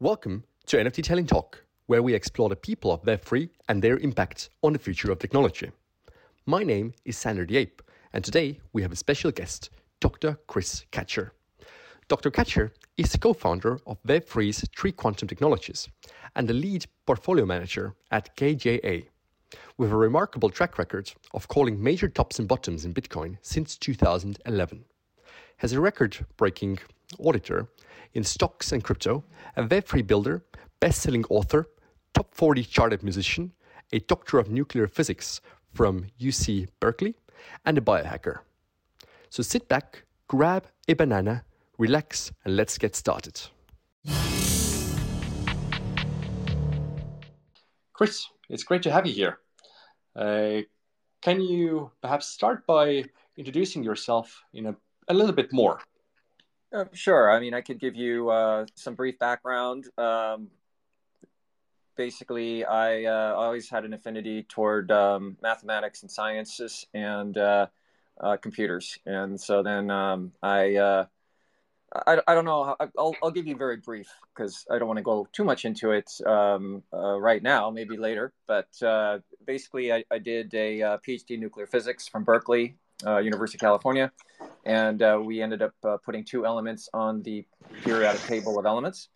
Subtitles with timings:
[0.00, 4.50] Welcome to NFT Tallinn Talk, where we explore the people of Web3 and their impact
[4.64, 5.70] on the future of technology.
[6.46, 7.80] My name is Sander the Ape,
[8.12, 9.70] and today we have a special guest,
[10.00, 10.36] Dr.
[10.48, 11.30] Chris Kacher.
[12.08, 12.32] Dr.
[12.32, 15.88] Kacher is the co-founder of Web3's TriQuantum Technologies
[16.34, 19.06] and the lead portfolio manager at KJA,
[19.78, 24.84] with a remarkable track record of calling major tops and bottoms in Bitcoin since 2011.
[25.62, 26.80] As a record-breaking
[27.20, 27.68] auditor
[28.14, 29.24] in stocks and crypto,
[29.56, 30.44] a Web3 builder,
[30.80, 31.66] best-selling author,
[32.14, 33.52] top 40 charted musician,
[33.92, 35.40] a doctor of nuclear physics
[35.74, 37.16] from UC Berkeley,
[37.66, 38.38] and a biohacker.
[39.28, 41.44] So sit back, grab a banana,
[41.78, 43.40] relax, and let's get started.
[47.92, 49.38] Chris, it's great to have you here.
[50.16, 50.62] Uh,
[51.22, 53.04] can you perhaps start by
[53.36, 54.76] introducing yourself in a,
[55.08, 55.80] a little bit more?
[56.74, 57.30] Uh, sure.
[57.30, 59.86] I mean, I could give you uh, some brief background.
[59.96, 60.48] Um,
[61.96, 67.68] basically, I uh, always had an affinity toward um, mathematics and sciences and uh,
[68.20, 71.04] uh, computers, and so then um, I, uh,
[71.94, 72.74] I, I don't know.
[72.98, 75.92] I'll I'll give you very brief because I don't want to go too much into
[75.92, 77.70] it um, right now.
[77.70, 78.66] Maybe later, but
[79.46, 82.74] basically, I, I did a PhD in nuclear physics from Berkeley
[83.06, 84.10] University of California,
[84.64, 87.44] and uh, we ended up uh, putting two elements on the
[87.82, 89.08] periodic table of elements.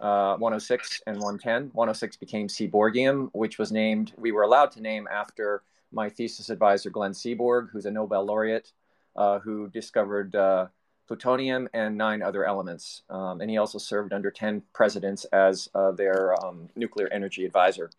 [0.00, 1.70] Uh, 106 and 110.
[1.72, 6.90] 106 became Seaborgium, which was named, we were allowed to name after my thesis advisor,
[6.90, 8.72] Glenn Seaborg, who's a Nobel laureate
[9.16, 10.66] uh, who discovered uh,
[11.08, 13.02] plutonium and nine other elements.
[13.08, 17.90] Um, and he also served under 10 presidents as their um, nuclear energy advisor.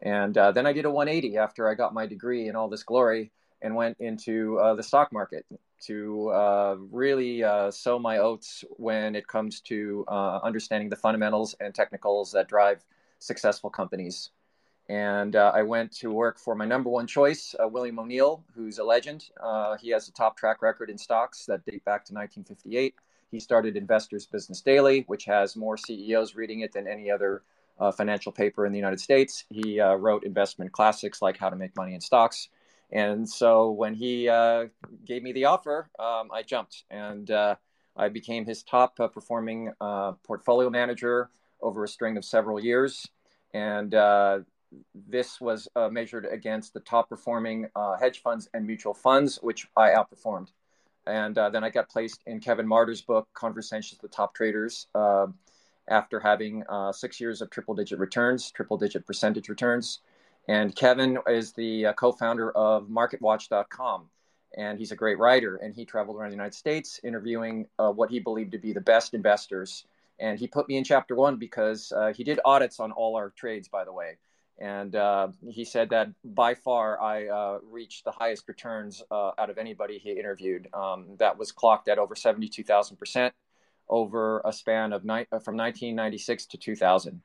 [0.00, 3.30] And then I did a 180 after I got my degree in all this glory
[3.62, 5.44] and went into uh, the stock market
[5.80, 11.54] to uh, really uh, sow my oats when it comes to uh, understanding the fundamentals
[11.60, 12.84] and technicals that drive
[13.18, 14.30] successful companies.
[14.88, 18.78] And uh, I went to work for my number one choice, uh, William O'Neill, who's
[18.78, 19.24] a legend.
[19.80, 22.94] he has a top track record in stocks that date back to 1958.
[23.30, 27.42] He started Investors Business Daily, which has more CEOs reading it than any other
[27.96, 29.44] financial paper in the United States.
[29.50, 32.48] He wrote investment classics like How to Make Money in Stocks
[32.90, 34.66] and so when he uh,
[35.04, 37.56] gave me the offer, um, I jumped and uh,
[37.96, 43.06] I became his top uh, performing uh, portfolio manager over a string of several years.
[43.52, 44.40] And uh,
[44.94, 50.48] this was measured against the top performing hedge funds and mutual funds, which I outperformed.
[51.06, 54.86] And then I got placed in Kevin Marder's book, Conversations with the Top Traders,
[55.88, 60.00] after having six years of triple digit returns, triple digit percentage returns.
[60.48, 64.08] And Kevin is the uh, co founder of MarketWatch.com.
[64.56, 65.56] And he's a great writer.
[65.56, 68.80] And he traveled around the United States interviewing uh, what he believed to be the
[68.80, 69.84] best investors.
[70.18, 73.28] And he put me in chapter one because uh, he did audits on all our
[73.30, 74.16] trades, by the way.
[74.58, 79.50] And uh, he said that by far I uh, reached the highest returns uh, out
[79.50, 80.66] of anybody he interviewed.
[80.72, 83.30] Um, that was clocked at over 72,000%
[83.88, 87.20] over a span of ni- from 1996 to 2000.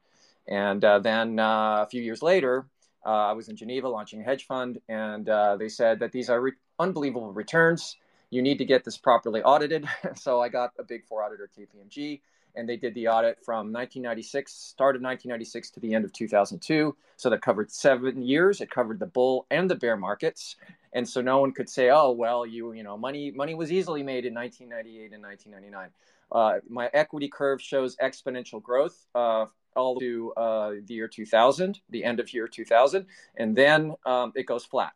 [0.48, 2.68] And then a few years later,
[3.06, 6.30] uh, I was in Geneva launching a hedge fund, and uh, they said that these
[6.30, 7.98] are re- unbelievable returns.
[8.30, 9.88] You need to get this properly audited.
[10.16, 12.22] so I got a big four auditor, KPMG,
[12.56, 16.96] and they did the audit from 1996, start of 1996 to the end of 2002.
[17.18, 18.62] So that covered seven years.
[18.62, 20.56] It covered the bull and the bear markets,
[20.94, 24.04] and so no one could say, "Oh, well, you you know, money money was easily
[24.04, 25.90] made in 1998 and 1999."
[26.34, 29.46] Uh, my equity curve shows exponential growth uh,
[29.76, 33.06] all to uh, the year 2000, the end of year 2000,
[33.38, 34.94] and then um, it goes flat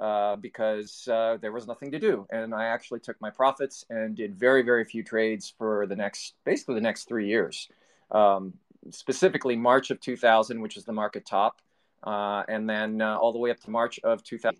[0.00, 2.26] uh, because uh, there was nothing to do.
[2.30, 6.34] And I actually took my profits and did very, very few trades for the next,
[6.44, 7.68] basically the next three years.
[8.10, 8.54] Um,
[8.90, 11.60] specifically, March of 2000, which is the market top,
[12.02, 14.58] uh, and then all the way up to March of 2000.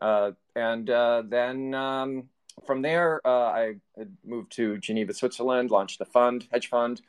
[0.00, 0.88] Uh, and
[1.30, 2.28] then um,
[2.66, 3.76] from there, I
[4.24, 7.02] moved to Geneva, Switzerland, launched a fund, hedge fund.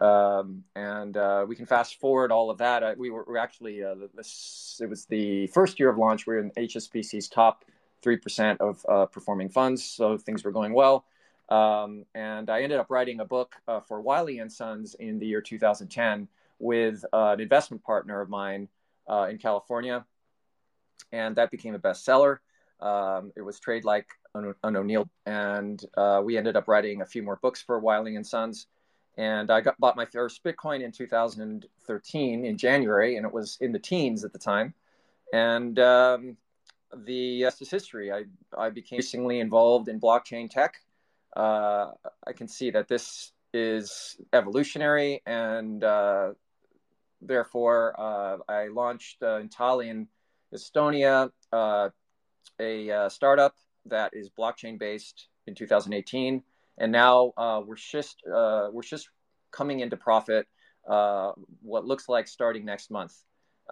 [0.00, 2.82] Um, and uh, we can fast forward all of that.
[2.82, 6.26] Uh, we were, we actually uh, this it was the first year of launch.
[6.26, 7.64] We were in HSBC's top
[8.02, 11.04] three percent of uh, performing funds, so things were going well.
[11.50, 15.26] Um, and I ended up writing a book uh, for Wiley and Sons in the
[15.26, 16.28] year 2010
[16.60, 18.68] with uh, an investment partner of mine
[19.28, 20.04] in California,
[21.12, 22.38] and that became a bestseller.
[22.80, 25.84] Um, it was trade like an O'Neill, and
[26.22, 28.66] we ended up writing a few more books for Wiley and Sons
[29.20, 33.72] and I got bought my first Bitcoin in 2013 in January, and it was in
[33.72, 34.72] the teens at the time.
[35.32, 36.36] And um,
[36.96, 38.12] the rest is history.
[38.12, 38.24] I
[38.56, 40.76] I became increasingly involved in blockchain tech.
[41.36, 41.90] Uh,
[42.26, 46.30] I can see that this is evolutionary, and uh,
[47.20, 50.06] therefore uh, I launched uh, in Tallinn,
[50.54, 51.90] Estonia, uh,
[52.58, 53.54] a uh, startup
[53.90, 56.42] that is blockchain based in 2018,
[56.78, 59.08] and now uh, we're just we're just
[59.50, 60.46] coming into profit.
[60.84, 63.14] what looks like starting next month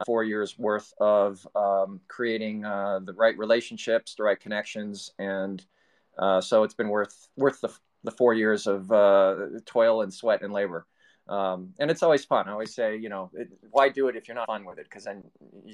[0.07, 5.65] four years worth of um, creating uh, the right relationships, the right connections, and
[6.19, 7.73] uh, so it's been worth worth the,
[8.05, 9.37] the four years of uh,
[9.67, 10.87] toil and sweat and labor.
[11.29, 12.49] Um, and it's always fun.
[12.49, 14.85] I always say, you know, it, why do it if you're not fun with it?
[14.85, 15.25] Because then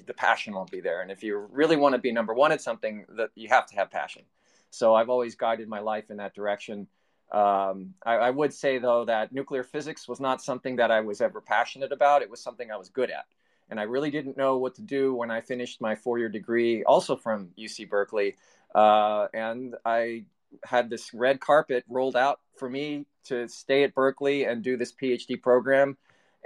[0.06, 1.02] the passion won't be there.
[1.02, 3.76] And if you really want to be number one at something, that you have to
[3.76, 4.22] have passion.
[4.70, 6.88] So I've always guided my life in that direction.
[7.32, 11.20] Um, I, I, would say though that nuclear physics was not something that I was
[11.20, 12.22] ever passionate about.
[12.22, 13.24] It was something I was good at
[13.70, 17.16] and I really didn't know what to do when I finished my four-year degree, also
[17.16, 18.36] from UC Berkeley.
[18.74, 20.24] Uh, and I
[20.64, 24.92] had this red carpet rolled out for me to stay at Berkeley and do this
[24.92, 25.96] PhD program.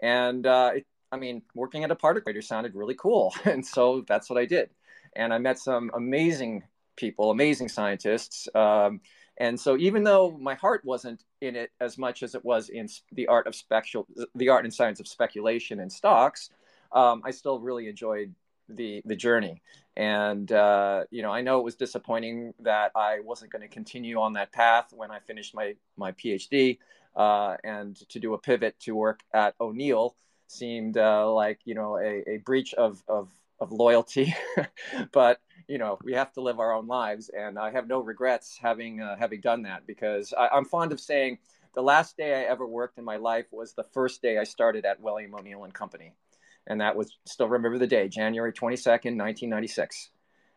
[0.03, 4.31] And uh, it, I mean, working at a particle sounded really cool, and so that's
[4.31, 4.71] what I did.
[5.17, 6.65] And I met some amazing
[6.97, 8.49] people, amazing scientists.
[8.55, 9.01] Um,
[9.39, 12.89] and so, even though my heart wasn't in it as much as it was in
[13.13, 16.51] the art of specul- the art and science of speculation and stocks,
[16.93, 18.35] um, I still really enjoyed
[18.69, 19.63] the the journey.
[19.97, 24.21] And uh, you know, I know it was disappointing that I wasn't going to continue
[24.21, 26.79] on that path when I finished my my PhD,
[27.17, 30.15] uh, and to do a pivot to work at O'Neill
[30.47, 33.31] seemed uh, like you know a, a breach of of,
[33.61, 34.35] of loyalty.
[35.13, 38.59] but you know, we have to live our own lives, and I have no regrets
[38.61, 41.39] having uh, having done that because I, I'm fond of saying
[41.75, 44.85] the last day I ever worked in my life was the first day I started
[44.85, 46.13] at William O'Neill and Company
[46.69, 50.11] and that was still remember the day, January 22nd, 1996.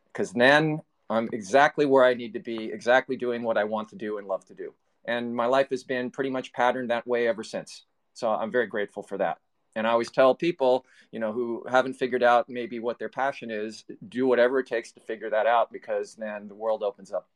[0.06, 3.96] Because then I'm exactly where I need to be, exactly doing what I want to
[3.96, 4.74] do and love to do.
[5.06, 7.86] And my life has been pretty much patterned that way ever since.
[8.13, 9.40] So I'm very grateful for that.
[9.75, 13.50] And I always tell people, you know, who haven't figured out maybe what their passion
[13.50, 17.30] is, do whatever it takes to figure that out because then the world opens up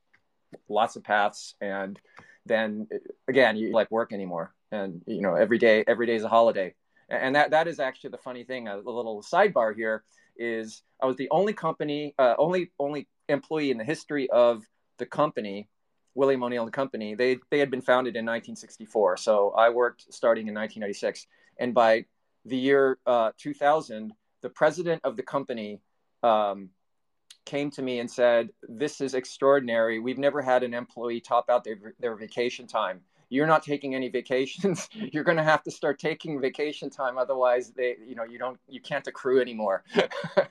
[0.67, 1.99] lots of paths and
[2.45, 2.87] then
[3.27, 6.73] again you like work anymore and you know every day every day is a holiday
[7.09, 8.67] and that that is actually the funny thing.
[8.67, 10.03] A, little sidebar here
[10.37, 14.63] is I was the only company, uh, only only employee in the history of
[14.97, 15.69] the company,
[16.15, 17.15] William O'Neill and Company.
[17.15, 21.27] They they had been founded in 1964, so I worked starting in 1996,
[21.59, 22.05] and by
[22.45, 25.81] the year uh, 2000, the president of the company.
[26.23, 26.69] Um,
[27.45, 29.99] came to me and said, "This is extraordinary.
[29.99, 34.09] We've never had an employee top out their, their vacation time you're not taking any
[34.09, 34.89] vacations.
[34.93, 38.59] You're going to have to start taking vacation time otherwise they you know you don't
[38.67, 39.83] you can't accrue anymore.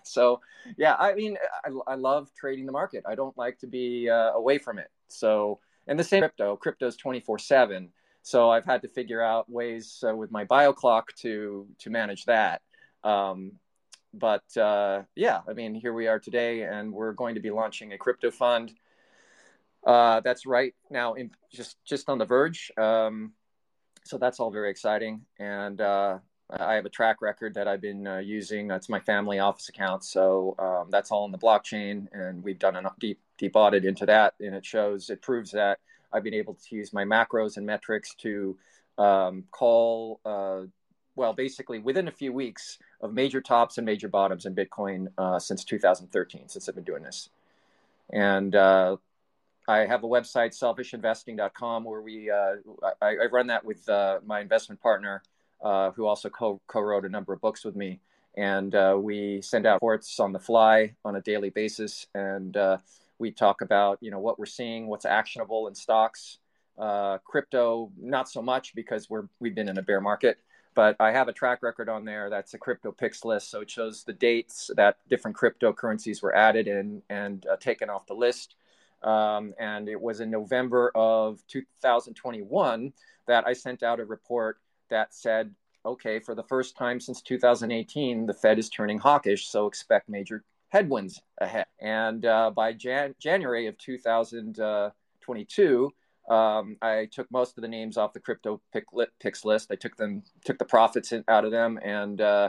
[0.06, 0.40] So
[0.76, 3.04] yeah i mean I, I, love trading the market.
[3.06, 4.90] I don't like to be uh, away from it.
[5.08, 6.56] So and the same crypto.
[6.56, 7.90] Crypto's 24 7
[8.22, 12.24] so i've had to figure out ways uh, with my bio clock to to manage
[12.26, 12.60] that.
[13.02, 13.52] Um,
[14.12, 17.92] but uh, yeah i mean here we are today and we're going to be launching
[17.92, 18.72] a crypto fund
[19.86, 22.70] uh, that's right now, in, just just on the verge.
[22.76, 23.32] Um,
[24.04, 26.18] so that's all very exciting, and uh,
[26.50, 28.68] I have a track record that I've been uh, using.
[28.68, 32.76] That's my family office account, so um, that's all in the blockchain, and we've done
[32.76, 35.80] a deep deep audit into that, and it shows it proves that
[36.12, 38.56] I've been able to use my macros and metrics to
[38.98, 40.20] um, call.
[40.24, 40.62] Uh,
[41.16, 45.38] well, basically within a few weeks of major tops and major bottoms in Bitcoin uh,
[45.38, 47.28] since 2013, since I've been doing this.
[48.12, 48.96] And uh,
[49.66, 52.56] I have a website, selfishinvesting.com, where we uh,
[53.00, 55.22] I, I, run that with uh, my investment partner,
[55.62, 58.00] uh, who also co wrote a number of books with me,
[58.36, 62.76] and uh, we send out reports on the fly on a daily basis, and uh,
[63.18, 66.38] we talk about you know what we're seeing, what's actionable in stocks,
[66.78, 70.38] uh, crypto, not so much because we're we've been in a bear market.
[70.74, 72.28] But I have a track record on there.
[72.28, 76.68] That's a crypto picks list, so it shows the dates that different cryptocurrencies were added
[76.68, 78.56] and and taken off the list
[79.04, 82.92] um, and it was in November of 2021
[83.26, 84.58] that I sent out a report
[84.90, 85.54] that said,
[85.86, 90.44] okay, for the first time since 2018, the Fed is turning hawkish, so expect major
[90.70, 91.66] headwinds ahead.
[91.80, 95.92] And uh, by Jan- January of 2022,
[96.28, 99.70] um, I took most of the names off the crypto pick li- picks list.
[99.70, 102.48] I took them, took the profits in, out of them, and uh,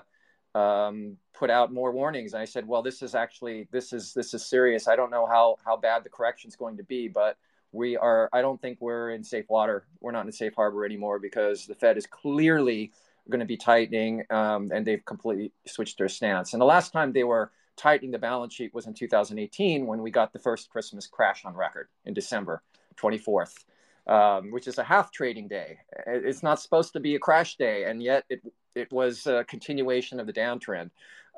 [0.56, 2.34] um, put out more warnings.
[2.34, 4.88] And I said, well, this is actually this is this is serious.
[4.88, 7.38] I don't know how how bad the correction is going to be, but
[7.72, 8.30] we are.
[8.34, 9.86] I don't think we're in safe water.
[10.00, 12.94] We're not in safe harbor anymore because the Fed is clearly
[13.30, 16.54] going to be tightening, um, and they've completely switched their stance.
[16.54, 20.12] And the last time they were tightening the balance sheet was in 2018 when we
[20.12, 22.62] got the first Christmas crash on record in December
[22.98, 23.66] 24th.
[24.08, 25.78] Um, which is a half trading day.
[26.08, 28.42] It's not supposed to be a crash day, and yet it
[28.76, 30.92] it was a continuation of the downtrend,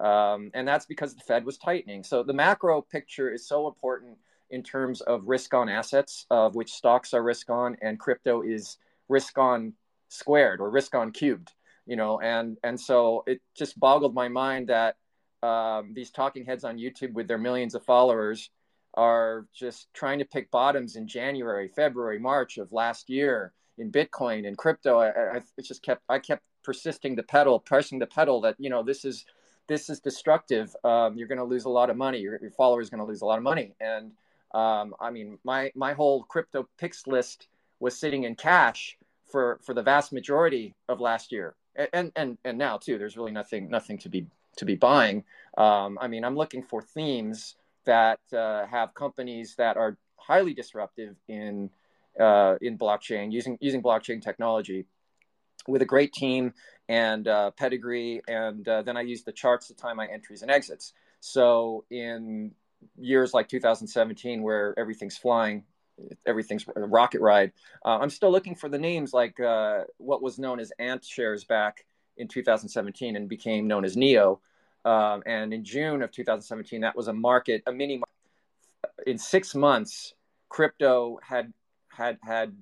[0.03, 2.03] um, and that's because the Fed was tightening.
[2.03, 4.17] So the macro picture is so important
[4.49, 8.77] in terms of risk on assets, of which stocks are risk on, and crypto is
[9.07, 9.73] risk on
[10.09, 11.51] squared or risk on cubed.
[11.85, 14.97] You know, and and so it just boggled my mind that
[15.41, 18.49] um, these talking heads on YouTube with their millions of followers
[18.97, 24.47] are just trying to pick bottoms in January, February, March of last year in Bitcoin
[24.47, 24.99] and crypto.
[24.99, 28.83] I, I just kept I kept persisting the pedal, pressing the pedal that you know
[28.83, 29.25] this is
[29.67, 30.75] this is destructive.
[30.83, 32.19] Um, you're going to lose a lot of money.
[32.19, 33.73] Your, your followers going to lose a lot of money.
[33.79, 34.11] And
[34.53, 37.47] um, I mean, my my whole crypto picks list
[37.79, 38.97] was sitting in cash
[39.31, 41.55] for for the vast majority of last year,
[41.93, 42.97] and and and now too.
[42.97, 44.25] There's really nothing nothing to be
[44.55, 45.23] to be buying.
[45.55, 47.55] Um, I mean, I'm looking for themes
[47.87, 51.69] that uh, have companies that are highly disruptive in
[52.19, 54.85] uh, in blockchain using using blockchain technology
[55.67, 56.53] with a great team
[56.87, 58.21] and uh, pedigree.
[58.27, 60.93] And uh, then i use the charts to time my entries and exits.
[61.19, 62.51] So in
[62.97, 65.63] years like 2017 where everything's flying
[66.27, 67.51] everything's a rocket ride
[67.83, 71.85] uh, i'm still looking for the names like uh, what was known as AntShares back
[72.17, 74.39] in 2017 and became known as neo
[74.87, 77.97] um, and in June of 2017, that was a market, a mini.
[77.97, 78.09] Market.
[79.05, 80.13] In six months,
[80.47, 81.51] crypto had
[81.89, 82.55] had had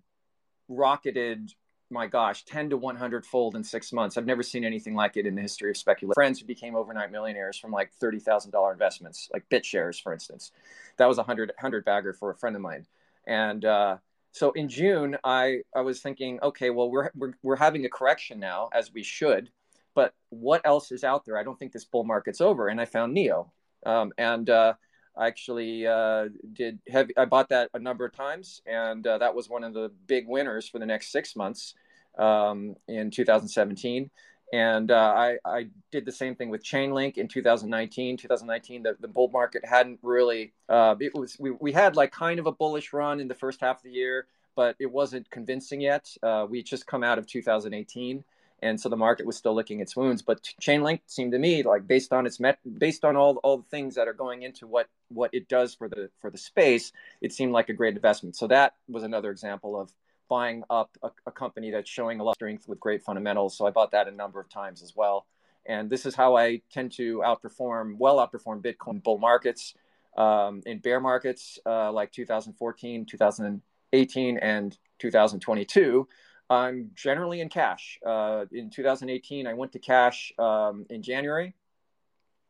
[0.68, 1.52] rocketed.
[1.92, 4.18] My gosh, 10 to 100 fold in six months.
[4.18, 6.16] I've never seen anything like it in the history of speculation.
[6.16, 10.52] Friends who became overnight millionaires from like $30,000 investments, like BitShares, for instance.
[10.98, 12.88] That was a 100, 100 bagger for a friend of mine.
[13.28, 13.98] And uh,
[14.32, 18.40] so in June, I, I was thinking, okay, well, we're, we're, we're having a correction
[18.40, 19.52] now, as we should
[19.96, 21.38] but what else is out there?
[21.38, 22.68] I don't think this bull market's over.
[22.68, 23.52] And I found Neo,
[23.86, 24.74] um, and uh,
[25.18, 29.34] I actually uh, did have I bought that a number of times, and uh, that
[29.34, 31.74] was one of the big winners for the next six months
[32.20, 34.12] um, in 2017.
[34.54, 38.18] And uh, I, I did the same thing with Chainlink in 2019.
[38.18, 40.54] 2019, the, the bull market hadn't really.
[40.70, 43.62] Uh, it was we, we had like kind of a bullish run in the first
[43.62, 46.08] half of the year, but it wasn't convincing yet.
[46.22, 48.24] Uh, we just come out of 2018
[48.66, 50.24] and so the market was still licking its wounds.
[50.24, 53.70] But Chainlink seemed to me like based on its met, based on all all the
[53.70, 56.92] things that are going into what what it does for the for the space,
[57.22, 58.36] it seemed like a great investment.
[58.36, 59.94] So that was another example of
[60.28, 63.56] buying up a, a company that's showing a lot of strength with great fundamentals.
[63.56, 65.28] So I bought that a number of times as well.
[65.68, 69.76] And this is how I tend to outperform, well outperform Bitcoin bull markets.
[70.18, 76.08] Um, in bear markets uh, like 2014, 2018, and 2022,
[76.50, 78.00] I'm generally in cash.
[78.06, 81.56] Uh, in 2018, I went to cash um, in January.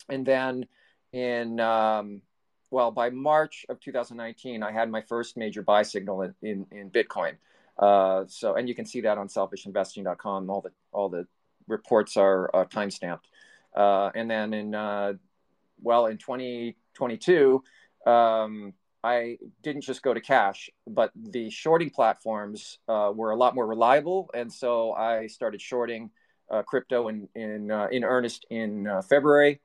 [0.10, 0.68] And then
[1.14, 2.22] in, um,
[2.72, 6.90] well, by March of 2019, I had my first major buy signal in, in, in
[6.92, 7.34] Bitcoin.
[7.78, 10.50] Uh, so, and you can see that on selfishinvesting.com.
[10.50, 11.28] All the, all the
[11.68, 13.28] reports are uh, time stamped.
[13.76, 15.14] Uh, and then in, uh,
[15.82, 17.64] well, in 2022,
[18.06, 18.74] um,
[19.06, 23.68] I didn't just go to cash, but the shorting platforms uh, were a lot more
[23.68, 26.10] reliable, and so I started shorting
[26.50, 29.62] uh, crypto in in uh, in earnest in uh, February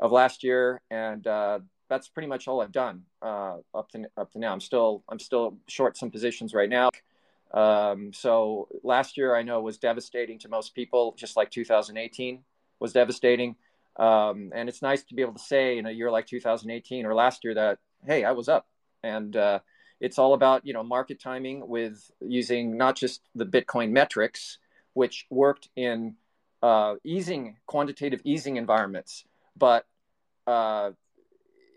[0.00, 4.30] of last year, and uh, that's pretty much all I've done uh, up to up
[4.32, 4.52] to now.
[4.52, 6.90] I'm still I'm still short some positions right now.
[7.54, 12.44] Um, so last year I know was devastating to most people, just like 2018
[12.80, 13.56] was devastating.
[13.96, 17.14] Um, and it's nice to be able to say in a year like 2018 or
[17.14, 18.66] last year that hey, I was up
[19.04, 19.58] and uh,
[20.00, 24.58] it's all about you know market timing with using not just the Bitcoin metrics,
[24.94, 26.16] which worked in
[26.62, 29.24] uh, easing quantitative easing environments,
[29.56, 29.86] but
[30.46, 30.90] uh,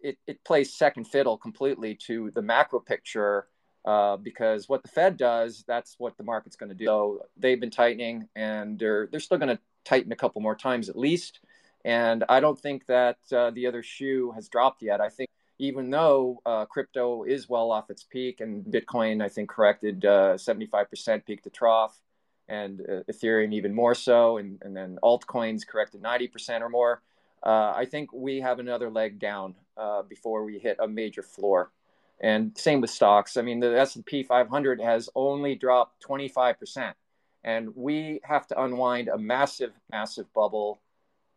[0.02, 3.48] it, it plays second fiddle completely to the macro picture
[3.86, 6.86] uh, because what the Fed does, that's what the market's going to do.
[6.86, 10.90] So they've been tightening, and they're they're still going to tighten a couple more times
[10.90, 11.40] at least.
[11.86, 15.00] And I don't think that uh, the other shoe has dropped yet.
[15.00, 15.30] I think
[15.60, 20.36] even though uh, crypto is well off its peak and Bitcoin, I think, corrected uh,
[20.36, 22.00] 75% peak to trough,
[22.48, 27.02] and uh, Ethereum even more so, and, and then altcoins corrected 90% or more.
[27.44, 31.72] Uh, I think we have another leg down uh, before we hit a major floor.
[32.20, 33.38] And same with stocks.
[33.38, 36.94] I mean, the S&P 500 has only dropped 25%.
[37.44, 40.82] And we have to unwind a massive, massive bubble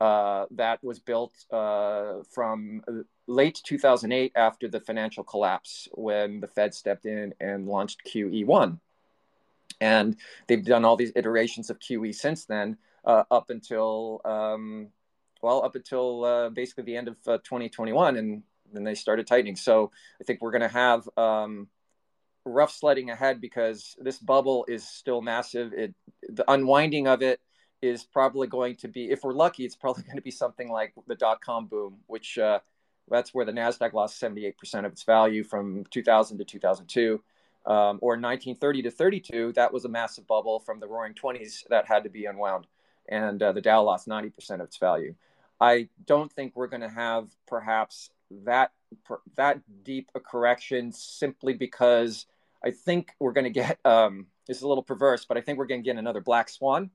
[0.00, 2.82] uh, that was built from
[3.30, 8.78] late 2008 after the financial collapse when the Fed stepped in and launched QE1.
[9.80, 14.88] And they've done all these iterations of QE since then, uh, up until, um,
[15.40, 18.16] well, up until uh, basically the end of uh, 2021.
[18.16, 19.56] And then they started tightening.
[19.56, 21.68] So I think we're going to have um,
[22.44, 25.72] rough sledding ahead because this bubble is still massive.
[25.72, 25.94] It
[26.28, 27.40] the unwinding of it
[27.80, 30.92] is probably going to be, if we're lucky, it's probably going to be something like
[31.06, 32.58] the dot com boom, which uh,
[33.10, 34.54] that's where the Nasdaq lost 78%
[34.86, 37.22] of its value from 2000 to 2002.
[37.66, 41.86] Um, or 1930 to 32, that was a massive bubble from the Roaring Twenties that
[41.86, 42.66] had to be unwound,
[43.06, 45.14] and uh, the Dow lost 90% of its value.
[45.60, 48.10] I don't think we're going to have perhaps
[48.44, 48.72] that
[49.36, 52.26] that deep a correction simply because
[52.64, 55.58] I think we're going to get um, this is a little perverse, but I think
[55.58, 56.90] we're going to get another black swan.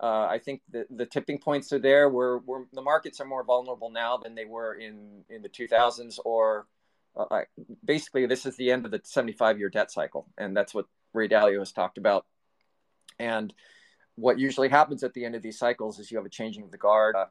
[0.00, 2.08] Uh, I think the, the tipping points are there.
[2.08, 2.40] Where
[2.72, 6.18] the markets are more vulnerable now than they were in in the 2000s.
[6.24, 6.66] Or
[7.16, 7.42] uh,
[7.84, 11.28] basically, this is the end of the 75 year debt cycle, and that's what Ray
[11.28, 12.26] Dalio has talked about.
[13.18, 13.52] And
[14.14, 16.70] what usually happens at the end of these cycles is you have a changing of
[16.70, 17.16] the guard.
[17.16, 17.26] Uh,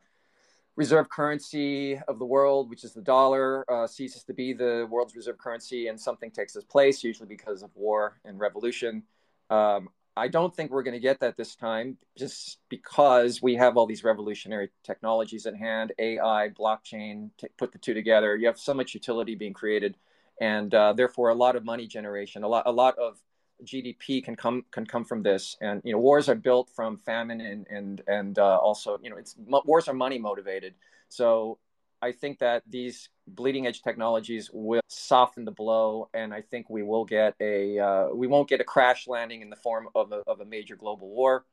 [0.75, 5.15] reserve currency of the world, which is the dollar, uh, ceases to be the world's
[5.15, 9.03] reserve currency, and something takes its place, usually because of war and revolution.
[9.49, 13.77] Um, I don't think we're going to get that this time, just because we have
[13.77, 17.29] all these revolutionary technologies at hand, AI, blockchain.
[17.37, 19.95] T- put the two together, you have so much utility being created,
[20.41, 23.17] and uh, therefore a lot of money generation, a lot, a lot of
[23.63, 25.55] GDP can come can come from this.
[25.61, 29.17] And you know, wars are built from famine and and and uh, also you know,
[29.17, 30.73] it's wars are money motivated.
[31.09, 31.59] So
[32.01, 36.83] I think that these bleeding edge technologies will soften the blow, and I think we
[36.83, 40.23] will get a uh, we won't get a crash landing in the form of a,
[40.27, 41.45] of a major global war.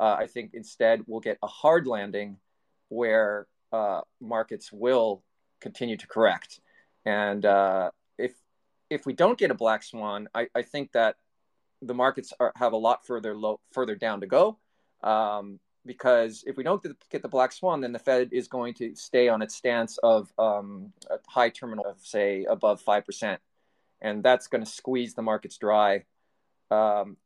[0.00, 2.38] Uh, I think instead we'll get a hard landing
[2.88, 5.22] where uh, markets will
[5.60, 6.60] continue to correct.
[7.04, 8.32] And uh, if
[8.90, 11.16] if we don't get a black swan, I, I think that
[11.82, 14.58] the markets are, have a lot further low, further down to go.
[15.02, 18.94] Um, because if we don't get the black swan, then the Fed is going to
[18.94, 23.40] stay on its stance of um, a high terminal of say above five percent,
[24.00, 26.04] and that's going to squeeze the markets dry.
[26.70, 27.16] Um,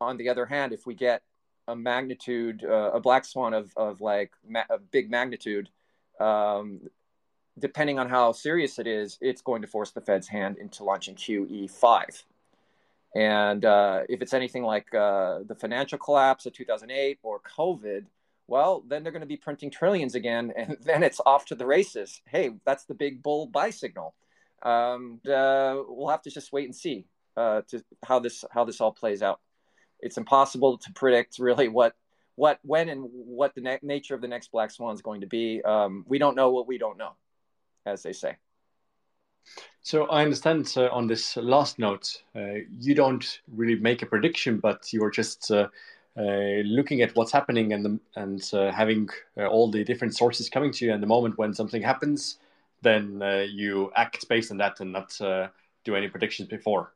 [0.00, 1.22] on the other hand, if we get
[1.68, 5.68] a magnitude, uh, a black swan of of like ma- a big magnitude,
[6.18, 6.80] um,
[7.58, 11.14] depending on how serious it is, it's going to force the Fed's hand into launching
[11.14, 12.24] QE five.
[13.16, 18.04] And uh, if it's anything like uh, the financial collapse of 2008 or COVID,
[18.46, 21.64] well, then they're going to be printing trillions again, and then it's off to the
[21.64, 22.20] races.
[22.26, 24.14] Hey, that's the big bull buy signal.
[24.62, 27.06] Um, uh, we'll have to just wait and see
[27.38, 29.40] uh, to how this how this all plays out.
[30.00, 31.94] It's impossible to predict really what
[32.34, 35.26] what when and what the na- nature of the next black swan is going to
[35.26, 35.62] be.
[35.62, 37.12] Um, we don't know what we don't know,
[37.86, 38.36] as they say.
[39.82, 44.58] So I understand uh, on this last note, uh, you don't really make a prediction,
[44.58, 45.68] but you're just uh,
[46.18, 50.48] uh looking at what's happening and the, and uh, having uh, all the different sources
[50.48, 50.92] coming to you.
[50.92, 52.38] And the moment when something happens,
[52.82, 55.16] then you act based on that and not
[55.84, 56.92] do any predictions before.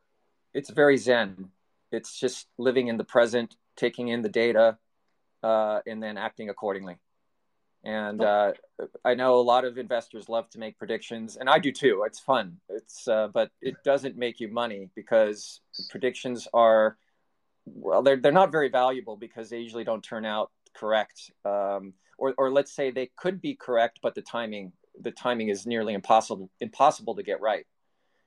[0.52, 1.50] It's very zen.
[1.92, 4.78] It's just living in the present, taking in the data,
[5.42, 6.98] and then acting accordingly.
[7.82, 8.52] And uh,
[9.04, 12.02] I know a lot of investors love to make predictions, and I do too.
[12.06, 12.58] It's fun.
[12.68, 16.98] It's uh, but it doesn't make you money because predictions are
[17.64, 21.30] well, they're they're not very valuable because they usually don't turn out correct.
[21.46, 25.66] Um, or or let's say they could be correct, but the timing the timing is
[25.66, 27.66] nearly impossible impossible to get right.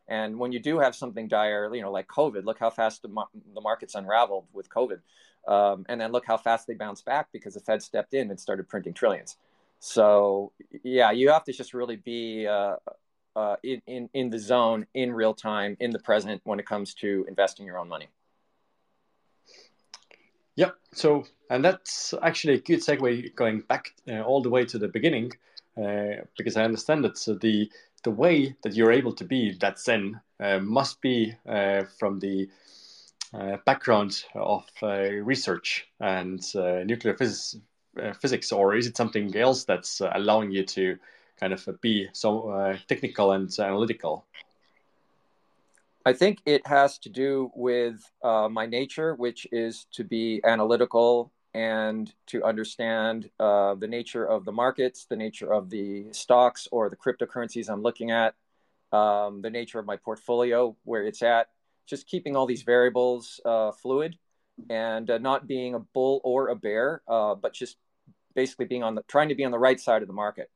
[0.08, 3.10] And when you do have something dire, you know, like COVID, look how fast the,
[3.54, 5.00] the markets unraveled with COVID.
[5.48, 8.40] Um, and then look how fast they bounced back because the Fed stepped in and
[8.40, 9.38] started printing trillions.
[9.80, 10.54] So
[10.84, 12.78] yeah, you have to just really be uh,
[13.36, 16.94] uh, in, in in the zone, in real time, in the present when it comes
[16.96, 18.08] to investing your own money.
[20.56, 20.72] Yeah.
[20.94, 24.88] So, and that's actually a good segue going back uh, all the way to the
[24.88, 25.32] beginning,
[25.78, 27.70] uh, because I understand that so the
[28.04, 32.50] the way that you're able to be that Zen uh, must be uh, from the
[33.66, 37.60] background of uh, research and uh, nuclear phys-
[38.02, 40.98] uh, physics, or is it something else that's allowing you to
[41.40, 44.26] kind of be so technical and analytical?
[46.06, 52.12] I think it has to do with my nature, which is to be analytical and
[52.28, 56.96] to understand uh, the nature of the markets, the nature of the stocks or the
[56.96, 58.34] cryptocurrencies I'm looking at,
[58.92, 61.50] um, the nature of my portfolio, where it's at,
[61.86, 64.18] just keeping all these variables uh, fluid
[64.70, 67.78] and uh, not being a bull or a bear, uh, but just
[68.36, 70.50] basically being on the trying to be on the right side of the market.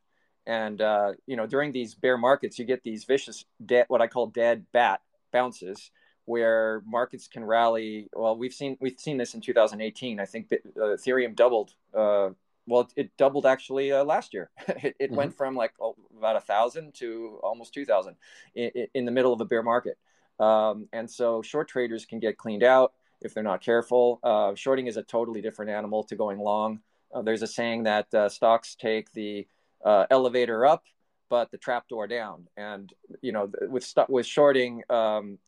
[0.46, 4.08] And uh, you know, during these bear markets, you get these vicious, dead, what I
[4.08, 5.02] call dead bat
[5.34, 5.92] bounces,
[6.26, 8.10] where markets can rally.
[8.14, 10.20] Well, we've seen we've seen this in 2018.
[10.20, 11.74] I think uh, Ethereum doubled.
[11.94, 12.30] Uh,
[12.66, 14.50] well, it doubled actually uh, last year.
[14.68, 15.16] it, it mm-hmm.
[15.16, 18.16] went from like oh, about a thousand to almost two thousand
[18.56, 19.98] in, in, the middle of a bear market.
[20.40, 24.20] Um, and so short traders can get cleaned out if they're not careful.
[24.24, 26.82] Uh, shorting is a totally different animal to going long.
[27.14, 29.48] Uh, there's a saying that uh, stocks take the
[29.84, 30.84] uh, elevator up,
[31.30, 32.48] but the trapdoor down.
[32.58, 35.40] And you know, with with shorting, um,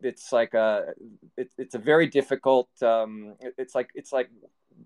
[0.00, 0.94] it's like a
[1.36, 2.68] it, it's a very difficult.
[2.82, 4.30] Um, it's like it's like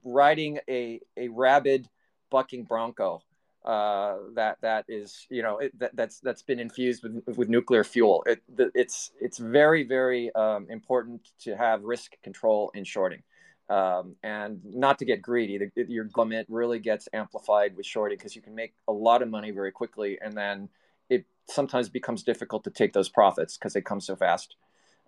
[0.05, 1.89] riding a a rabid
[2.31, 3.23] bucking bronco
[3.65, 7.83] uh, that that is you know it, that, that's that's been infused with with nuclear
[7.83, 8.23] fuel.
[8.27, 8.43] It,
[8.75, 13.23] it's it's very very um, important to have risk control in shorting,
[13.71, 15.59] um, and not to get greedy.
[15.59, 19.31] The, your limit really gets amplified with shorting because you can make a lot of
[19.31, 20.69] money very quickly, and then
[21.09, 24.57] it sometimes becomes difficult to take those profits because they come so fast.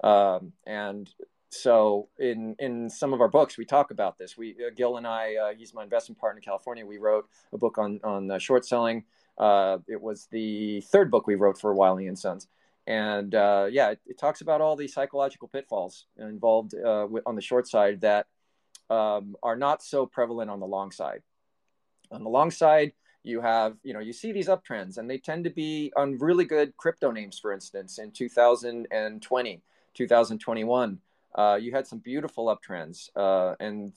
[0.03, 1.11] Um, and
[1.57, 4.37] so in in some of our books we talk about this.
[4.37, 6.85] We uh, gil and i uh, he's my investment partner in california.
[6.85, 9.05] We wrote a book on on uh, short selling.
[9.39, 12.49] Uh, it was the third book we wrote for wiley and sons.
[12.87, 17.43] And uh, yeah it, it, talks about all the psychological pitfalls involved uh, on the
[17.43, 18.27] short side that
[18.89, 21.23] um, are not so prevalent on the long side.
[22.13, 22.93] On the long side
[23.27, 26.45] you have you know you see these uptrends and they tend to be on really
[26.45, 29.63] good crypto names for instance in 2020
[29.95, 30.99] 2021
[31.37, 33.93] uh, you had some beautiful uptrends, uh, and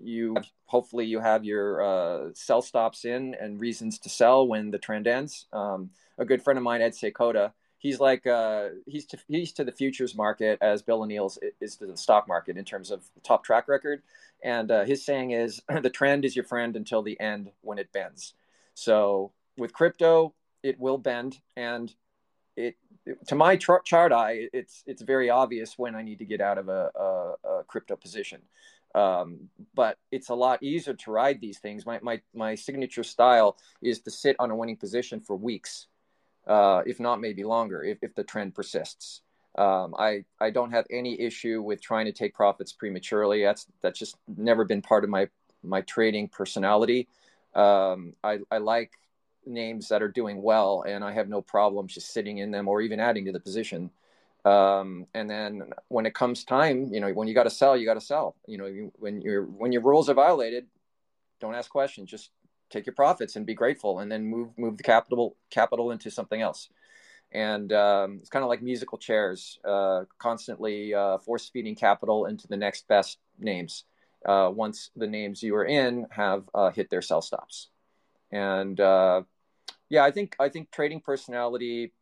[0.00, 0.36] you
[0.66, 5.06] hopefully you have your uh, sell stops in and reasons to sell when the trend
[5.06, 5.46] ends.
[5.52, 9.64] Um, a good friend of mine, Ed Seykota, he's like uh, he's to, he's to
[9.64, 13.44] the futures market as Bill O'Neill's is to the stock market in terms of top
[13.44, 14.02] track record.
[14.42, 17.92] And uh, his saying is, "The trend is your friend until the end when it
[17.92, 18.34] bends."
[18.74, 21.92] So with crypto, it will bend, and
[22.66, 22.74] it
[23.26, 26.68] to my chart, eye, it's it's very obvious when I need to get out of
[26.68, 27.10] a, a,
[27.48, 28.40] a crypto position.
[28.94, 31.84] Um, but it's a lot easier to ride these things.
[31.84, 33.50] My, my, my signature style
[33.82, 35.88] is to sit on a winning position for weeks,
[36.46, 39.22] uh, if not maybe longer, if, if the trend persists.
[39.56, 43.44] Um, I, I don't have any issue with trying to take profits prematurely.
[43.44, 45.28] That's, that's just never been part of my,
[45.62, 47.08] my trading personality.
[47.54, 48.92] Um, I, I like
[49.46, 52.80] names that are doing well, and I have no problem just sitting in them or
[52.80, 53.90] even adding to the position.
[54.44, 57.86] Um, and then when it comes time, you know, when you got to sell, you
[57.86, 58.36] got to sell.
[58.46, 60.66] You know, you, when your when your rules are violated,
[61.40, 62.10] don't ask questions.
[62.10, 62.30] Just
[62.70, 66.40] take your profits and be grateful, and then move move the capital capital into something
[66.40, 66.68] else.
[67.32, 72.48] And um, it's kind of like musical chairs, uh, constantly uh, force feeding capital into
[72.48, 73.84] the next best names.
[74.26, 77.68] Uh, once the names you are in have uh, hit their sell stops,
[78.30, 79.22] and uh,
[79.88, 81.92] yeah, I think I think trading personality,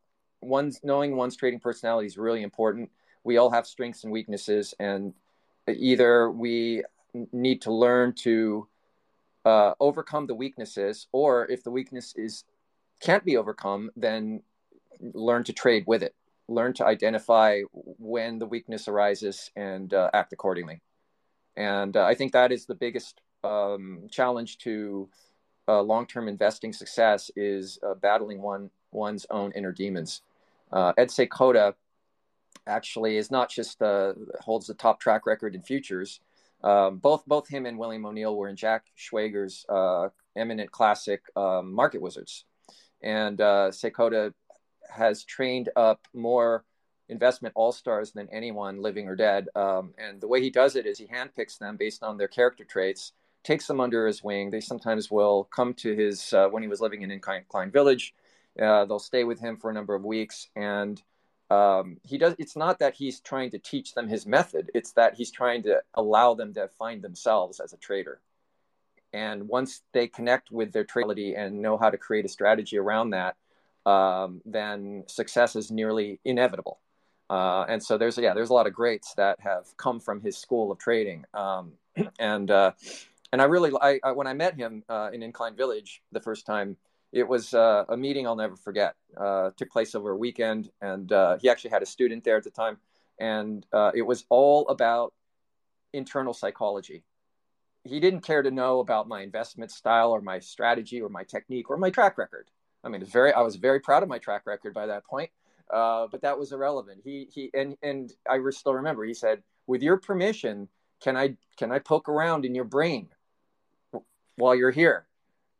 [0.40, 2.90] one's knowing one's trading personality is really important.
[3.24, 5.14] We all have strengths and weaknesses, and
[5.68, 6.84] either we
[7.32, 8.68] need to learn to
[9.44, 12.44] uh, overcome the weaknesses, or if the weakness is
[13.00, 14.42] can't be overcome, then
[15.00, 16.14] learn to trade with it.
[16.48, 20.80] Learn to identify when the weakness arises and uh, act accordingly.
[21.56, 25.08] And uh, I think that is the biggest um, challenge to
[25.68, 30.22] uh, long-term investing success is uh, battling one one's own inner demons.
[30.72, 31.74] Uh, Ed Seykota
[32.66, 36.20] actually is not just uh, holds the top track record in futures.
[36.64, 41.72] Um, both both him and William O'Neill were in Jack Schwager's uh, eminent classic um,
[41.72, 42.44] Market Wizards,
[43.02, 44.33] and uh, Seykota
[44.88, 46.64] has trained up more
[47.09, 49.48] investment all stars than anyone living or dead.
[49.55, 52.64] Um, and the way he does it is he handpicks them based on their character
[52.64, 53.12] traits
[53.46, 54.50] takes them under his wing.
[54.50, 58.14] They sometimes will come to his uh, when he was living in Incline Village.
[58.61, 61.00] Uh, they'll stay with him for a number of weeks, and
[61.50, 62.35] um, he does.
[62.38, 65.82] It's not that he's trying to teach them his method; it's that he's trying to
[65.94, 68.20] allow them to find themselves as a trader.
[69.12, 73.11] And once they connect with their trading and know how to create a strategy around
[73.11, 73.37] that,
[73.87, 76.80] um, then success is nearly inevitable.
[77.30, 80.37] Uh, and so there's yeah, there's a lot of greats that have come from his
[80.37, 81.72] school of trading, um,
[82.18, 82.72] and uh,
[83.37, 86.46] and I really, I, I, when I met him uh, in Incline Village the first
[86.46, 86.79] time,
[87.12, 88.94] it was uh, a meeting I'll never forget.
[89.14, 92.44] Uh, took place over a weekend, and uh, he actually had a student there at
[92.44, 92.79] the time,
[93.20, 95.12] and uh, it was all about
[95.92, 97.05] internal psychology.
[97.85, 101.68] He didn't care to know about my investment style or my strategy or my technique
[101.68, 102.51] or my track record.
[102.85, 105.29] I mean, very, I was very proud of my track record by that point,
[105.70, 107.03] uh, but that was irrelevant.
[107.05, 109.05] He, he, and and I still remember.
[109.05, 110.70] He said, "With your permission,
[111.03, 113.11] can I can I poke around in your brain?"
[114.37, 115.07] While you're here.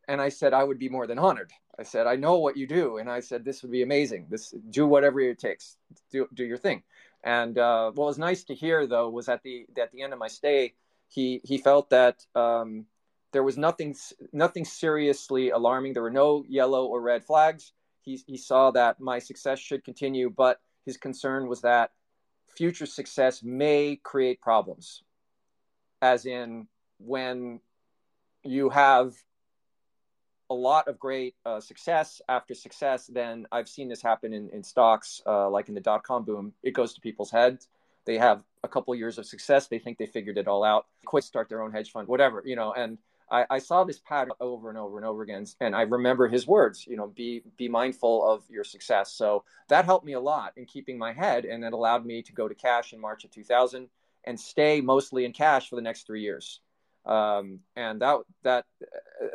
[0.09, 1.53] And I said, I would be more than honored.
[1.79, 2.99] I said, I know what you do.
[2.99, 4.27] And I said, this would be amazing.
[4.31, 5.77] This do whatever it takes.
[6.11, 6.83] Do, do your thing.
[7.25, 10.19] And uh, what was nice to hear though, was at the, at the end of
[10.19, 10.75] my stay,
[11.09, 12.87] he, he felt that um,
[13.33, 13.95] there was nothing,
[14.33, 15.93] nothing seriously alarming.
[15.93, 17.73] There were no yellow or red flags.
[18.01, 21.91] He, he saw that my success should continue, but his concern was that
[22.57, 25.03] future success may create problems,
[26.01, 27.61] as in when
[28.47, 29.15] you have
[30.51, 34.63] a lot of great uh, success after success, then I've seen this happen in, in
[34.63, 36.53] stocks, uh, like in the dot com boom.
[36.63, 37.69] It goes to people's heads.
[38.05, 39.67] They have a couple years of success.
[39.67, 40.87] They think they figured it all out.
[41.05, 42.73] Quit, start their own hedge fund, whatever, you know.
[42.73, 42.99] And
[43.31, 45.47] I, I saw this pattern over and over and over again.
[45.61, 49.13] And I remember his words, you know, be be mindful of your success.
[49.13, 52.33] So that helped me a lot in keeping my head, and it allowed me to
[52.33, 53.89] go to cash in March of 2000
[54.25, 56.61] and stay mostly in cash for the next three years
[57.07, 58.65] um, and that that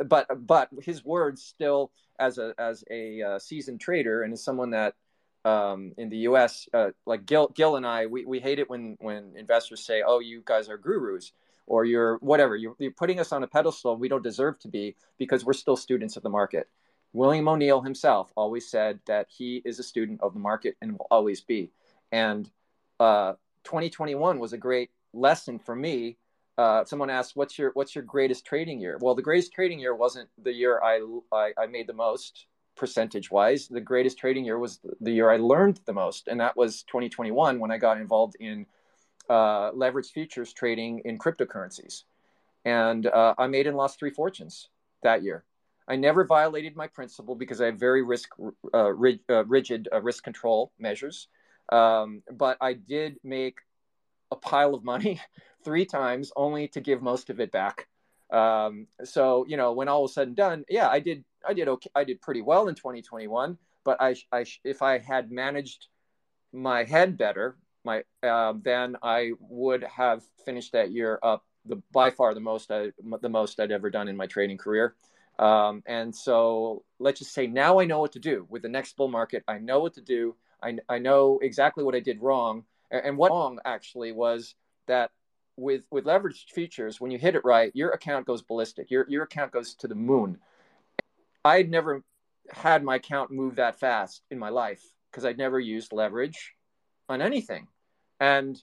[0.05, 4.71] but but his words still as a as a uh, seasoned trader and as someone
[4.71, 4.93] that
[5.43, 6.67] um, in the U.S.
[6.73, 10.19] Uh, like Gil Gil and I we, we hate it when when investors say oh
[10.19, 11.31] you guys are gurus
[11.65, 14.95] or you're whatever you're, you're putting us on a pedestal we don't deserve to be
[15.17, 16.67] because we're still students of the market.
[17.13, 21.07] William O'Neill himself always said that he is a student of the market and will
[21.11, 21.69] always be.
[22.11, 22.49] And
[23.01, 23.33] uh,
[23.65, 26.17] 2021 was a great lesson for me
[26.61, 29.95] uh, someone asked, "What's your what's your greatest trading year?" Well, the greatest trading year
[29.95, 32.45] wasn't the year I I, I made the most
[32.75, 33.67] percentage wise.
[33.67, 37.59] The greatest trading year was the year I learned the most, and that was 2021
[37.59, 38.67] when I got involved in
[39.27, 42.03] uh, leveraged futures trading in cryptocurrencies,
[42.63, 44.69] and uh, I made and lost three fortunes
[45.01, 45.43] that year.
[45.87, 48.29] I never violated my principle because I have very risk
[48.71, 51.27] uh, rig, uh, rigid uh, risk control measures,
[51.71, 53.57] um, but I did make
[54.29, 55.19] a pile of money
[55.63, 57.87] three times only to give most of it back.
[58.31, 61.67] Um, so you know, when all was said and done, yeah, I did, I did
[61.67, 63.57] okay, I did pretty well in 2021.
[63.83, 65.87] But I, I if I had managed
[66.53, 72.09] my head better, my uh, then I would have finished that year up the by
[72.09, 74.95] far the most I, the most I'd ever done in my trading career.
[75.39, 78.95] Um, and so let's just say now I know what to do with the next
[78.95, 79.43] bull market.
[79.47, 80.35] I know what to do.
[80.61, 82.63] I, I know exactly what I did wrong.
[82.91, 84.53] And what wrong actually was
[84.87, 85.11] that
[85.57, 88.89] with with leveraged futures, when you hit it right, your account goes ballistic.
[88.91, 90.39] Your your account goes to the moon.
[91.43, 92.03] I'd never
[92.51, 96.53] had my account move that fast in my life because I'd never used leverage
[97.09, 97.67] on anything.
[98.19, 98.61] And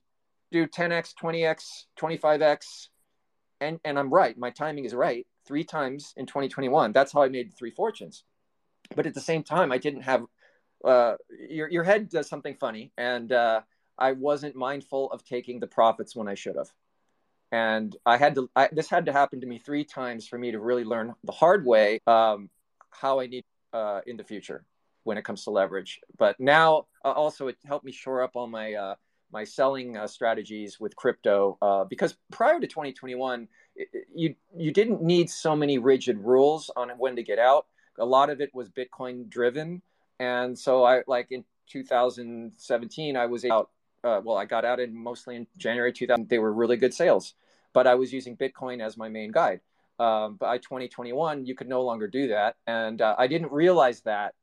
[0.51, 2.88] do 10x, 20x, 25x,
[3.61, 4.37] and and I'm right.
[4.38, 5.27] My timing is right.
[5.46, 6.92] Three times in 2021.
[6.92, 8.24] That's how I made three fortunes.
[8.94, 10.24] But at the same time, I didn't have.
[10.85, 11.16] Uh,
[11.51, 13.62] your your head does something funny, and uh,
[13.99, 16.71] I wasn't mindful of taking the profits when I should have.
[17.51, 20.53] And I had to, I, this had to happen to me three times for me
[20.53, 22.51] to really learn the hard way um,
[22.91, 24.65] how I need uh, in the future
[25.05, 26.01] when it comes to leverage.
[26.19, 28.95] But now uh, also it helped me shore up all my, uh,
[29.33, 33.49] my selling uh, strategies with crypto uh, because prior to 2021,
[34.15, 37.67] you, you didn't need so many rigid rules on when to get out.
[37.99, 39.83] A lot of it was Bitcoin driven.
[40.21, 43.71] And so I like in 2017, I was out
[44.05, 46.29] uh, well, I got out in mostly in January 2000.
[46.29, 47.35] They were really good sales,
[47.73, 49.61] but I was using Bitcoin as my main guide.
[49.99, 54.35] Um, by 2021, you could no longer do that, and uh, I didn't realize that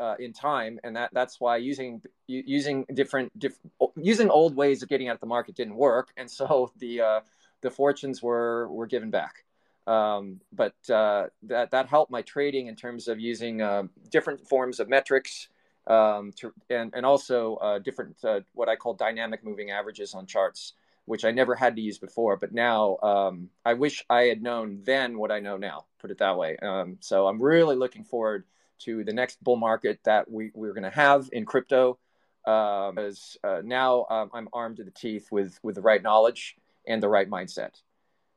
[0.00, 3.58] uh, in time, and that that's why using using different diff,
[3.96, 7.20] using old ways of getting out of the market didn't work, and so the uh,
[7.60, 9.44] the fortunes were were given back.
[9.86, 14.80] Um, but uh, that that helped my trading in terms of using uh, different forms
[14.80, 15.48] of metrics
[15.86, 20.26] um, to, and, and also uh, different, uh, what I call dynamic moving averages on
[20.26, 22.36] charts, which I never had to use before.
[22.36, 26.18] But now um, I wish I had known then what I know now, put it
[26.18, 26.56] that way.
[26.56, 28.44] Um, so I'm really looking forward
[28.80, 31.98] to the next bull market that we, we're going to have in crypto.
[32.44, 36.56] Because um, uh, now um, I'm armed to the teeth with, with the right knowledge
[36.86, 37.80] and the right mindset.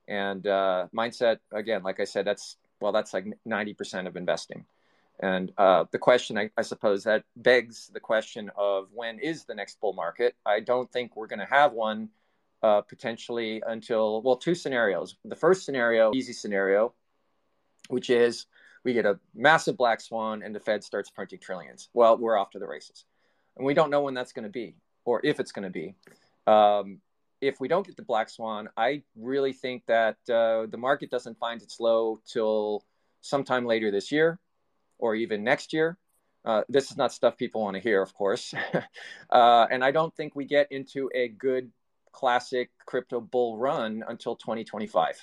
[0.07, 4.65] And uh, mindset, again, like I said, that's well, that's like 90% of investing.
[5.19, 9.55] And uh, the question, I, I, suppose, that begs the question of when is the
[9.55, 10.35] next bull market?
[10.45, 12.09] I don't think we're going to have one
[12.61, 15.15] uh, potentially until, well, two scenarios.
[15.23, 16.93] The first scenario, easy scenario,
[17.87, 18.47] which is
[18.83, 21.89] we get a massive black swan and the Fed starts printing trillions.
[21.93, 23.05] Well, we're off to the races.
[23.55, 24.75] And we don't know when that's going to be
[25.05, 25.95] or if it's going to be.
[26.45, 26.99] Um,
[27.39, 31.37] if we don't get the black swan, I really think that uh, the market doesn't
[31.37, 32.83] find its low till
[33.21, 34.39] sometime later this year
[34.97, 35.97] or even next year.
[36.43, 38.53] Uh, this is not stuff people want to hear, of course.
[39.31, 41.71] uh, and I don't think we get into a good
[42.11, 45.19] classic crypto bull run until 2025.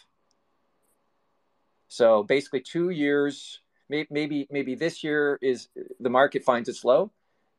[1.89, 5.69] So basically, two years, maybe maybe this year is
[6.01, 7.13] the market finds its low,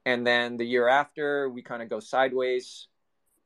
[0.05, 2.87] and then the year after we kind of go sideways,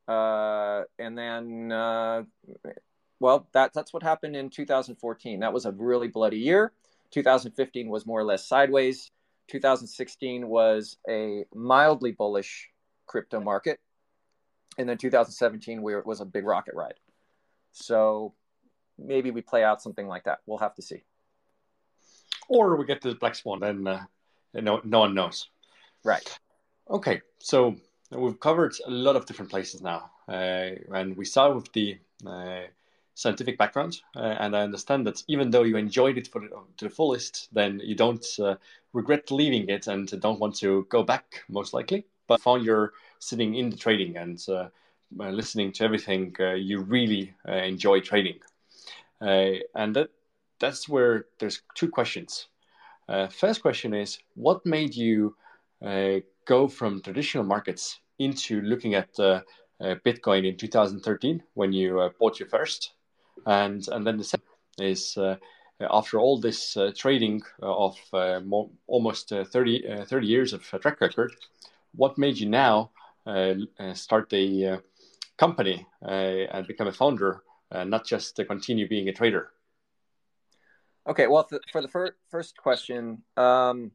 [0.08, 2.22] uh, and then uh,
[3.20, 5.40] well, that that's what happened in 2014.
[5.40, 6.72] That was a really bloody year.
[7.12, 9.10] 2015 was more or less sideways.
[9.48, 12.68] 2016 was a mildly bullish
[13.06, 13.80] crypto market.
[14.76, 16.94] And then 2017 we were, was a big rocket ride.
[17.72, 18.34] So
[18.98, 20.40] maybe we play out something like that.
[20.46, 21.02] We'll have to see.
[22.48, 24.04] Or we get the black swan, then uh,
[24.54, 25.48] no, no one knows.
[26.04, 26.38] Right.
[26.90, 27.76] Okay, so
[28.10, 32.62] we've covered a lot of different places now, uh, and we start with the uh,
[33.18, 34.00] scientific background.
[34.14, 37.80] Uh, and I understand that even though you enjoyed it for to the fullest, then
[37.82, 38.54] you don't uh,
[38.92, 42.06] regret leaving it and don't want to go back, most likely.
[42.28, 44.68] But found you're sitting in the trading and uh,
[45.18, 48.38] listening to everything, you really enjoy trading.
[49.20, 50.10] and that
[50.60, 52.48] that's where there's two questions.
[53.08, 55.34] Uh, first question is what made you
[55.84, 59.40] uh, go from traditional markets into looking at uh,
[59.80, 62.92] Bitcoin in 2013 when you uh, bought your first?
[63.48, 64.46] And, and then the second
[64.78, 65.36] is uh,
[65.90, 70.62] after all this uh, trading uh, of uh, more, almost uh, 30, 30 years of
[70.62, 71.32] track record,
[71.94, 72.90] what made you now
[73.94, 74.78] start a
[75.38, 79.50] company and become a founder, not just to continue being a trader?
[81.06, 83.92] Okay, well, th- for the fir- first question, um,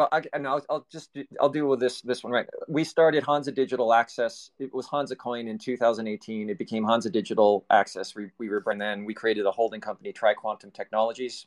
[0.00, 2.46] well, I, I'll, I'll, just I'll do with this this one right.
[2.68, 4.50] We started Hansa Digital Access.
[4.58, 6.48] It was Hansa Coin in 2018.
[6.48, 8.14] It became Hansa Digital Access.
[8.14, 11.44] We, we were and then we created a holding company, TriQuantum Technologies,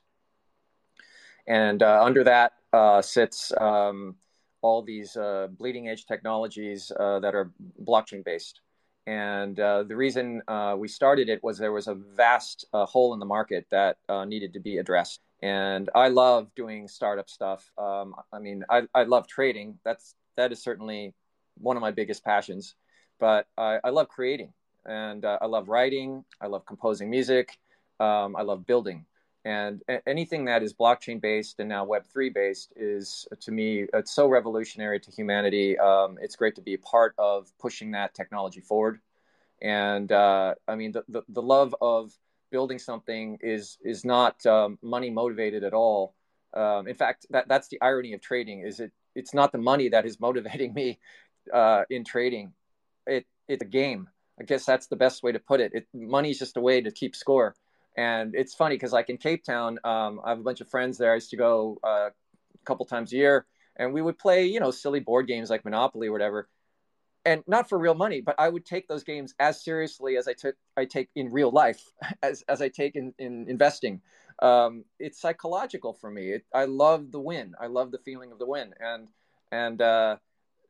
[1.48, 4.18] and uh, under that uh, sits um,
[4.62, 7.52] all these uh, bleeding edge technologies uh, that are
[7.84, 8.62] blockchain based.
[9.08, 13.20] And uh, the reason uh, we started it was there was a vast hole in
[13.20, 15.22] the market that needed to be addressed.
[15.44, 17.70] And I love doing startup stuff.
[17.78, 19.78] Um, I mean, I, I love trading.
[19.84, 21.14] That's that is certainly
[21.58, 22.76] one of my biggest passions.
[23.20, 24.54] But I, I love creating,
[24.86, 26.24] and uh, I love writing.
[26.40, 27.60] I love composing music.
[28.00, 29.06] Um, I love building
[29.46, 34.14] and anything that is blockchain based and now web 3 based is to me it's
[34.14, 38.62] so revolutionary to humanity um, it's great to be a part of pushing that technology
[38.62, 39.00] forward
[39.62, 42.14] and uh, i mean the, the, the, love of
[42.54, 46.14] building something is is not um, money motivated at all.
[46.54, 49.90] Um, in fact that, that's the irony of trading is it it's not the money
[49.90, 51.00] that is motivating me
[51.52, 52.54] uh, in trading.
[53.08, 54.08] It it's a game.
[54.40, 56.82] I guess that's the best way to put it, it money is just a way
[56.82, 57.56] to keep score.
[57.98, 60.98] And it's funny because like in Cape Town, um, I have a bunch of friends
[60.98, 61.12] there.
[61.12, 64.60] I used to go uh, a couple times a year, and we would play, you
[64.60, 66.50] know, silly board games like Monopoly or whatever,
[67.26, 70.34] and not for real money, but I would take those games as seriously as I
[70.34, 71.92] took I take in real life,
[72.24, 74.02] as as I take in in investing.
[74.42, 76.32] Um, it's psychological for me.
[76.32, 77.54] It, I love the win.
[77.60, 79.08] I love the feeling of the win, and
[79.52, 80.18] and uh,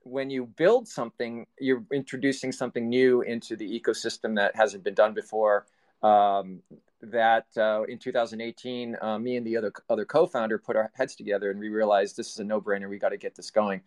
[0.03, 5.13] when you build something, you're introducing something new into the ecosystem that hasn't been done
[5.13, 5.65] before.
[6.01, 6.61] Um,
[7.01, 11.51] that uh, in 2018, uh, me and the other other co-founder put our heads together
[11.51, 12.89] and we realized this is a no-brainer.
[12.89, 13.81] We got to get this going.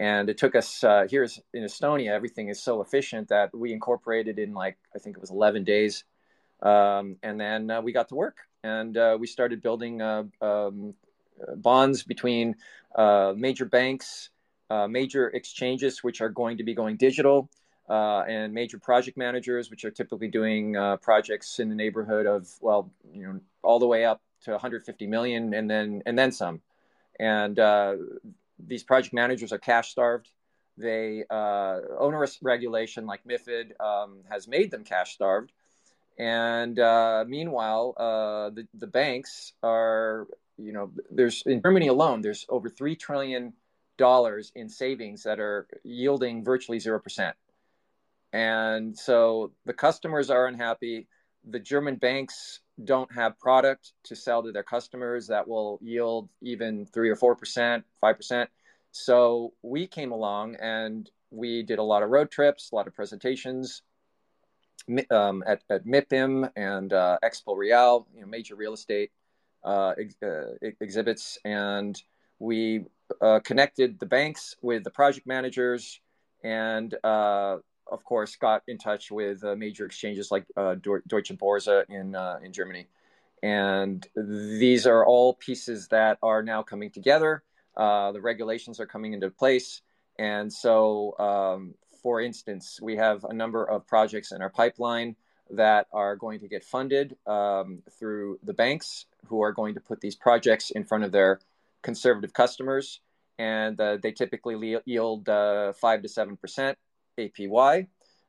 [0.00, 2.10] And it took us uh, here in Estonia.
[2.10, 6.04] Everything is so efficient that we incorporated in like I think it was 11 days,
[6.62, 10.94] um, and then uh, we got to work and uh, we started building uh, um,
[11.56, 12.56] bonds between
[12.96, 14.30] major banks,
[14.88, 17.50] major exchanges, which are going to be going digital
[17.90, 22.48] uh, and major project managers, which are typically doing uh, projects in the neighborhood of
[22.60, 26.60] well, you know, all the way up to 150 million, and then and then some.
[27.18, 27.96] And uh,
[28.66, 30.30] these project managers are cash starved.
[30.76, 35.52] They uh, onerous regulation like MIFID um, has made them cash starved.
[36.18, 42.44] And uh, meanwhile, uh, the the banks are you know there's in Germany alone there's
[42.48, 43.54] over three trillion
[43.96, 47.36] dollars in savings that are yielding virtually zero percent
[48.32, 51.08] and so the customers are unhappy.
[51.48, 56.86] The German banks don't have product to sell to their customers that will yield even
[56.86, 58.50] three or four percent, five percent.
[58.92, 62.94] So we came along and we did a lot of road trips, a lot of
[62.94, 63.82] presentations
[65.10, 69.12] um, at, at MIPIM and uh, Expo Real, you know, major real estate
[69.64, 72.02] uh, ex- uh, exhibits, and
[72.38, 72.84] we
[73.20, 76.00] uh, connected the banks with the project managers
[76.42, 77.58] and uh,
[77.90, 82.38] of course, got in touch with uh, major exchanges like uh, Deutsche Börse in uh,
[82.42, 82.86] in Germany,
[83.42, 87.42] and these are all pieces that are now coming together.
[87.76, 89.82] Uh, the regulations are coming into place,
[90.18, 95.16] and so, um, for instance, we have a number of projects in our pipeline
[95.50, 100.00] that are going to get funded um, through the banks, who are going to put
[100.00, 101.40] these projects in front of their
[101.82, 103.00] conservative customers,
[103.38, 106.78] and uh, they typically yield uh, five to seven percent
[107.28, 107.86] APY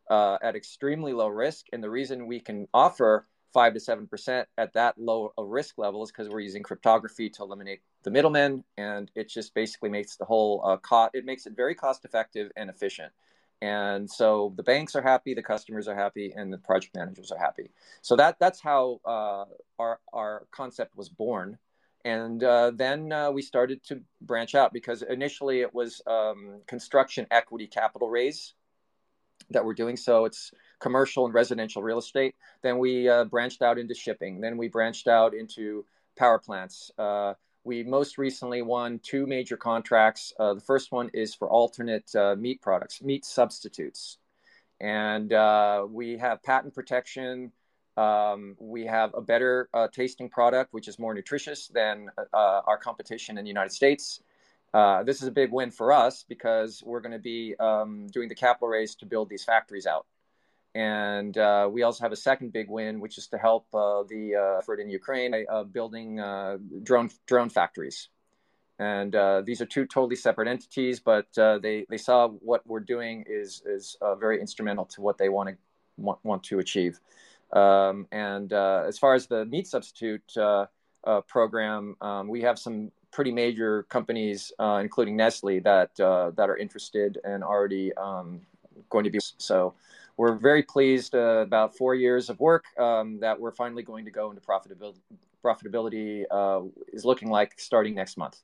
[0.09, 1.67] uh, at extremely low risk.
[1.73, 5.77] And the reason we can offer five to seven percent at that low a risk
[5.77, 10.15] level is because we're using cryptography to eliminate the middlemen, and it just basically makes
[10.15, 11.11] the whole uh, cost.
[11.13, 13.11] It makes it very cost effective and efficient.
[13.61, 17.37] And so the banks are happy, the customers are happy, and the project managers are
[17.37, 17.71] happy.
[18.01, 19.45] So that that's how uh,
[19.77, 21.57] our our concept was born.
[22.03, 27.27] And uh, then uh, we started to branch out because initially it was um, construction
[27.29, 28.55] equity capital raise
[29.49, 29.97] that we're doing.
[29.97, 32.35] So it's commercial and residential real estate.
[32.61, 34.41] Then we uh, branched out into shipping.
[34.41, 35.85] Then we branched out into
[36.17, 36.91] power plants.
[36.97, 37.33] Uh,
[37.63, 40.33] we most recently won two major contracts.
[40.39, 44.17] Uh, the first one is for alternate uh, meat products, meat substitutes.
[44.79, 47.51] And uh, we have patent protection.
[47.97, 53.37] Um, we have a better uh, tasting product, which is more nutritious than our competition
[53.37, 54.21] in the United States.
[54.73, 58.35] This is a big win for us because we're going to be um, doing the
[58.35, 60.05] capital raise to build these factories out.
[60.73, 64.35] And uh, we also have a second big win, which is to help uh, the
[64.35, 68.07] uh, effort in Ukraine uh, building uh, drone drone factories.
[68.79, 73.25] And uh, these are two totally separate entities, but they, they saw what we're doing
[73.27, 75.55] is is very instrumental to what they want to
[75.97, 76.99] want, want to achieve.
[77.53, 80.33] Um, and as far as the meat substitute
[81.27, 87.43] program, um, we have some pretty major companies, including Nestle, that that are interested and
[87.43, 88.41] already um,
[88.89, 89.73] going to be so
[90.21, 94.11] we're very pleased uh, about four years of work um, that we're finally going to
[94.11, 94.99] go into profitability.
[95.43, 96.61] Profitability uh,
[96.93, 98.37] is looking like starting next month.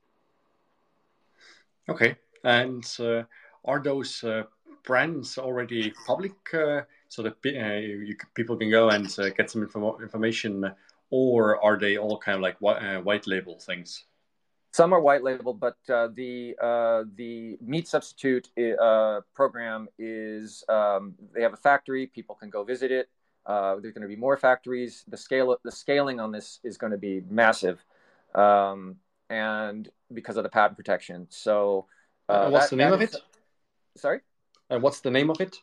[1.88, 3.22] Okay, and uh,
[3.64, 4.44] are those uh,
[4.84, 10.02] brands already public uh, so that uh, you, people can go and get some inform-
[10.02, 10.74] information,
[11.12, 14.06] or are they all kind of like white label things?
[14.78, 18.48] Some are white label, but uh, the uh, the meat substitute
[18.80, 22.06] uh, program is um, they have a factory.
[22.06, 23.10] People can go visit it.
[23.48, 25.04] Uh, there's going to be more factories.
[25.08, 27.84] The scale the scaling on this is going to be massive,
[28.36, 28.98] um,
[29.32, 31.26] and because of the patent protection.
[31.32, 31.88] So,
[32.30, 33.22] uh, what's that, the name of is, it?
[33.96, 34.20] Sorry.
[34.70, 35.58] And what's the name of it?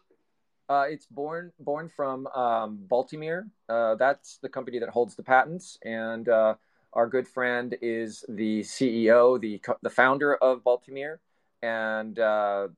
[0.69, 3.49] Uh, it's born born from um, Baltimere.
[3.69, 6.55] Uh, that's the company that holds the patents, and uh,
[6.95, 11.19] our good friend is the CEO, the the founder of Baltimere,
[11.63, 12.69] and uh,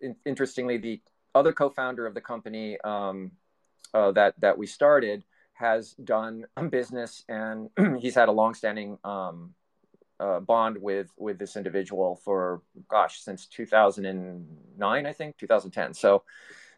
[0.00, 1.00] in, interestingly, the
[1.34, 3.32] other co-founder of the company um,
[3.94, 7.70] uh, that that we started has done business, and
[8.00, 9.54] he's had a long-standing um,
[10.20, 15.94] uh, bond with with this individual for gosh since 2009, I think 2010.
[15.94, 16.22] So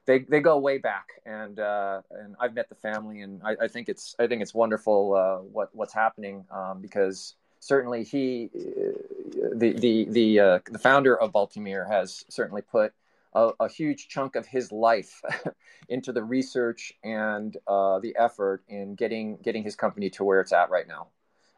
[0.06, 3.68] they they go way back, and uh, and I've met the family, and I, I
[3.68, 9.48] think it's I think it's wonderful uh, what what's happening um, because certainly he uh,
[9.54, 12.92] the the the uh, the founder of Baltimere has certainly put
[13.34, 15.22] a, a huge chunk of his life
[15.88, 20.52] into the research and uh, the effort in getting getting his company to where it's
[20.52, 21.08] at right now.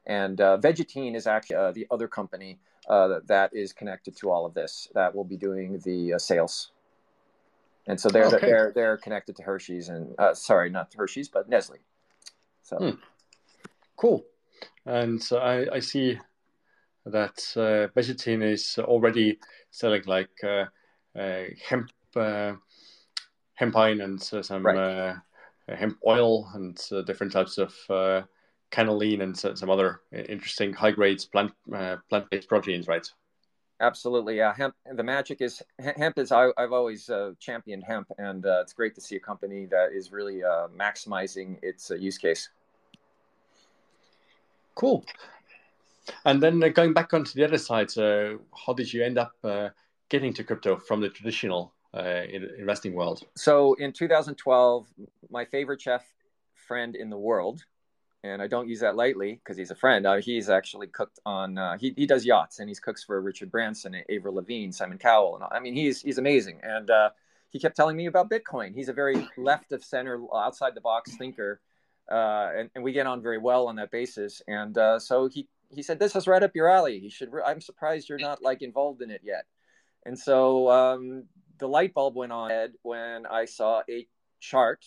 [0.07, 4.47] And uh, Vegetine is actually uh, the other company uh, that is connected to all
[4.47, 6.71] of this that will be doing the sales
[7.87, 8.47] and so they're okay.
[8.47, 11.79] they're they're connected to Hershey's and uh, sorry, not Hershey's, but Nestle.
[12.63, 12.91] So hmm.
[13.97, 14.25] cool.
[14.85, 16.19] And so I, I see
[17.05, 19.39] that uh, Vegetine is already
[19.71, 20.65] selling like uh,
[21.19, 22.55] uh, hemp uh,
[23.55, 24.77] hempine and some right.
[24.77, 28.23] Uh, hemp oil and uh, different types of uh,
[28.71, 33.07] canoline and some other interesting high grades plant plant based proteins, right?
[33.81, 34.55] Absolutely, yeah.
[34.55, 34.75] Hemp.
[34.91, 36.19] The magic is hemp.
[36.19, 39.67] Is I, have always uh, championed hemp, and uh, it's great to see a company
[39.67, 42.49] that is really uh, maximizing its uh, use case.
[44.75, 45.05] Cool.
[46.25, 49.33] And then uh, going back onto the other side, uh, how did you end up
[50.09, 53.25] getting to crypto from the traditional investing world?
[53.37, 54.87] So in 2012,
[55.29, 56.05] my favorite chef
[56.55, 57.65] friend in the world,
[58.23, 60.07] and I don't use that lightly because he's a friend.
[60.07, 61.59] Uh, he's actually cooked on.
[61.59, 65.37] Uh, he he does yachts and he's cooks for Richard Branson, Avril Lavigne, Simon Cowell,
[65.37, 66.61] and I mean he's he's amazing.
[66.63, 67.11] And uh,
[67.51, 68.75] he kept telling me about Bitcoin.
[68.75, 71.61] He's a very left of center, outside the box thinker,
[72.11, 74.43] uh, and, and we get on very well on that basis.
[74.49, 76.99] And uh, so he he said this is right up your alley.
[76.99, 77.33] He should.
[77.33, 79.45] Re- I'm surprised you're not like involved in it yet.
[80.05, 81.25] And so um,
[81.59, 84.07] the light bulb went on when I saw a
[84.41, 84.85] chart,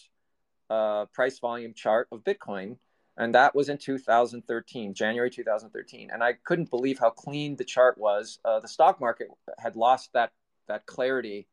[0.70, 2.78] uh, price volume chart of Bitcoin
[3.20, 7.98] and that was in 2013 january 2013 and i couldn't believe how clean the chart
[7.98, 8.40] was.
[8.44, 9.28] Uh, the stock market
[9.60, 10.32] had lost that
[10.68, 11.48] that clarity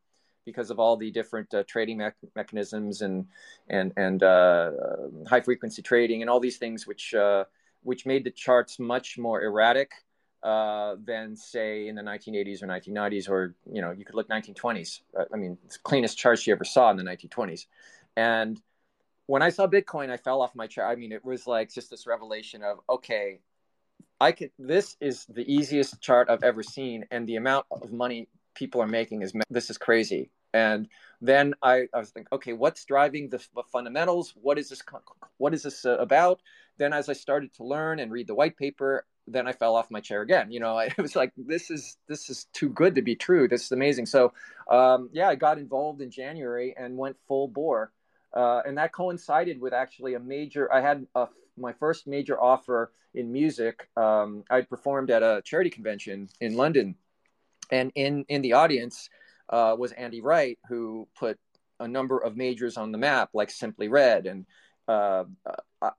[0.45, 3.27] because of all the different uh, trading me- mechanisms and
[3.69, 4.71] and and uh,
[5.29, 7.43] high frequency trading and all these things which uh,
[7.83, 9.91] which made the charts much more erratic
[10.43, 15.01] uh, than say in the 1980s or 1990s or you know you could look 1920s
[15.19, 17.65] uh, i mean cleanest charts you ever saw in the 1920s
[18.15, 18.61] and
[19.27, 20.87] when I saw Bitcoin, I fell off my chair.
[20.87, 23.39] I mean, it was like just this revelation of okay,
[24.19, 24.51] I could.
[24.57, 28.87] This is the easiest chart I've ever seen, and the amount of money people are
[28.87, 30.31] making is this is crazy.
[30.53, 30.87] And
[31.21, 34.33] then I, I was thinking, okay, what's driving the, the fundamentals?
[34.41, 34.81] What is this?
[35.37, 36.41] What is this uh, about?
[36.77, 39.91] Then, as I started to learn and read the white paper, then I fell off
[39.91, 40.51] my chair again.
[40.51, 43.47] You know, it was like this is this is too good to be true.
[43.47, 44.05] This is amazing.
[44.05, 44.33] So,
[44.71, 47.91] um, yeah, I got involved in January and went full bore,
[48.33, 50.71] uh, and that coincided with actually a major.
[50.71, 53.89] I had a, my first major offer in music.
[53.97, 56.95] Um, I performed at a charity convention in London,
[57.71, 59.09] and in in the audience
[59.49, 61.39] uh, was Andy Wright, who put
[61.79, 64.45] a number of majors on the map, like Simply Red and
[64.87, 65.25] uh,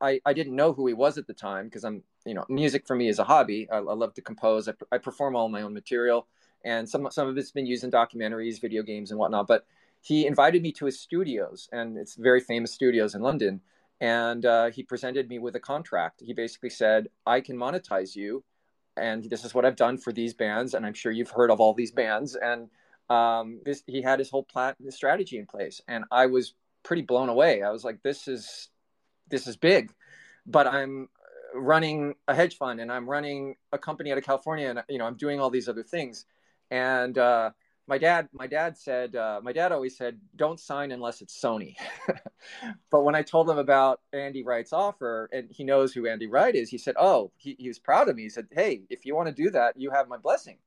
[0.00, 2.86] I, I didn't know who he was at the time because I'm, you know, music
[2.86, 3.68] for me is a hobby.
[3.70, 4.68] I, I love to compose.
[4.68, 6.26] I, I, perform all my own material,
[6.64, 9.46] and some some of it's been used in documentaries, video games, and whatnot.
[9.46, 9.66] But
[10.08, 13.60] he invited me to his studios, and it's very famous studios in London.
[14.00, 16.22] And uh, he presented me with a contract.
[16.24, 18.42] He basically said, "I can monetize you,
[18.96, 21.60] and this is what I've done for these bands, and I'm sure you've heard of
[21.60, 22.70] all these bands." And
[23.10, 26.54] um, this, he had his whole plan, his strategy in place, and I was
[26.84, 27.62] pretty blown away.
[27.62, 28.70] I was like, "This is
[29.28, 29.92] this is big,
[30.46, 31.10] but I'm
[31.54, 35.06] running a hedge fund and I'm running a company out of California and you know
[35.06, 36.24] I'm doing all these other things.
[36.70, 37.50] And uh,
[37.88, 41.74] my dad, my dad said, uh, my dad always said, don't sign unless it's Sony.
[42.90, 46.54] but when I told him about Andy Wright's offer, and he knows who Andy Wright
[46.54, 48.24] is, he said, oh, he, he was proud of me.
[48.24, 50.58] He said, hey, if you want to do that, you have my blessing.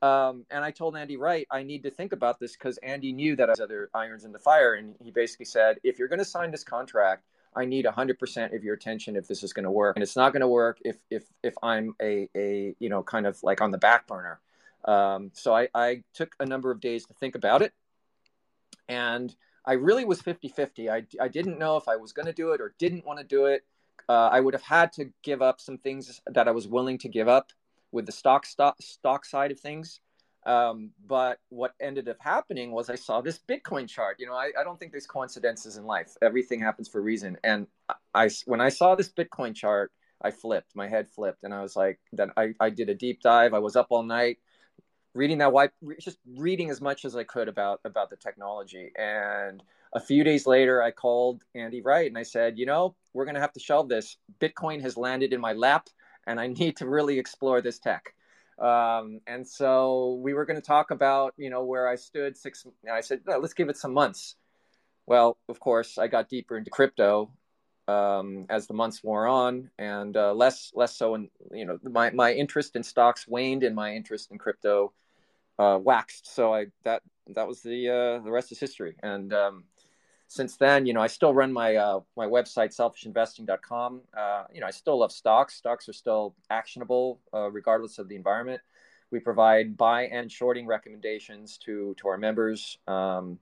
[0.00, 3.36] Um, and I told Andy Wright, I need to think about this because Andy knew
[3.36, 4.74] that I was other irons in the fire.
[4.74, 8.64] And he basically said, if you're going to sign this contract, I need 100% of
[8.64, 9.96] your attention if this is going to work.
[9.96, 13.26] And it's not going to work if, if, if I'm a, a, you know, kind
[13.26, 14.40] of like on the back burner.
[14.84, 17.72] Um, so I, I took a number of days to think about it.
[18.88, 20.90] And I really was 50 50.
[20.90, 23.24] I, I didn't know if I was going to do it or didn't want to
[23.24, 23.64] do it.
[24.08, 27.08] Uh, I would have had to give up some things that I was willing to
[27.08, 27.52] give up
[27.92, 30.00] with the stock stock, stock side of things.
[30.44, 34.16] Um, but what ended up happening was I saw this Bitcoin chart.
[34.18, 36.16] You know, I, I don't think there's coincidences in life.
[36.20, 37.36] Everything happens for a reason.
[37.44, 37.68] And
[38.12, 40.74] I, when I saw this Bitcoin chart, I flipped.
[40.74, 43.54] My head flipped, and I was like, then I, I did a deep dive.
[43.54, 44.38] I was up all night
[45.14, 48.92] reading that white, just reading as much as I could about about the technology.
[48.96, 49.62] And
[49.94, 53.34] a few days later, I called Andy Wright and I said, you know, we're going
[53.34, 54.16] to have to shelve this.
[54.40, 55.88] Bitcoin has landed in my lap,
[56.26, 58.14] and I need to really explore this tech.
[58.58, 62.64] Um, and so we were going to talk about, you know, where I stood six.
[62.90, 64.36] I said, no, let's give it some months.
[65.06, 67.30] Well, of course, I got deeper into crypto
[67.88, 71.14] um, as the months wore on, and uh, less less so.
[71.14, 74.92] In you know, my my interest in stocks waned, and my interest in crypto
[75.62, 76.34] uh, waxed.
[76.34, 78.96] So I that that was the uh, the rest is history.
[79.02, 79.64] And um,
[80.28, 84.00] since then, you know, I still run my uh, my website selfishinvesting.com.
[84.16, 85.54] Uh, you know, I still love stocks.
[85.54, 88.60] Stocks are still actionable uh, regardless of the environment.
[89.10, 92.78] We provide buy and shorting recommendations to to our members.
[92.88, 93.38] Um,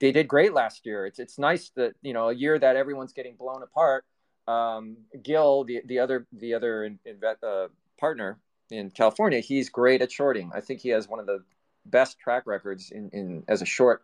[0.00, 1.06] they did great last year.
[1.06, 4.04] It's it's nice that you know a year that everyone's getting blown apart.
[4.48, 7.68] Um, Gil, the the other the other in, in, uh,
[7.98, 10.50] partner in California, he's great at shorting.
[10.52, 11.44] I think he has one of the
[11.84, 14.02] best track records in, in as a short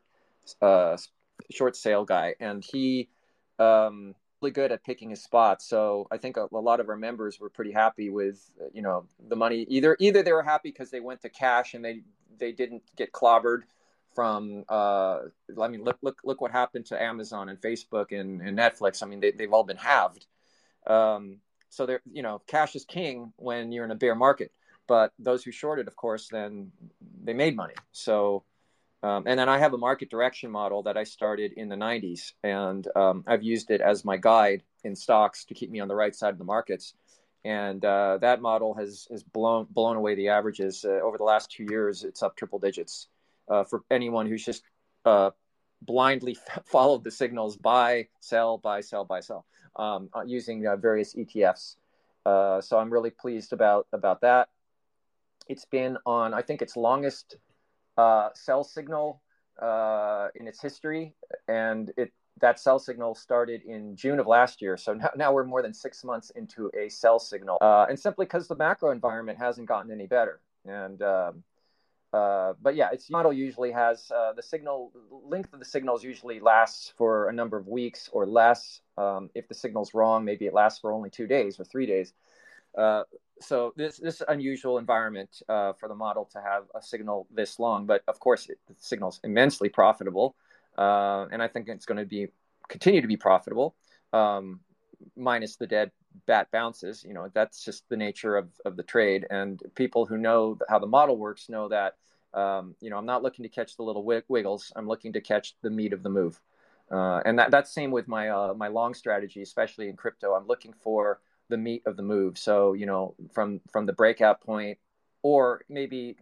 [0.63, 0.97] uh,
[1.51, 3.09] short sale guy, and he
[3.59, 5.69] um, really good at picking his spots.
[5.69, 9.07] So I think a, a, lot of our members were pretty happy with you know
[9.29, 9.67] the money.
[9.69, 12.03] Either either they were happy because they went to cash and they
[12.39, 13.63] they didn't get clobbered
[14.15, 14.65] from.
[14.69, 15.21] Uh,
[15.61, 19.03] I mean, look look look what happened to Amazon and Facebook and, and Netflix.
[19.03, 20.27] I mean, they, they've all been halved.
[20.87, 24.53] Um, so they're you know cash is king when you're in a bear market.
[24.89, 26.73] But those who shorted, of course, then
[27.23, 27.75] they made money.
[27.93, 28.45] So
[29.03, 32.33] um, and then I have a market direction model that I started in the 90s,
[32.43, 35.95] and um, I've used it as my guide in stocks to keep me on the
[35.95, 36.95] right side of the markets.
[37.45, 41.53] And uh, that model has has blown blown away the averages uh, over the last
[41.53, 42.03] two years.
[42.03, 43.07] It's up triple digits
[43.49, 44.65] uh, for anyone who's just
[45.05, 45.31] uh,
[45.81, 51.15] blindly followed the signals: buy, sell, buy, sell, buy, sell, um, uh, using uh, various
[51.15, 51.77] ETFs.
[52.27, 54.49] so I'm really pleased about about that.
[55.49, 57.37] It's been on, I think, its longest
[57.97, 59.23] uh, sell signal
[59.61, 61.15] uh, in its history,
[61.49, 64.77] and it that sell signal started in June of last year.
[64.77, 68.27] So now, now we're more than six months into a sell signal, uh, and simply
[68.27, 70.41] because the macro environment hasn't gotten any better.
[70.65, 71.43] And um,
[72.13, 74.93] uh, but yeah, its model usually has uh, the signal
[75.25, 78.81] length of the signals usually lasts for a number of weeks or less.
[78.97, 82.13] Um, if the signal's wrong, maybe it lasts for only two days or three days.
[83.41, 87.87] So this this unusual environment uh, for the model to have a signal this long,
[87.87, 90.35] but of course it, the signal's immensely profitable,
[90.77, 92.29] uh, and I think it's going to be
[92.69, 93.75] continue to be profitable.
[94.13, 94.61] um,
[95.17, 95.91] minus the dead
[96.27, 97.05] cat bounces.
[97.05, 99.27] You know, that's just the nature of, of the trade.
[99.31, 101.97] And people who know how the model works know that,
[102.35, 104.73] um, you know, I'm not looking to catch the little wiggles.
[104.77, 106.41] I'm looking to catch the meat of the move.
[106.91, 110.33] Uh, and that, that's same with my, uh, my long strategy, especially in crypto.
[110.33, 112.39] I'm looking for the meat of the move.
[112.39, 114.79] So, you know, from, from the breakout point
[115.23, 116.17] or maybe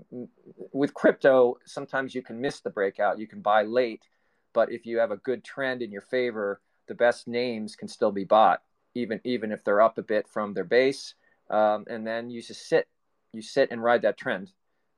[0.72, 3.18] with crypto, sometimes you can miss the breakout.
[3.18, 4.05] You can buy late,
[4.53, 8.12] but if you have a good trend in your favor, the best names can still
[8.12, 8.62] be bought
[8.97, 11.14] even even if they're up a bit from their base.
[11.51, 12.89] Um, and then you just sit,
[13.33, 14.51] you sit and ride that trend,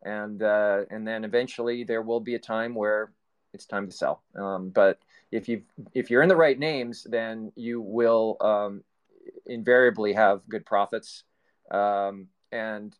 [0.03, 3.12] and uh, and then eventually there will be a time where
[3.53, 4.22] it's time to sell.
[4.35, 4.99] Um, but
[5.31, 5.62] if you
[5.93, 8.85] if you're in the right names, then you will um,
[9.47, 11.24] invariably have good profits.
[11.70, 12.95] Um, and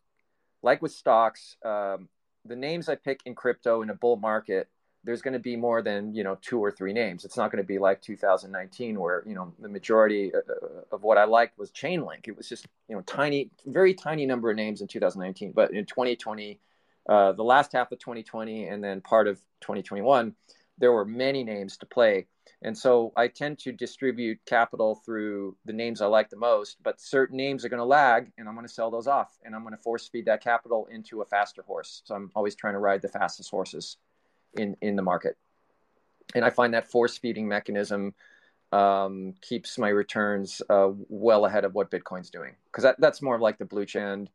[0.61, 2.09] like with stocks, um,
[2.45, 4.69] the names I pick in crypto in a bull market
[5.03, 7.23] there's going to be more than you know two or three names.
[7.23, 11.03] It's not going to be like 2019 where you know the majority uh, uh, of
[11.03, 12.27] what I liked was Chainlink.
[12.27, 15.53] It was just you know tiny, very tiny number of names in 2019.
[15.53, 16.59] But in 2020,
[17.07, 20.35] uh, the last half of 2020 and then part of 2021,
[20.77, 22.27] there were many names to play.
[22.61, 26.99] And so I tend to distribute capital through the names I like the most, but
[26.99, 29.61] certain names are going to lag and I'm going to sell those off and I'm
[29.61, 32.01] going to force feed that capital into a faster horse.
[32.03, 33.97] So I'm always trying to ride the fastest horses
[34.57, 35.37] in in the market
[36.35, 38.13] and i find that force feeding mechanism
[38.71, 43.39] um, keeps my returns uh, well ahead of what bitcoin's doing because that, that's more
[43.39, 44.29] like the blue chand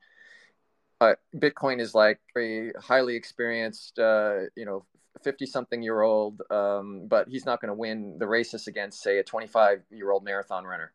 [1.00, 4.84] uh, bitcoin is like a highly experienced uh, you know
[5.22, 9.18] 50 something year old um, but he's not going to win the races against say
[9.18, 10.92] a 25 year old marathon runner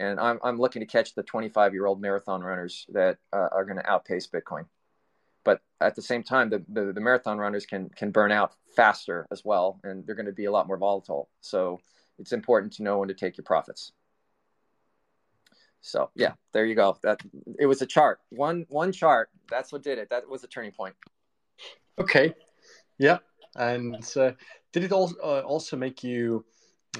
[0.00, 3.64] and I'm, I'm looking to catch the 25 year old marathon runners that uh, are
[3.64, 4.66] going to outpace bitcoin
[5.44, 9.26] but at the same time, the, the, the, marathon runners can can burn out faster
[9.30, 11.28] as well, and they're going to be a lot more volatile.
[11.42, 11.80] So
[12.18, 13.92] it's important to know when to take your profits.
[15.82, 16.96] So yeah, there you go.
[17.02, 17.20] That
[17.58, 18.20] it was a chart.
[18.30, 19.28] One one chart.
[19.50, 20.08] That's what did it.
[20.08, 20.94] That was a turning point.
[21.98, 22.32] Okay.
[22.98, 23.18] Yeah.
[23.56, 24.32] And uh,
[24.72, 26.44] did it also uh, also make you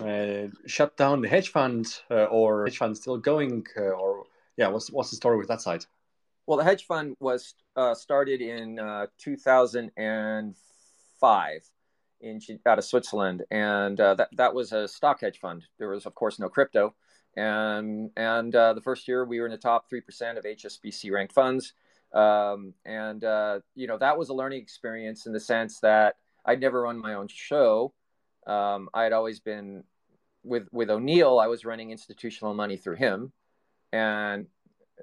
[0.00, 4.24] uh, shut down the hedge fund, or hedge fund still going, or
[4.57, 4.68] yeah?
[4.68, 5.84] What's what's the story with that side?
[6.46, 11.70] Well, the hedge fund was uh, started in uh, 2005
[12.20, 15.64] in out of Switzerland, and uh, that that was a stock hedge fund.
[15.78, 16.94] There was, of course, no crypto,
[17.36, 21.34] and and the first year we were in the top three percent of HSBC ranked
[21.34, 21.72] funds,
[22.12, 23.22] um, and
[23.74, 26.14] you know that was a learning experience in the sense that
[26.45, 27.92] I'd never run my own show.
[28.47, 29.84] Um, I had always been
[30.42, 31.38] with with O'Neill.
[31.38, 33.32] I was running institutional money through him,
[33.92, 34.47] and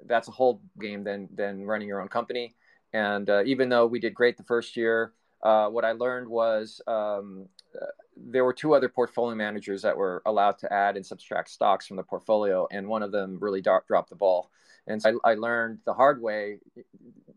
[0.06, 2.54] that's a whole game than than running your own company.
[2.92, 5.12] And uh, even though we did great the first year,
[5.42, 7.86] uh, what I learned was um, uh,
[8.16, 11.96] there were two other portfolio managers that were allowed to add and subtract stocks from
[11.96, 14.50] the portfolio, and one of them really dropped the ball.
[14.86, 16.58] And so I, I, learned the hard way: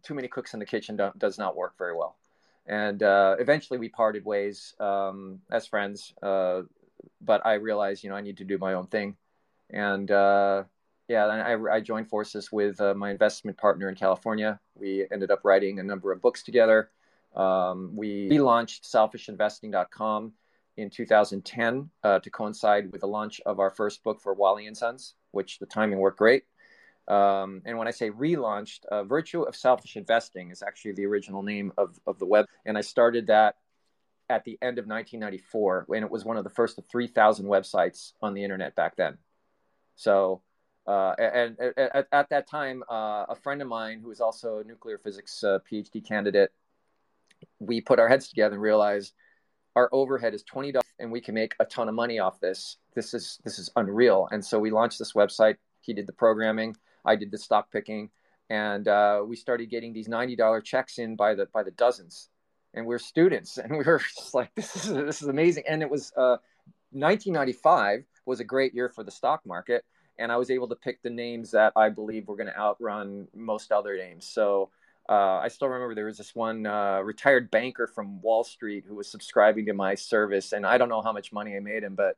[0.03, 2.17] too many cooks in the kitchen does not work very well.
[2.67, 6.13] And uh, eventually, we parted ways um, as friends.
[6.21, 6.63] Uh,
[7.21, 9.15] but I realized, you know, I need to do my own thing,
[9.69, 10.63] and uh,
[11.07, 14.59] yeah, I, I joined forces with uh, my investment partner in California.
[14.73, 16.89] We ended up writing a number of books together.
[17.35, 20.33] Um, we launched selfishinvesting.com
[20.77, 24.75] in 2010 uh, to coincide with the launch of our first book for Wiley and
[24.75, 26.43] Sons, which the timing worked great.
[27.07, 31.43] Um, and when I say relaunched, uh, Virtue of Selfish Investing is actually the original
[31.43, 32.47] name of, of the web.
[32.65, 33.55] And I started that
[34.29, 38.13] at the end of 1994, and it was one of the first of 3,000 websites
[38.21, 39.17] on the internet back then.
[39.95, 40.41] So
[40.87, 44.59] uh, and, and at, at, that time, uh, a friend of mine who was also
[44.59, 46.51] a nuclear physics uh, PhD candidate,
[47.59, 49.13] we put our heads together and realized
[49.75, 52.77] our overhead is twenty dollars, and we can make a ton of money off this.
[52.93, 54.27] This is this is unreal.
[54.31, 55.55] And so we launched this website.
[55.81, 56.77] He did the programming.
[57.05, 58.09] I did the stock picking,
[58.49, 62.29] and uh, we started getting these ninety dollar checks in by the by the dozens.
[62.73, 65.63] And we're students, and we were just like, this is this is amazing.
[65.67, 69.85] And it was 1995 uh, was a great year for the stock market
[70.17, 73.27] and I was able to pick the names that I believe were going to outrun
[73.33, 74.25] most other names.
[74.25, 74.69] So
[75.09, 78.95] uh, I still remember there was this one uh, retired banker from Wall Street who
[78.95, 81.95] was subscribing to my service, and I don't know how much money I made him,
[81.95, 82.17] but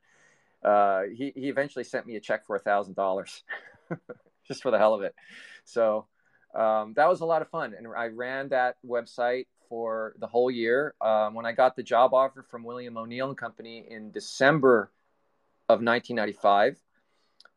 [0.67, 3.43] uh, he he eventually sent me a check for a thousand dollars,
[4.47, 5.15] just for the hell of it.
[5.65, 6.07] So
[6.55, 10.49] um, that was a lot of fun, and I ran that website for the whole
[10.49, 10.95] year.
[11.01, 14.91] Um, when I got the job offer from William O'Neill and Company in December
[15.69, 16.77] of 1995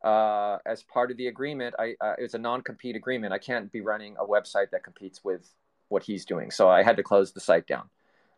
[0.04, 3.32] uh, as part of the agreement, I uh, it's a non-compete agreement.
[3.32, 5.48] I can't be running a website that competes with
[5.88, 7.88] what he's doing, so I had to close the site down.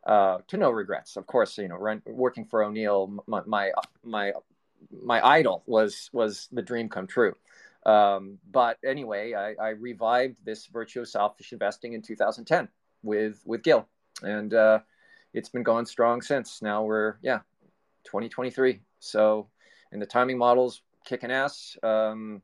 [0.05, 1.57] Uh, to no regrets, of course.
[1.59, 3.71] You know, run, working for O'Neill, my, my,
[4.03, 4.33] my
[4.91, 7.37] my idol was was the dream come true.
[7.85, 12.69] Um, but anyway, I, I, revived this virtue of selfish investing in 2010
[13.03, 13.89] with with Gil,
[14.23, 14.79] and uh,
[15.35, 16.63] it's been going strong since.
[16.63, 17.41] Now we're yeah,
[18.05, 18.81] 2023.
[19.01, 19.49] So,
[19.91, 21.77] and the timing models kicking ass.
[21.83, 22.43] Um,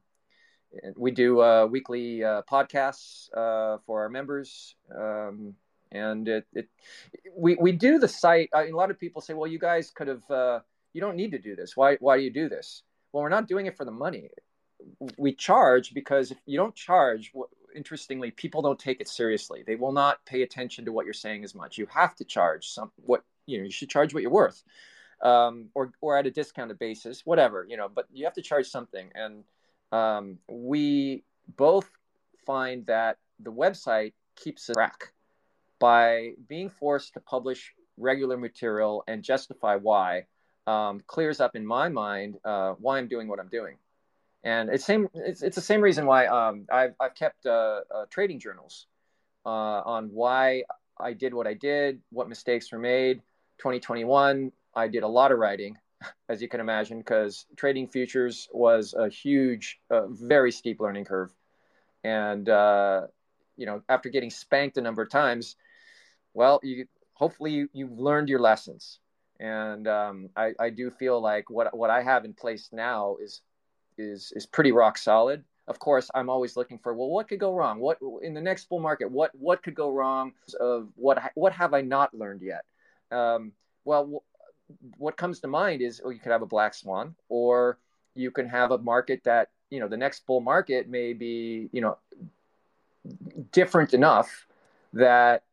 [0.96, 4.74] we do uh, weekly uh, podcasts uh, for our members.
[4.94, 5.54] Um,
[5.90, 6.68] and it, it,
[7.34, 8.50] we, we do the site.
[8.52, 10.60] I mean, a lot of people say, well, you guys could have, uh,
[10.92, 11.76] you don't need to do this.
[11.76, 12.82] Why, why do you do this?
[13.12, 14.28] Well, we're not doing it for the money.
[15.16, 17.32] We charge because if you don't charge,
[17.74, 19.62] interestingly, people don't take it seriously.
[19.66, 21.78] They will not pay attention to what you're saying as much.
[21.78, 24.62] You have to charge some, what, you know, you should charge what you're worth.
[25.20, 28.68] Um, or, or at a discounted basis, whatever, you know, but you have to charge
[28.68, 29.10] something.
[29.14, 29.42] And,
[29.90, 31.24] um, we
[31.56, 31.90] both
[32.46, 35.12] find that the website keeps a track
[35.78, 40.26] by being forced to publish regular material and justify why
[40.66, 43.76] um, clears up in my mind uh, why I'm doing what I'm doing.
[44.44, 45.08] And it's same.
[45.14, 48.86] It's, it's the same reason why um, I've, I've kept uh, uh, trading journals
[49.44, 49.48] uh,
[49.84, 50.62] on why
[51.00, 53.22] I did what I did, what mistakes were made.
[53.58, 55.76] 2021, I did a lot of writing
[56.28, 61.32] as you can imagine, because trading futures was a huge, very steep learning curve.
[62.04, 63.06] And, uh,
[63.56, 65.56] you know, after getting spanked a number of times,
[66.34, 69.00] well, you hopefully you, you've learned your lessons.
[69.40, 73.40] And um, I, I do feel like what, what I have in place now is,
[73.98, 75.44] is, is pretty rock solid.
[75.66, 77.78] Of course, I'm always looking for, well, what could go wrong?
[77.78, 81.74] What in the next bull market, what, what could go wrong of what, what have
[81.74, 82.64] I not learned yet?
[83.10, 83.52] Um,
[83.84, 84.22] well,
[84.96, 87.78] what comes to mind is oh, you could have a black swan, or
[88.14, 91.80] you can have a market that you know the next bull market may be you
[91.80, 91.98] know
[93.52, 94.46] different enough
[94.92, 95.44] that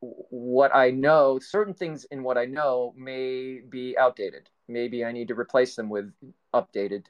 [0.00, 4.50] what I know, certain things in what I know may be outdated.
[4.68, 6.12] Maybe I need to replace them with
[6.52, 7.04] updated.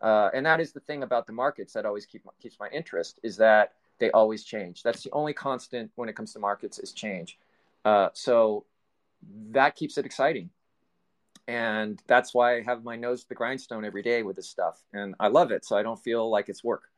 [0.00, 3.18] Uh, and that is the thing about the markets that always keep, keeps my interest
[3.22, 4.82] is that they always change.
[4.82, 7.38] That's the only constant when it comes to markets is change.
[7.84, 8.64] Uh, so
[9.50, 10.50] that keeps it exciting
[11.48, 14.84] and that's why I have my nose to the grindstone every day with this stuff,
[14.92, 15.64] and I love it.
[15.64, 16.90] So I don't feel like it's work,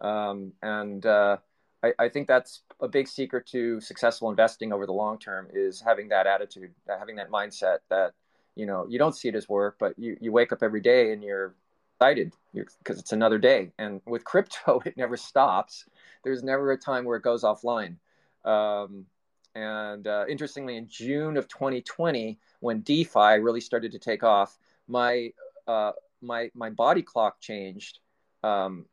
[0.00, 1.36] um, and uh,
[1.84, 5.80] I, I, think that's a big secret to successful investing over the long term is
[5.80, 8.14] having that attitude, having that mindset that
[8.56, 11.12] you know you don't see it as work, but you you wake up every day
[11.12, 11.54] and you're
[11.98, 13.72] excited because it's another day.
[13.78, 15.84] And with crypto, it never stops.
[16.24, 17.96] There's never a time where it goes offline.
[18.44, 19.06] Um,
[19.54, 25.32] and uh, interestingly, in June of 2020, when DeFi really started to take off, my
[25.66, 25.92] uh,
[26.22, 27.98] my my body clock changed.
[28.42, 28.86] Um,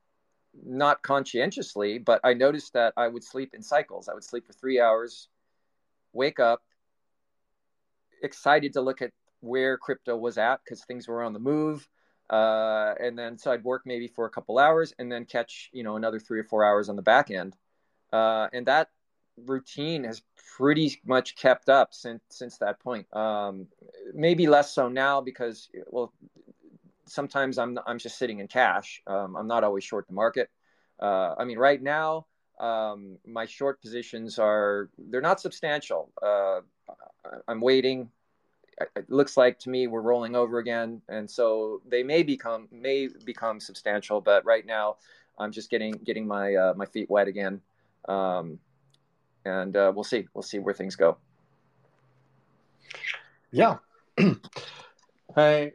[0.66, 4.08] not conscientiously, but I noticed that I would sleep in cycles.
[4.08, 5.28] I would sleep for three hours,
[6.14, 6.64] wake up,
[8.24, 11.88] excited to look at where crypto was at because things were on the move.
[12.30, 15.84] Uh, and then so I'd work maybe for a couple hours and then catch you
[15.84, 17.56] know another three or four hours on the back end.
[18.12, 18.90] Uh, and that
[19.38, 20.22] routine has
[20.58, 23.06] pretty much kept up since since that point.
[23.16, 23.68] Um,
[24.14, 26.14] maybe less so now because well,
[27.06, 29.02] sometimes I'm I'm just sitting in cash.
[29.08, 30.50] Um, I'm not always short the market.
[31.00, 32.26] Uh, I mean, right now
[32.60, 36.12] um, my short positions are they're not substantial.
[36.22, 36.62] Uh,
[37.48, 38.10] I'm waiting.
[38.96, 43.08] It looks like to me we're rolling over again, and so they may become may
[43.24, 44.20] become substantial.
[44.20, 44.98] But right now,
[45.40, 47.62] I'm just getting getting my uh, my feet wet again.
[48.10, 48.60] Um,
[49.46, 50.28] and uh, we'll see.
[50.34, 51.18] We'll see where things go.
[53.52, 53.78] Yeah.
[55.36, 55.74] hey,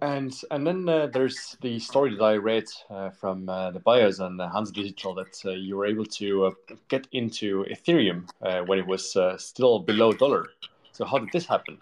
[0.00, 4.20] and and then uh, there's the story that I read uh, from uh, the buyers
[4.20, 6.50] on Hansa Digital that uh, you were able to uh,
[6.88, 10.46] get into Ethereum uh, when it was still below dollar.
[10.92, 11.78] So how did this happen?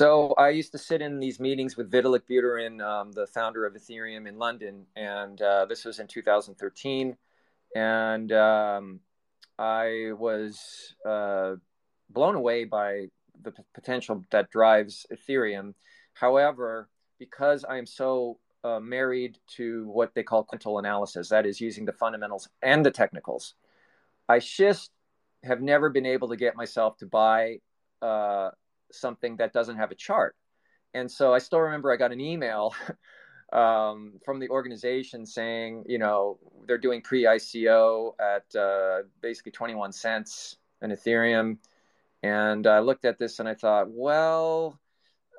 [0.00, 3.74] So I used to sit in these meetings with Vitalik Buterin, um, the founder of
[3.74, 5.36] Ethereum in London, and
[5.68, 7.18] this was in 2013.
[7.76, 9.00] And um,
[9.58, 11.56] I was uh,
[12.08, 13.08] blown away by
[13.42, 15.74] the p- potential that drives Ethereum.
[16.14, 16.88] However,
[17.18, 21.84] because I am so uh, married to what they call quintal analysis, that is using
[21.84, 23.52] the fundamentals and the technicals,
[24.30, 24.92] I just
[25.44, 27.58] have never been able to get myself to buy
[28.00, 28.52] uh,
[28.92, 30.36] something that doesn't have a chart.
[30.94, 32.74] And so I still remember I got an email
[33.52, 39.92] um, from the organization saying, you know, they're doing pre ICO at uh, basically 21
[39.92, 41.58] cents in Ethereum.
[42.22, 44.78] And I looked at this and I thought, well,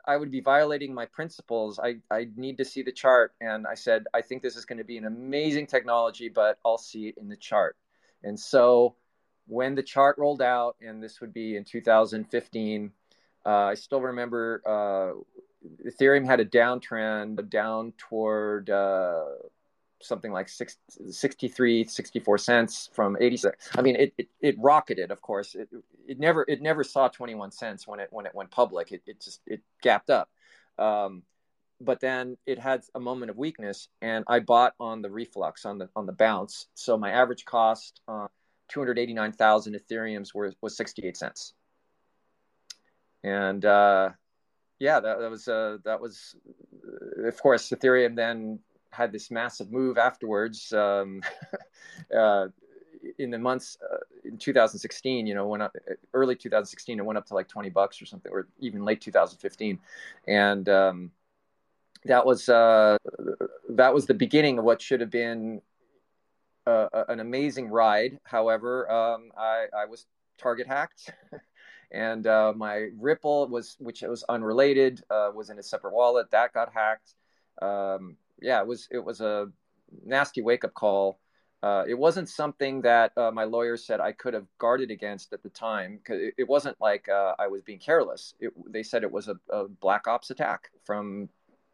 [0.06, 1.80] I would be violating my principles.
[1.80, 3.34] I, I need to see the chart.
[3.40, 6.80] And I said, I think this is going to be an amazing technology, but I'll
[6.80, 7.78] see it in the chart.
[8.24, 8.96] And so
[9.48, 12.90] when the chart rolled out, and this would be in 2015, uh,
[13.50, 15.22] I still remember uh,
[15.88, 19.24] Ethereum had a downtrend down toward uh,
[20.02, 23.70] something like 63, 64 cents from 86.
[23.76, 25.56] I mean, it, it, it rocketed, of course.
[25.56, 25.70] It,
[26.08, 28.92] it never it never saw 21 cents when it when it went public.
[28.92, 30.30] It, it just it gapped up.
[30.78, 31.24] Um,
[31.80, 35.78] but then it had a moment of weakness, and I bought on the reflux on
[35.78, 36.68] the on the bounce.
[36.76, 38.28] So my average cost, uh,
[38.70, 41.54] 289,000 Ethereum's was was 68 cents.
[43.24, 44.10] And uh,
[44.80, 46.36] yeah, that, that was uh, that was,
[47.24, 48.60] of course, Ethereum then
[48.92, 50.74] had this massive move afterwards.
[50.74, 51.22] Um,
[52.18, 52.48] uh,
[53.18, 55.68] in the months uh, in 2016, you know, when
[56.14, 59.80] early 2016, it went up to like 20 bucks or something, or even late 2015,
[60.28, 61.12] and um,
[62.06, 62.98] that was uh,
[63.70, 65.62] that was the beginning of what should have been
[66.66, 68.20] uh, an amazing ride.
[68.24, 70.06] However, um, I, I, was
[70.38, 71.12] target hacked,
[71.92, 76.54] and uh, my Ripple was, which was unrelated, uh, was in a separate wallet that
[76.54, 77.14] got hacked.
[77.62, 79.50] Um, yeah, it was it was a
[80.06, 81.20] nasty wake up call.
[81.64, 85.44] Uh, it wasn't something that uh, my lawyer said I could have guarded against at
[85.44, 88.34] the time because it, it, wasn't like uh, I was being careless.
[88.40, 91.30] It, they said it was a, a, black ops attack from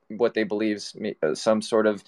[0.10, 0.84] what they believe
[1.24, 2.04] uh, some sort of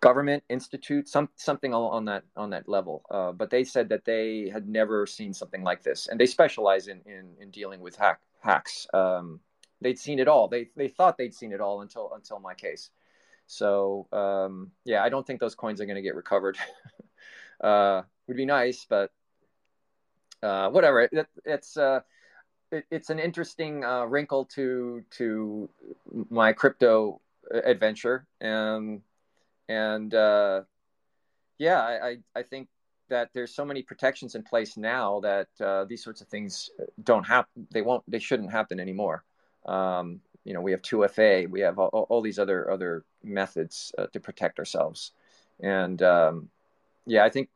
[0.00, 3.04] government institute, some something on that on that level.
[3.10, 6.88] Uh, but they said that they had never seen something like this, and they specialize
[6.88, 8.86] in in, in dealing with hack hacks.
[8.94, 9.40] Um,
[9.80, 10.48] they'd seen it all.
[10.48, 12.90] They they thought they'd seen it all until until my case.
[13.46, 16.58] So um, yeah, I don't think those coins are going to get recovered.
[17.60, 19.10] uh, would be nice, but
[20.42, 21.02] uh, whatever.
[21.02, 22.00] It, it's uh,
[22.70, 25.68] it, it's an interesting uh, wrinkle to to
[26.30, 27.20] my crypto
[27.50, 29.02] adventure, um,
[29.68, 30.62] and uh,
[31.58, 32.68] yeah, I, I think
[33.08, 36.70] that there's so many protections in place now that uh, these sorts of things
[37.02, 37.66] don't happen.
[37.70, 38.04] They won't.
[38.08, 39.24] They shouldn't happen anymore.
[39.66, 44.06] Um, you know we have 2FA, we have all, all these other other methods uh,
[44.14, 45.12] to protect ourselves,
[45.60, 46.48] and um,
[47.06, 47.50] yeah, I think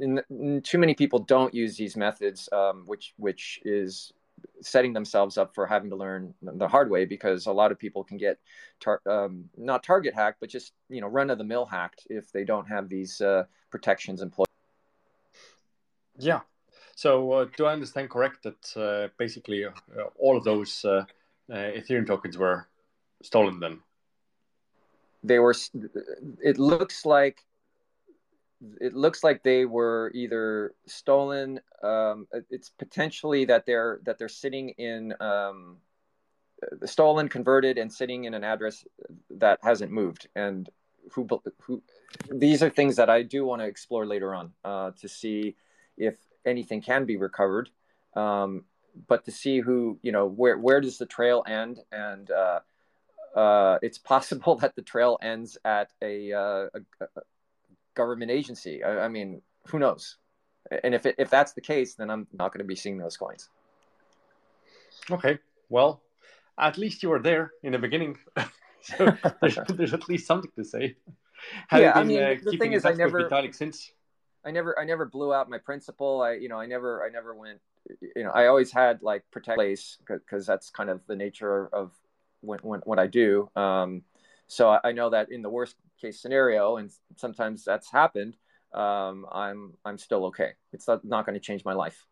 [0.00, 4.14] in, in too many people don't use these methods, um, which which is
[4.60, 8.04] setting themselves up for having to learn the hard way because a lot of people
[8.04, 8.38] can get
[8.80, 12.30] tar- um, not target hacked, but just you know run of the mill hacked if
[12.32, 14.46] they don't have these uh, protections in place.
[16.18, 16.40] Yeah.
[16.96, 19.70] So uh, do I understand correct that uh, basically uh,
[20.18, 21.04] all of those uh,
[21.50, 22.66] uh, Ethereum tokens were
[23.22, 23.80] stolen then?
[25.22, 25.54] They were.
[26.42, 27.44] It looks like
[28.80, 31.60] it looks like they were either stolen.
[31.82, 35.76] Um, it's potentially that they're that they're sitting in um,
[36.84, 38.84] stolen, converted, and sitting in an address
[39.30, 40.28] that hasn't moved.
[40.34, 40.68] And
[41.12, 41.26] who
[41.62, 41.82] who
[42.30, 45.56] these are things that I do want to explore later on uh, to see
[45.96, 47.70] if anything can be recovered.
[48.14, 48.64] Um,
[49.06, 52.60] but to see who you know where where does the trail end and uh,
[53.34, 57.20] uh, it's possible that the trail ends at a, uh, a, a
[57.98, 58.82] government agency.
[58.82, 60.16] I, I, mean, who knows?
[60.84, 63.16] And if it, if that's the case, then I'm not going to be seeing those
[63.16, 63.50] coins.
[65.10, 65.38] Okay,
[65.68, 66.02] well,
[66.58, 68.16] at least you were there in the beginning,
[68.82, 70.96] so there's, there's, at least something to say.
[71.68, 73.92] Have yeah, been, I mean, uh, the thing is, I never, since?
[74.44, 76.22] I never, I never blew out my principal.
[76.22, 77.60] I, you know, I never, I never went
[78.16, 81.92] you know, I always had like protect place because that's kind of the nature of
[82.40, 83.50] when, when what I do.
[83.56, 84.02] Um,
[84.48, 88.36] so I, know that in the worst case scenario, and sometimes that's happened,
[88.72, 90.52] um, I'm I'm still okay.
[90.72, 92.06] It's not, not going to change my life.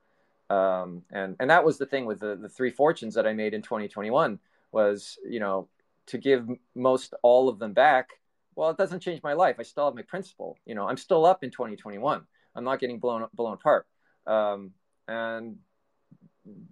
[0.50, 3.54] Um, and and that was the thing with the the three fortunes that I made
[3.54, 4.38] in 2021
[4.70, 5.68] was you know
[6.06, 8.10] to give most all of them back.
[8.54, 9.56] Well, it doesn't change my life.
[9.58, 10.56] I still have my principal.
[10.66, 12.24] You know, I'm still up in 2021.
[12.54, 13.86] I'm not getting blown blown apart.
[14.26, 14.72] Um,
[15.08, 15.56] and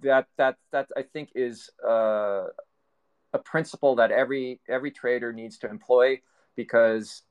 [0.02, 2.46] that that that I think is uh,
[3.35, 6.20] a principle that every every trader needs to employ
[6.57, 7.22] because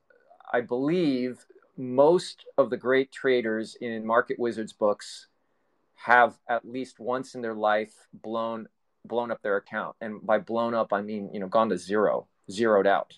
[0.51, 1.43] I believe
[1.77, 5.27] most of the great traders in Market Wizards books
[5.95, 8.67] have at least once in their life blown
[9.05, 12.27] blown up their account, and by blown up I mean you know gone to zero,
[12.51, 13.17] zeroed out.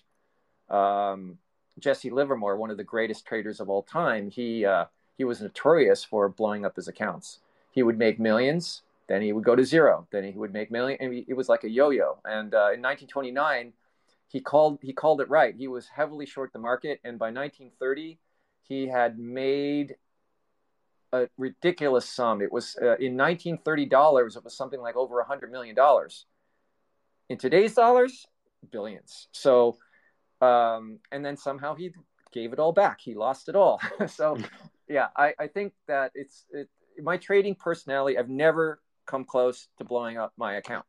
[0.70, 1.38] Um,
[1.78, 4.86] Jesse Livermore, one of the greatest traders of all time, he uh,
[5.18, 7.40] he was notorious for blowing up his accounts.
[7.72, 10.06] He would make millions, then he would go to zero.
[10.10, 10.98] Then he would make million.
[11.00, 12.18] And it was like a yo-yo.
[12.24, 13.72] And uh, in 1929,
[14.28, 15.54] he called he called it right.
[15.56, 18.18] He was heavily short the market, and by 1930,
[18.62, 19.94] he had made
[21.12, 22.42] a ridiculous sum.
[22.42, 24.36] It was uh, in 1930 dollars.
[24.36, 26.26] It was something like over a hundred million dollars.
[27.28, 28.26] In today's dollars,
[28.70, 29.28] billions.
[29.32, 29.78] So,
[30.40, 31.92] um, and then somehow he
[32.32, 33.00] gave it all back.
[33.00, 33.80] He lost it all.
[34.08, 34.36] so,
[34.88, 36.68] yeah, I, I think that it's it,
[37.00, 38.18] my trading personality.
[38.18, 40.84] I've never come close to blowing up my account.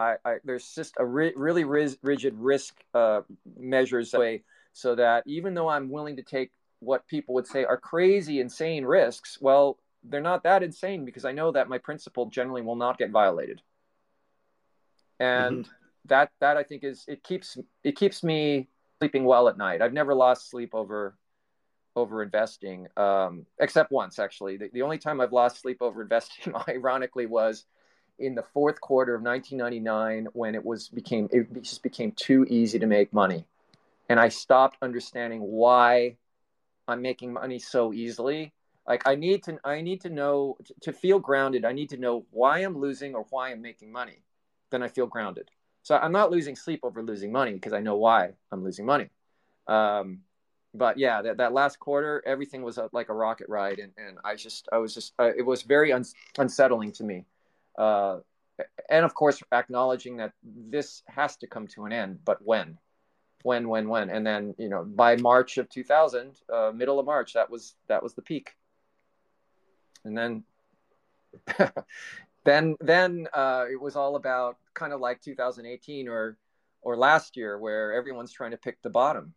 [0.00, 3.22] I, I there's just a ri- really rigid risk uh,
[3.56, 4.42] measures way
[4.72, 8.84] so that even though I'm willing to take what people would say are crazy, insane
[8.84, 12.98] risks, well, they're not that insane because I know that my principal generally will not
[12.98, 13.60] get violated.
[15.18, 15.72] And mm-hmm.
[16.06, 18.68] that that I think is it keeps it keeps me
[19.00, 19.82] sleeping well at night.
[19.82, 21.16] I've never lost sleep over
[21.98, 24.56] over investing, um, except once actually.
[24.56, 27.64] The, the only time I've lost sleep over investing, ironically, was
[28.18, 32.78] in the fourth quarter of 1999 when it was became it just became too easy
[32.78, 33.44] to make money,
[34.08, 36.16] and I stopped understanding why
[36.88, 38.52] I'm making money so easily.
[38.86, 41.64] Like I need to I need to know to feel grounded.
[41.64, 44.22] I need to know why I'm losing or why I'm making money.
[44.70, 45.50] Then I feel grounded.
[45.82, 49.08] So I'm not losing sleep over losing money because I know why I'm losing money.
[49.66, 50.20] Um,
[50.74, 54.18] but yeah, that, that last quarter, everything was a, like a rocket ride, and, and
[54.24, 56.04] I just I was just uh, it was very un-
[56.38, 57.24] unsettling to me.
[57.76, 58.18] Uh,
[58.90, 62.78] and of course, acknowledging that this has to come to an end, but when?
[63.42, 64.10] When, when, when?
[64.10, 68.02] And then, you know, by March of 2000, uh, middle of March, that was that
[68.02, 68.56] was the peak.
[70.04, 70.42] And then,
[72.44, 76.36] then, then uh, it was all about kind of like 2018 or
[76.82, 79.34] or last year, where everyone's trying to pick the bottom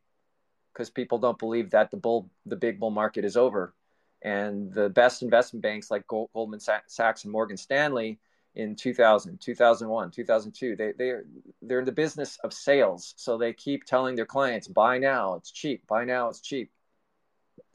[0.73, 3.73] because people don't believe that the bull, the big bull market is over.
[4.21, 8.19] And the best investment banks like Goldman Sachs and Morgan Stanley
[8.55, 10.75] in 2000, 2001, 2002.
[10.75, 11.23] They, they're,
[11.61, 13.13] they're in the business of sales.
[13.17, 16.71] So they keep telling their clients, buy now, it's cheap, buy now, it's cheap.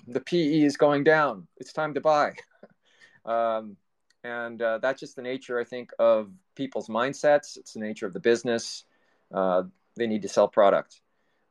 [0.07, 2.35] The PE is going down, it's time to buy.
[3.25, 3.77] um,
[4.23, 7.57] and uh, that's just the nature, I think, of people's mindsets.
[7.57, 8.85] It's the nature of the business.
[9.33, 9.65] Uh,
[9.97, 11.01] they need to sell product.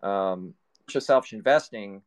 [0.04, 0.54] Um,
[0.90, 2.02] selfish investing,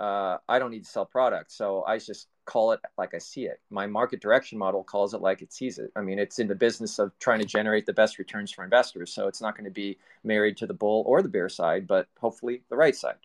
[0.00, 1.56] uh, I don't need to sell products.
[1.56, 3.60] So I just call it like I see it.
[3.70, 5.90] My market direction model calls it like it sees it.
[5.96, 9.12] I mean, it's in the business of trying to generate the best returns for investors.
[9.12, 12.08] So it's not going to be married to the bull or the bear side, but
[12.18, 13.16] hopefully the right side.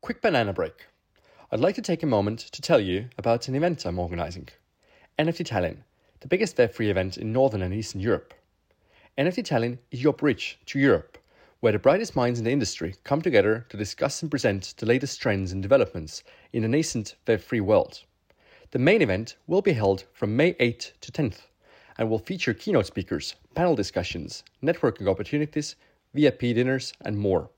[0.00, 0.86] Quick banana break.
[1.52, 4.48] I'd like to take a moment to tell you about an event I'm organizing
[5.18, 5.78] NFT Tallinn,
[6.20, 8.34] the biggest Web3 event in Northern and Eastern Europe.
[9.18, 11.18] NFT Tallinn is your bridge to Europe
[11.60, 15.20] where the brightest minds in the industry come together to discuss and present the latest
[15.20, 18.00] trends and developments in the nascent Web3 world.
[18.70, 21.42] The main event will be held from May 8th to 10th
[21.98, 25.76] and will feature keynote speakers, panel discussions, networking opportunities,
[26.14, 27.50] VIP dinners, and more.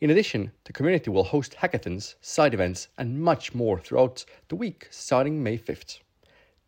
[0.00, 4.88] In addition, the community will host hackathons, side events, and much more throughout the week
[4.90, 6.00] starting May 5th.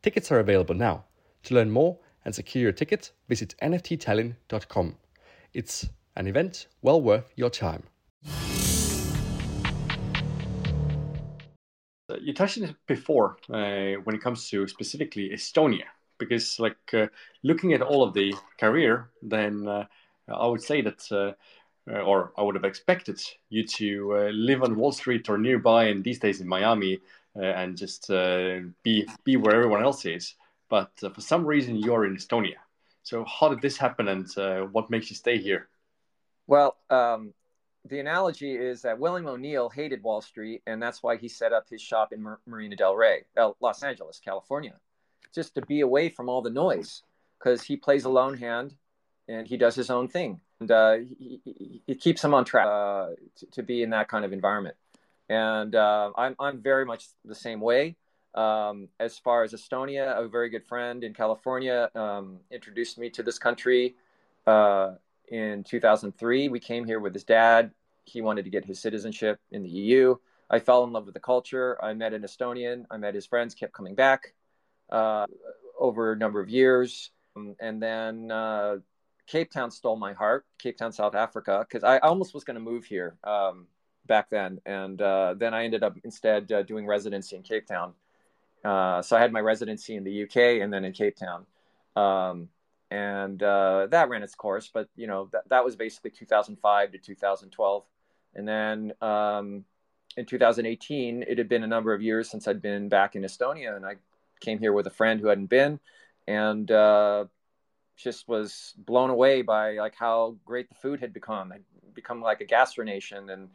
[0.03, 1.05] Tickets are available now.
[1.43, 1.99] To learn more
[2.31, 4.95] and secure your ticket, visit nfttallinn.com.
[5.53, 7.83] It's an event well worth your time.
[12.21, 15.87] You touched on it before uh, when it comes to specifically Estonia,
[16.19, 17.09] because like uh,
[17.43, 19.87] looking at all of the career, then uh,
[20.29, 21.33] I would say that, uh,
[21.91, 25.87] uh, or I would have expected you to uh, live on Wall Street or nearby,
[25.87, 27.01] and these days in Miami,
[27.35, 28.09] and just
[28.85, 30.35] be be where everyone else is.
[30.71, 32.61] But for some reason, you're in Estonia.
[33.03, 34.27] So how did this happen, and
[34.73, 35.69] what makes you stay here?
[36.47, 37.35] Well, um,
[37.85, 41.69] the analogy is that William O'Neil hated Wall Street, and that's why he set up
[41.69, 44.75] his shop in Mar- Marina Del Rey, uh, Los Angeles, California,
[45.35, 47.03] just to be away from all the noise,
[47.39, 48.75] because he plays a lone hand
[49.29, 51.41] and he does his own thing, and uh, he,
[51.87, 54.75] he, keeps him on track uh, to, to, be in that kind of environment.
[55.29, 57.97] And uh, I'm I'm very much the same way.
[58.35, 63.23] Um, as far as Estonia, a very good friend in California um, introduced me to
[63.23, 63.97] this country.
[64.47, 64.93] Uh,
[65.31, 66.49] in 2003.
[66.49, 67.71] We came here with his dad.
[68.05, 70.17] He wanted to get his citizenship in the EU.
[70.51, 71.83] I fell in love with the culture.
[71.83, 72.85] I met an Estonian.
[72.91, 74.35] I met his friends, kept coming back
[74.91, 75.27] uh,
[75.79, 77.11] over a number of years.
[77.37, 78.79] Um, and then uh,
[79.29, 82.61] Cape Town stole my heart, Cape Town, South Africa, because I almost was going to
[82.61, 83.69] move here um,
[84.07, 84.61] back then.
[84.67, 87.95] And uh, then I ended up instead uh, doing residency in Cape Town.
[88.65, 91.47] Uh, so I had my residency in the UK and then in Cape Town.
[91.97, 92.49] Um,
[92.91, 94.71] and uh, that ran its course.
[94.73, 97.85] But you know that that was basically 2005 to 2012,
[98.35, 99.65] and then um,
[100.17, 103.77] in 2018, it had been a number of years since I'd been back in Estonia,
[103.77, 103.97] and I
[104.41, 105.79] came here with a friend who hadn't been,
[106.27, 107.27] and uh,
[108.03, 111.53] just was blown away by like how great the food had become.
[111.53, 113.49] I'd become like a gastronation, and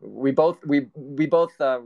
[0.00, 1.80] we both we we both uh,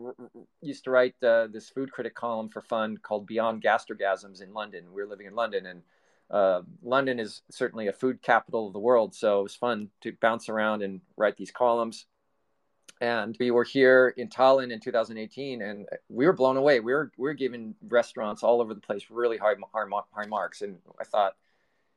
[0.63, 4.93] used to write uh, this food critic column for fun called Beyond Gastrogasms in London.
[4.93, 5.83] We were living in London, and
[6.31, 10.13] uh, London is certainly a food capital of the world, so it was fun to
[10.21, 12.07] bounce around and write these columns.
[13.01, 16.81] and we were here in Tallinn in 2018, and we were blown away.
[16.81, 20.63] We were we were giving restaurants all over the place really high high, high marks,
[20.63, 21.37] and I thought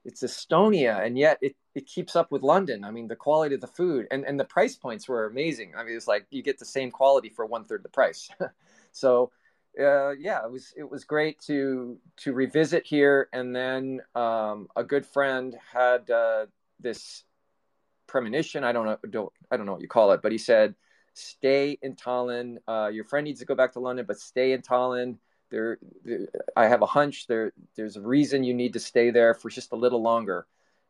[0.05, 2.83] it's Estonia, and yet it, it keeps up with London.
[2.83, 5.73] I mean, the quality of the food and, and the price points were amazing.
[5.77, 8.29] I mean, it's like you get the same quality for one third the price.
[8.91, 9.31] so,
[9.79, 13.27] uh, yeah, it was it was great to to revisit here.
[13.33, 16.45] And then um, a good friend had uh,
[16.79, 17.23] this
[18.07, 18.63] premonition.
[18.63, 20.75] I don't know, don't I don't know what you call it, but he said,
[21.13, 22.57] "Stay in Tallinn.
[22.67, 25.17] Uh, your friend needs to go back to London, but stay in Tallinn."
[25.49, 29.33] There, there, I have a hunch there there's a reason you need to stay there
[29.33, 30.47] for just a little longer.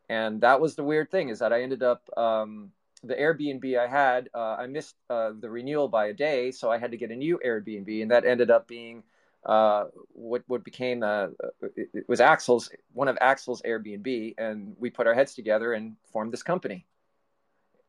[0.10, 2.72] And that was the weird thing is that I ended up um,
[3.04, 6.78] the Airbnb I had, uh, I missed uh, the renewal by a day, so I
[6.78, 9.04] had to get a new Airbnb, and that ended up being
[9.46, 11.28] uh, what what became uh,
[11.76, 15.96] it, it was Axel's one of Axel's Airbnb, and we put our heads together and
[16.12, 16.86] formed this company.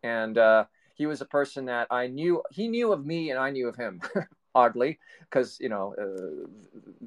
[0.03, 2.43] And uh, he was a person that I knew.
[2.51, 4.01] He knew of me, and I knew of him.
[4.55, 6.49] oddly, because you know uh,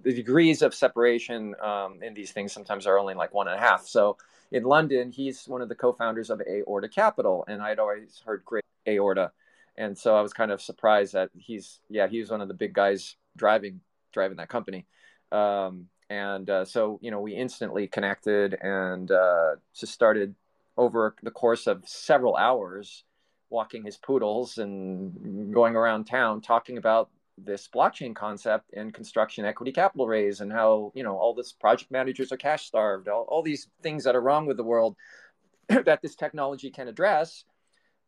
[0.03, 3.59] the degrees of separation um, in these things sometimes are only like one and a
[3.59, 3.85] half.
[3.85, 4.17] So
[4.51, 8.65] in London, he's one of the co-founders of Aorta Capital, and I'd always heard great
[8.87, 9.31] Aorta,
[9.77, 12.53] and so I was kind of surprised that he's yeah he was one of the
[12.53, 13.81] big guys driving
[14.11, 14.85] driving that company.
[15.31, 20.35] Um, and uh, so you know we instantly connected and uh, just started
[20.77, 23.03] over the course of several hours
[23.49, 29.71] walking his poodles and going around town talking about this blockchain concept and construction equity
[29.71, 33.41] capital raise and how you know all this project managers are cash starved all, all
[33.41, 34.95] these things that are wrong with the world
[35.85, 37.45] that this technology can address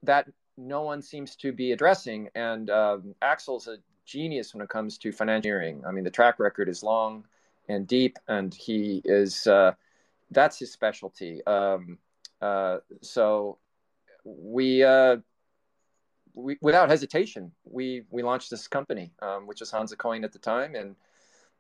[0.04, 2.30] that no one seems to be addressing.
[2.36, 5.84] And um, axel's a genius when it comes to financiering.
[5.86, 7.26] I mean the track record is long
[7.68, 9.74] and deep and he is uh,
[10.32, 11.46] that's his specialty.
[11.46, 11.98] Um,
[12.42, 13.58] uh, so
[14.24, 15.18] we uh,
[16.36, 20.40] we, without hesitation, we we launched this company, um, which was Hansa Coin at the
[20.40, 20.96] time, and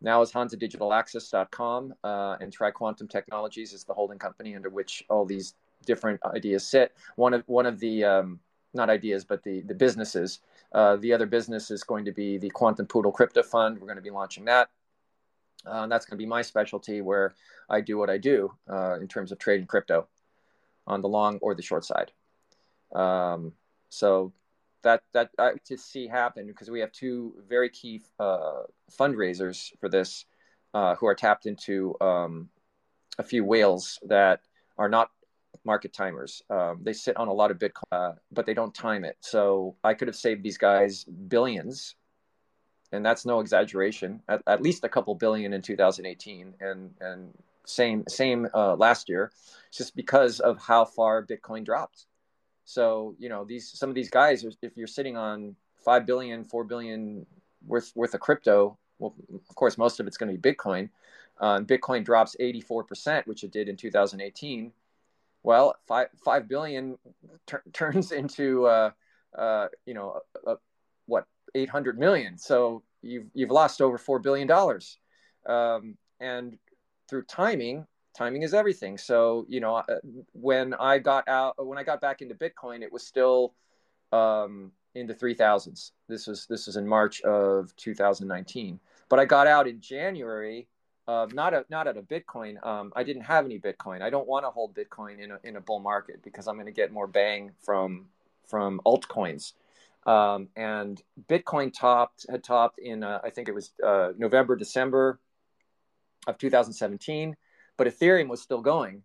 [0.01, 5.55] now is HansaDigitalAccess.com, uh, and TriQuantum Technologies is the holding company under which all these
[5.85, 6.93] different ideas sit.
[7.15, 8.39] One of one of the um,
[8.73, 10.41] not ideas, but the the businesses.
[10.73, 13.79] Uh, the other business is going to be the Quantum Poodle Crypto Fund.
[13.79, 14.69] We're going to be launching that.
[15.65, 17.33] Uh, that's going to be my specialty, where
[17.69, 20.07] I do what I do uh, in terms of trading crypto
[20.85, 22.11] on the long or the short side.
[22.93, 23.53] Um,
[23.89, 24.31] so
[24.85, 28.61] that that I to see happen because we have two very key uh,
[28.97, 30.25] fundraisers for this
[30.73, 32.49] uh, who are tapped into um,
[33.17, 34.41] a few whales that
[34.77, 35.09] are not
[35.65, 36.43] market timers.
[36.49, 39.17] Um, they sit on a lot of Bitcoin, uh, but they don't time it.
[39.21, 41.95] So I could have saved these guys billions,
[42.91, 44.21] and that's no exaggeration.
[44.29, 47.33] At, at least a couple billion in 2018, and and
[47.65, 49.31] same same uh, last year,
[49.73, 52.05] just because of how far Bitcoin dropped.
[52.65, 56.63] So you know these some of these guys, if you're sitting on five billion, four
[56.63, 57.25] billion
[57.65, 60.89] worth worth of crypto, well, of course most of it's going to be Bitcoin.
[61.39, 64.71] Uh, Bitcoin drops 84%, which it did in 2018.
[65.43, 66.97] Well, five five billion
[67.45, 68.91] t- turns into uh,
[69.37, 70.21] uh, you know
[71.05, 72.37] what 800 million.
[72.37, 74.97] So you've you've lost over four billion dollars.
[75.45, 76.57] Um, and
[77.07, 77.85] through timing,
[78.15, 78.97] timing is everything.
[78.97, 79.83] So, you know, uh,
[80.33, 83.53] when I got out, when I got back into Bitcoin, it was still
[84.11, 85.91] um, in the 3000s.
[86.07, 88.79] This was, this was in March of 2019.
[89.09, 90.67] But I got out in January,
[91.07, 92.65] uh, not, a, not at a Bitcoin.
[92.65, 94.01] Um, I didn't have any Bitcoin.
[94.01, 96.65] I don't want to hold Bitcoin in a, in a bull market because I'm going
[96.65, 98.07] to get more bang from,
[98.47, 99.53] from altcoins.
[100.05, 105.19] Um, and Bitcoin topped, had topped in, uh, I think it was uh, November, December
[106.27, 107.35] of 2017
[107.77, 109.03] but Ethereum was still going,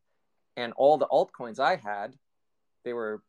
[0.57, 2.15] and all the altcoins I had,
[2.85, 3.23] they were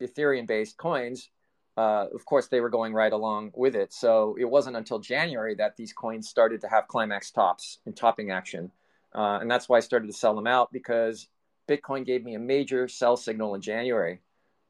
[0.00, 1.30] Ethereum based coins.
[1.76, 3.92] Uh, of course, they were going right along with it.
[3.92, 8.32] So it wasn't until January that these coins started to have climax tops and topping
[8.32, 8.72] action.
[9.14, 11.28] Uh, and that's why I started to sell them out because
[11.68, 14.20] Bitcoin gave me a major sell signal in January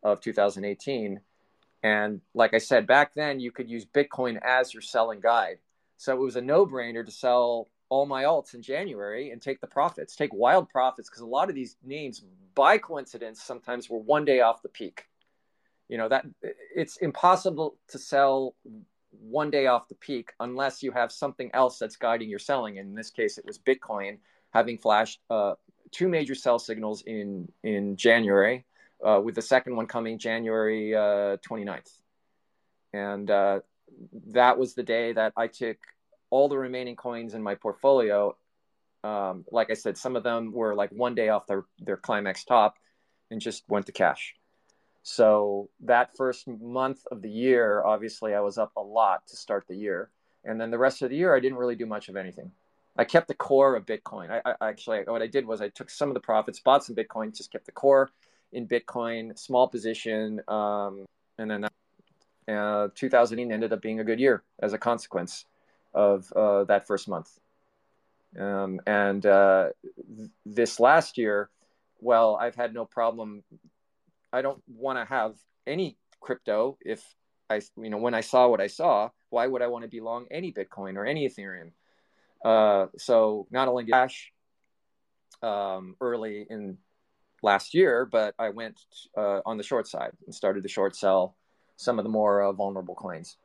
[0.03, 1.21] of 2018.
[1.83, 5.59] And like I said, back then you could use Bitcoin as your selling guide.
[5.97, 9.61] So it was a no brainer to sell all my alts in January and take
[9.61, 12.23] the profits, take wild profits, because a lot of these names,
[12.55, 15.05] by coincidence, sometimes were one day off the peak.
[15.89, 16.27] You know that
[16.75, 18.55] it's impossible to sell
[19.11, 22.77] one day off the peak unless you have something else that's guiding your selling.
[22.77, 24.19] In this case, it was Bitcoin
[24.51, 25.55] having flashed uh,
[25.91, 28.67] two major sell signals in in January,
[29.03, 32.01] uh, with the second one coming January uh, 29th,
[32.93, 33.61] and uh,
[34.27, 35.79] that was the day that I took
[36.31, 38.37] all the remaining coins in my portfolio,
[39.05, 42.45] um, like I said, some of them were like one day off their, their climax
[42.45, 42.77] top
[43.31, 44.35] and just went to cash.
[45.03, 49.65] So that first month of the year, obviously, I was up a lot to start
[49.67, 50.11] the year,
[50.45, 52.51] and then the rest of the year, I didn't really do much of anything.
[52.97, 54.29] I kept the core of Bitcoin.
[54.31, 56.97] I, I actually what I did was I took some of the profits, bought some
[56.97, 58.11] Bitcoin, just kept the core
[58.53, 61.07] in Bitcoin, small position, um,
[61.39, 61.65] and then
[62.49, 65.45] uh, 2018 ended up being a good year as a consequence
[65.95, 67.39] of uh, that first month.
[68.39, 69.69] Um, and uh,
[70.17, 71.51] th- this last year,
[72.01, 73.43] well, I've had no problem.
[74.33, 75.37] I don't want to have
[75.67, 77.03] any crypto if
[77.51, 80.01] I, you know, when I saw what I saw, why would I want to be
[80.01, 81.73] long any Bitcoin or any Ethereum?
[82.45, 84.33] Uh, so not only cash
[85.43, 86.79] um, early in
[87.43, 88.81] last year, but I went
[89.17, 91.37] uh, on the short side and started to short sell
[91.77, 93.37] some of the more uh, vulnerable coins.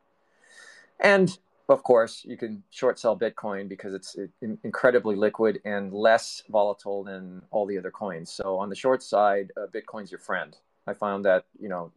[0.99, 1.35] And
[1.69, 4.17] of course, you can short sell Bitcoin because it's
[4.63, 8.31] incredibly liquid and less volatile than all the other coins.
[8.31, 10.55] So on the short side, uh, Bitcoin's your friend.
[10.85, 11.91] I found that you know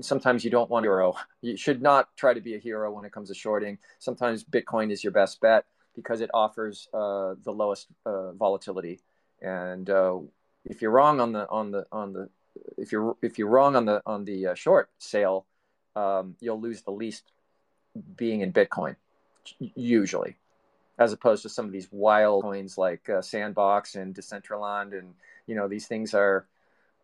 [0.00, 1.14] sometimes you don't want a hero.
[1.42, 3.78] You should not try to be a hero when it comes to shorting.
[3.98, 9.00] Sometimes Bitcoin is your best bet because it offers uh, the lowest uh, volatility.
[9.42, 10.20] And uh,
[10.64, 12.30] if you're wrong on the on the on the
[12.78, 15.46] if you're if you're wrong on the on the uh, short sale,
[15.94, 17.30] um, you'll lose the least
[18.16, 18.96] being in Bitcoin
[19.74, 20.36] usually,
[20.98, 25.14] as opposed to some of these wild coins like uh, Sandbox and Decentraland, and
[25.46, 26.46] you know these things are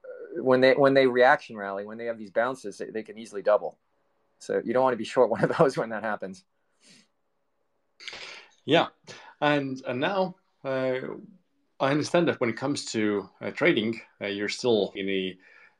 [0.04, 3.18] uh, when they when they reaction rally when they have these bounces they, they can
[3.18, 3.76] easily double.
[4.38, 6.44] So you don't want to be short one of those when that happens.
[8.64, 8.88] Yeah,
[9.40, 11.00] and and now uh,
[11.78, 15.36] I understand that when it comes to uh, trading, uh, you're still in a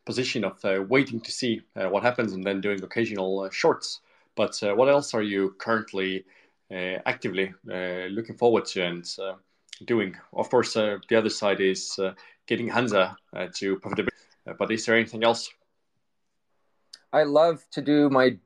[0.06, 4.00] position of uh, waiting to see what happens and then doing occasional shorts.
[4.36, 6.24] But uh, what else are you currently
[6.70, 9.06] uh, actively uh, looking forward to and
[9.84, 10.16] doing?
[10.32, 11.98] Of course, the other side is
[12.46, 13.16] getting Hansa
[13.54, 14.56] to profitability.
[14.58, 15.50] but is there anything else?
[17.12, 18.36] I love to do my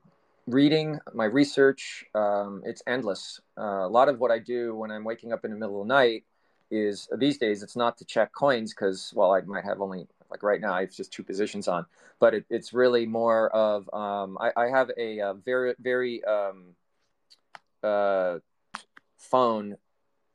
[0.47, 2.05] reading, my research.
[2.15, 3.39] Um, it's endless.
[3.57, 5.87] Uh, a lot of what I do when I'm waking up in the middle of
[5.87, 6.23] the night
[6.71, 10.43] is these days it's not to check coins because well I might have only like
[10.43, 11.85] right now I have just two positions on,
[12.19, 16.75] but it, it's really more of um, I, I, have a, a very very um,
[17.81, 18.39] uh,
[19.17, 19.77] phone,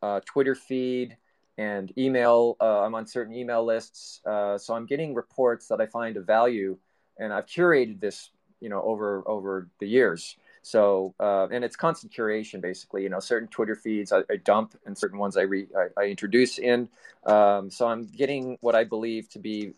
[0.01, 1.19] uh, Twitter feed,
[1.59, 2.57] and email.
[2.61, 6.27] Uh, I'm on certain email lists, uh, so I'm getting reports that I find of
[6.27, 6.79] value,
[7.19, 10.37] and I've curated this you know over over the years.
[10.63, 13.03] So uh, and it's constant curation basically.
[13.03, 16.05] You know, certain Twitter feeds I, I dump and certain ones I, re, I, I
[16.07, 16.89] introduce in.
[17.25, 19.75] Um, so I'm getting what I believe to be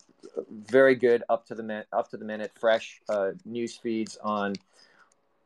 [0.51, 4.55] very good up to the minute, up to the minute, fresh uh, news feeds on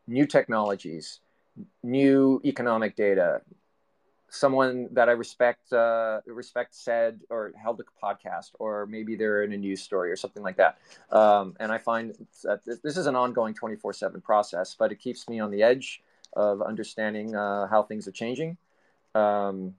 [0.07, 1.21] new technologies,
[1.83, 3.41] new economic data,
[4.29, 9.53] someone that I respect uh, respect said or held a podcast, or maybe they're in
[9.53, 10.79] a news story or something like that.
[11.11, 14.99] Um, and I find that this is an ongoing twenty four seven process, but it
[14.99, 16.03] keeps me on the edge
[16.35, 18.57] of understanding uh, how things are changing.
[19.15, 19.75] Um,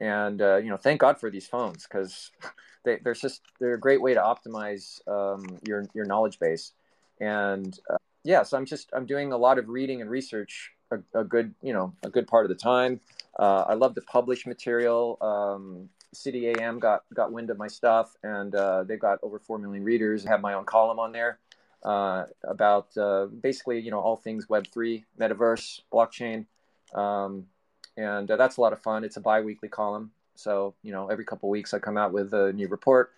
[0.00, 2.30] and uh, you know, thank God for these phones because
[2.84, 6.72] they, they're just they're a great way to optimize um, your your knowledge base.
[7.20, 10.98] And uh, yeah, so I'm just I'm doing a lot of reading and research a,
[11.14, 13.00] a good you know a good part of the time.
[13.38, 15.16] Uh, I love to publish material.
[15.20, 19.58] Um, City AM got got wind of my stuff, and uh, they've got over four
[19.58, 20.26] million readers.
[20.26, 21.38] I have my own column on there
[21.82, 26.46] uh, about uh, basically you know all things Web three, metaverse, blockchain,
[26.94, 27.46] um,
[27.96, 29.04] and uh, that's a lot of fun.
[29.04, 32.52] It's a biweekly column, so you know every couple weeks I come out with a
[32.52, 33.12] new report.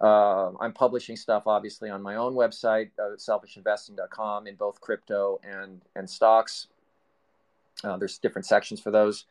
[0.00, 6.08] Uh, I'm publishing stuff obviously on my own website, selfishinvesting.com, in both crypto and and
[6.08, 6.68] stocks.
[7.84, 9.26] Uh, there's different sections for those.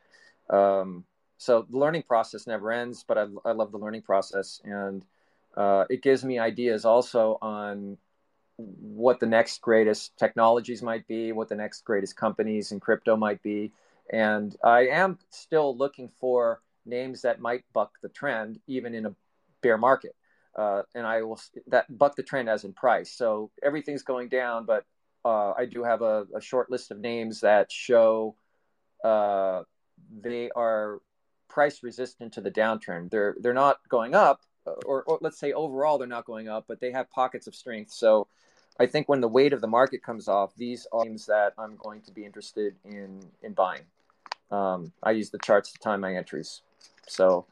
[0.50, 1.06] Um,
[1.38, 5.06] so the learning process never ends, but I, I love the learning process, and
[5.56, 7.98] uh, it gives me ideas also on
[8.58, 13.42] what the next greatest technologies might be, what the next greatest companies in crypto might
[13.42, 13.72] be,
[14.12, 19.16] and I am still looking for names that might buck the trend, even in a
[19.62, 20.16] bear market.
[20.56, 23.12] Uh, and I will that buck the trend as in price.
[23.12, 24.84] So everything's going down, but
[25.24, 28.36] uh, I do have a, a, short list of names that show
[29.04, 29.64] uh,
[30.22, 31.02] they are
[31.48, 33.10] price resistant to the downturn.
[33.10, 34.42] They're they're not going up,
[34.86, 37.92] or, or, let's say overall they're not going up, but they have pockets of strength.
[37.92, 38.28] So
[38.80, 41.76] I think when the weight of the market comes off, these are names that I'm
[41.78, 43.84] going to be interested in in buying.
[44.52, 46.62] Um, I use the charts to time my entries,
[47.08, 47.46] so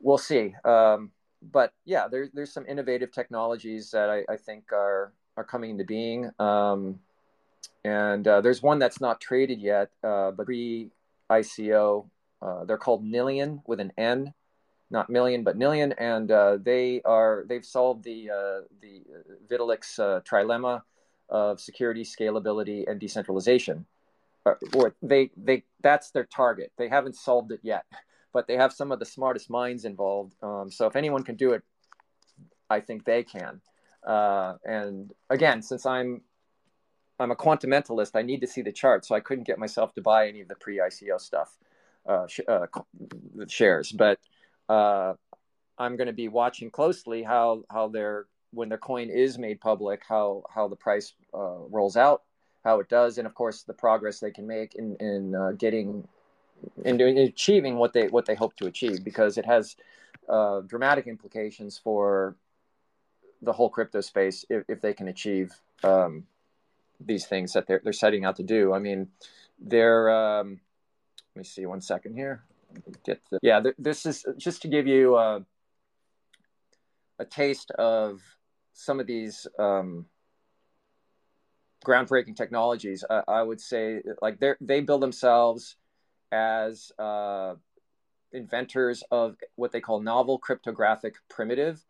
[0.00, 0.54] we'll see.
[0.64, 1.10] Um,
[1.40, 5.84] but yeah, there, there's some innovative technologies that I, I think are are coming into
[5.84, 6.30] being.
[6.38, 7.00] Um,
[7.84, 10.90] and uh, there's one that's not traded yet, uh, but pre
[11.30, 12.08] ICO.
[12.40, 14.32] Uh, they're called Nillion with an N.
[14.90, 19.02] not million but Nillion, and uh, they are they've solved the uh, the
[19.50, 20.82] Vitalik's uh, trilemma
[21.28, 23.86] of security, scalability, and decentralization.
[24.46, 26.72] Uh, or they they that's their target.
[26.78, 27.84] They haven't solved it yet,
[28.32, 30.34] but they have some of the smartest minds involved.
[30.42, 31.62] Um, so if anyone can do it,
[32.70, 33.60] I think they can.
[34.06, 36.22] Uh, and again, since I'm
[37.20, 40.00] I'm a quantamentalist, I need to see the chart, so I couldn't get myself to
[40.00, 41.56] buy any of the pre-ICO stuff,
[42.06, 42.66] uh, sh- uh,
[43.48, 43.92] shares.
[43.92, 44.18] But
[44.68, 45.14] uh,
[45.78, 50.02] I'm going to be watching closely how how their when their coin is made public,
[50.08, 52.22] how how the price uh, rolls out,
[52.64, 56.06] how it does, and of course the progress they can make in in uh, getting
[56.84, 59.76] in, in achieving what they what they hope to achieve, because it has
[60.28, 62.36] uh, dramatic implications for
[63.42, 65.52] the whole crypto space if, if they can achieve
[65.84, 66.24] um,
[67.00, 68.72] these things that they're they're setting out to do.
[68.72, 69.08] I mean,
[69.58, 70.60] they're um,
[71.34, 72.42] let me see one second here.
[73.04, 75.40] Get the, yeah, this is just to give you uh,
[77.18, 78.20] a taste of
[78.72, 80.06] some of these um,
[81.84, 83.04] groundbreaking technologies.
[83.08, 85.76] I, I would say like they they build themselves
[86.30, 87.54] as uh,
[88.32, 91.84] inventors of what they call novel cryptographic primitive.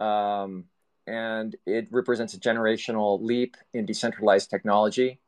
[0.00, 0.64] Um,
[1.06, 5.18] and it represents a generational leap in decentralized technology.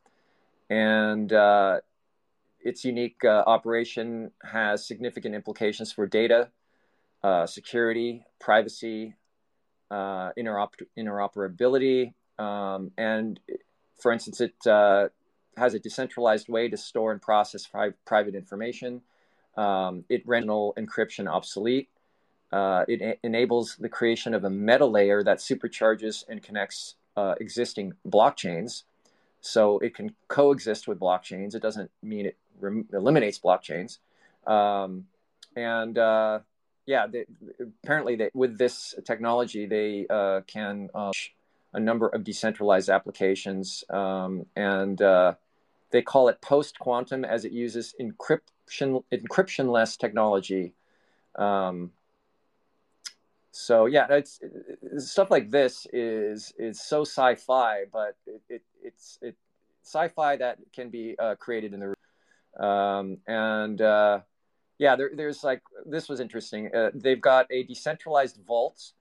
[0.70, 1.80] And uh,
[2.60, 6.50] its unique uh, operation has significant implications for data,
[7.22, 9.14] uh, security, privacy,
[9.90, 13.40] uh, interop- interoperability, um, and
[13.98, 15.08] for instance, it uh,
[15.56, 19.02] has a decentralized way to store and process pri- private information.
[19.56, 21.88] Um, it renders encryption obsolete.
[22.50, 27.92] Uh, it enables the creation of a meta layer that supercharges and connects uh, existing
[28.08, 28.84] blockchains.
[29.40, 31.54] So it can coexist with blockchains.
[31.54, 33.98] It doesn't mean it rem- eliminates blockchains.
[34.46, 35.06] Um,
[35.54, 36.40] and uh,
[36.86, 37.26] yeah, they,
[37.84, 41.12] apparently they, with this technology, they uh, can uh,
[41.72, 43.84] a number of decentralized applications.
[43.90, 45.34] Um, and uh,
[45.90, 50.74] they call it post quantum as it uses encryption encryptionless technology.
[51.36, 51.92] Um,
[53.58, 54.38] so yeah, it's,
[54.98, 59.36] stuff like this is is so sci-fi, but it, it it's it
[59.82, 64.20] sci-fi that can be uh, created in the um, and uh,
[64.78, 66.70] yeah, there, there's like this was interesting.
[66.72, 68.92] Uh, they've got a decentralized vault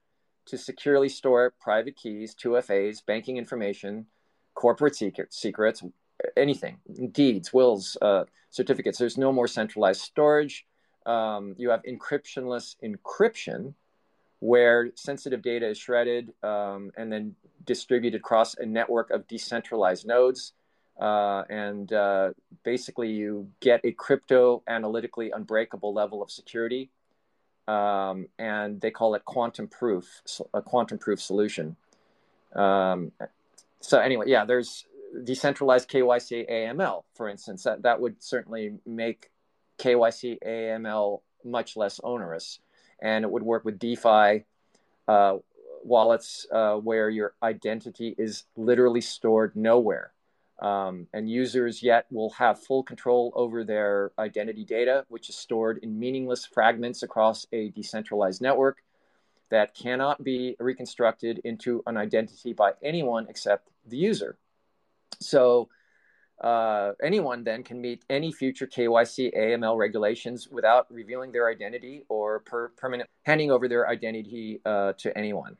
[0.46, 4.06] to securely store private keys, 2FAs, banking information,
[4.54, 5.84] corporate secret, secrets,
[6.36, 6.78] anything,
[7.12, 8.98] deeds, wills, uh, certificates.
[8.98, 10.66] There's no more centralized storage.
[11.06, 13.74] Um, you have encryptionless encryption,
[14.40, 17.34] where sensitive data is shredded um, and then
[17.64, 20.52] distributed across a network of decentralized nodes.
[20.98, 22.30] Uh, and uh,
[22.64, 26.90] basically, you get a crypto analytically unbreakable level of security.
[27.66, 30.22] Um, and they call it quantum proof,
[30.54, 31.76] a quantum proof solution.
[32.54, 33.12] Um,
[33.80, 34.86] so, anyway, yeah, there's
[35.24, 37.64] decentralized KYC AML, for instance.
[37.64, 39.30] That, that would certainly make
[39.78, 42.60] KYC AML much less onerous
[43.00, 44.44] and it would work with DeFi
[45.06, 45.36] uh,
[45.84, 50.12] wallets uh, where your identity is literally stored nowhere.
[50.60, 55.78] Um, and users yet will have full control over their identity data, which is stored
[55.84, 58.82] in meaningless fragments across a decentralized network
[59.50, 64.36] that cannot be reconstructed into an identity by anyone except the user.
[65.20, 65.68] So
[66.40, 72.40] uh, anyone then can meet any future KYC AML regulations without revealing their identity or
[72.40, 75.56] per permanent handing over their identity uh, to anyone.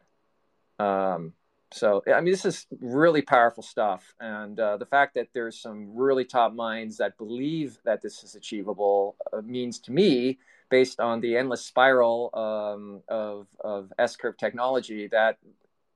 [0.79, 1.33] Um,
[1.73, 4.15] so, I mean, this is really powerful stuff.
[4.21, 8.37] And uh, the fact that there's some really top minds that believe that this is
[8.37, 10.39] achievable uh, means to me,
[10.71, 15.39] based on the endless spiral um, of, of S curve technology, that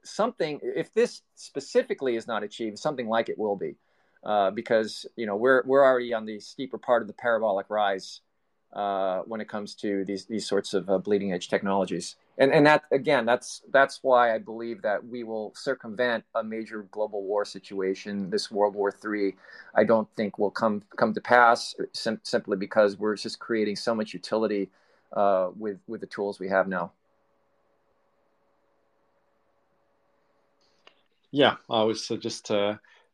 [0.02, 3.76] something, if this specifically is not achieved, something like it will be
[4.24, 8.20] uh, because you know we're we're already on the steeper part of the parabolic rise
[8.72, 12.16] uh, when it comes to these these sorts of uh, bleeding edge technologies.
[12.38, 16.86] And and that again, that's that's why I believe that we will circumvent a major
[16.90, 18.30] global war situation.
[18.30, 19.34] This World War III,
[19.74, 23.94] I don't think will come come to pass sim- simply because we're just creating so
[23.94, 24.70] much utility
[25.12, 26.92] uh, with with the tools we have now.
[31.30, 32.50] Yeah, I was uh, just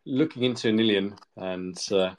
[0.08, 2.14] looking into Nillion, and uh,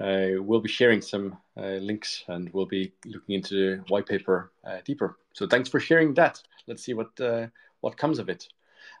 [0.00, 4.78] uh, we'll be sharing some uh, links and we'll be looking into white paper uh,
[4.84, 5.16] deeper.
[5.32, 6.42] So thanks for sharing that.
[6.66, 7.46] Let's see what uh,
[7.80, 8.48] what comes of it.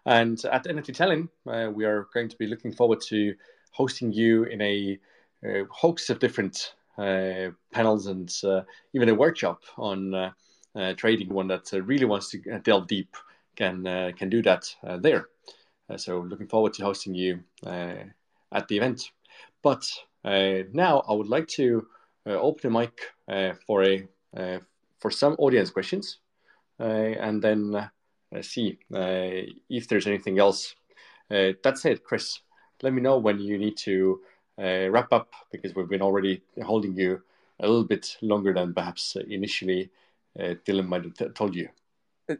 [0.06, 3.34] And at NFT Tallinn, uh, we are going to be looking forward to
[3.72, 4.98] hosting you in a,
[5.70, 8.28] host of different panels and
[8.92, 10.32] even a workshop on
[10.78, 13.16] uh, trading, one that uh, really wants to delve deep,
[13.56, 13.84] can
[14.16, 15.28] can do that there.
[15.96, 17.40] so looking forward to hosting you
[18.52, 19.10] at the event.
[19.62, 19.84] But
[20.24, 21.86] uh, now I would like to
[22.26, 24.08] uh, open the mic uh, for a
[25.00, 26.18] for some audience questions,
[26.78, 27.90] and then
[28.42, 30.74] see if there's anything else.
[31.30, 32.40] that's it, Chris.
[32.82, 34.20] Let me know when you need to
[34.58, 37.22] wrap up because we've been already holding you
[37.60, 39.90] a little bit longer than perhaps initially
[40.38, 41.68] uh, Dylan might have told you.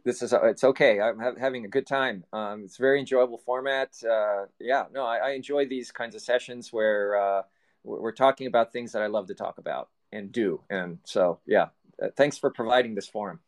[0.03, 1.01] This is it's okay.
[1.01, 2.23] I'm ha- having a good time.
[2.31, 3.91] Um, it's a very enjoyable format.
[4.03, 7.41] Uh, yeah, no, I, I, enjoy these kinds of sessions where uh,
[7.83, 10.61] we're talking about things that I love to talk about and do.
[10.69, 11.69] And so, yeah,
[12.01, 13.39] uh, thanks for providing this forum.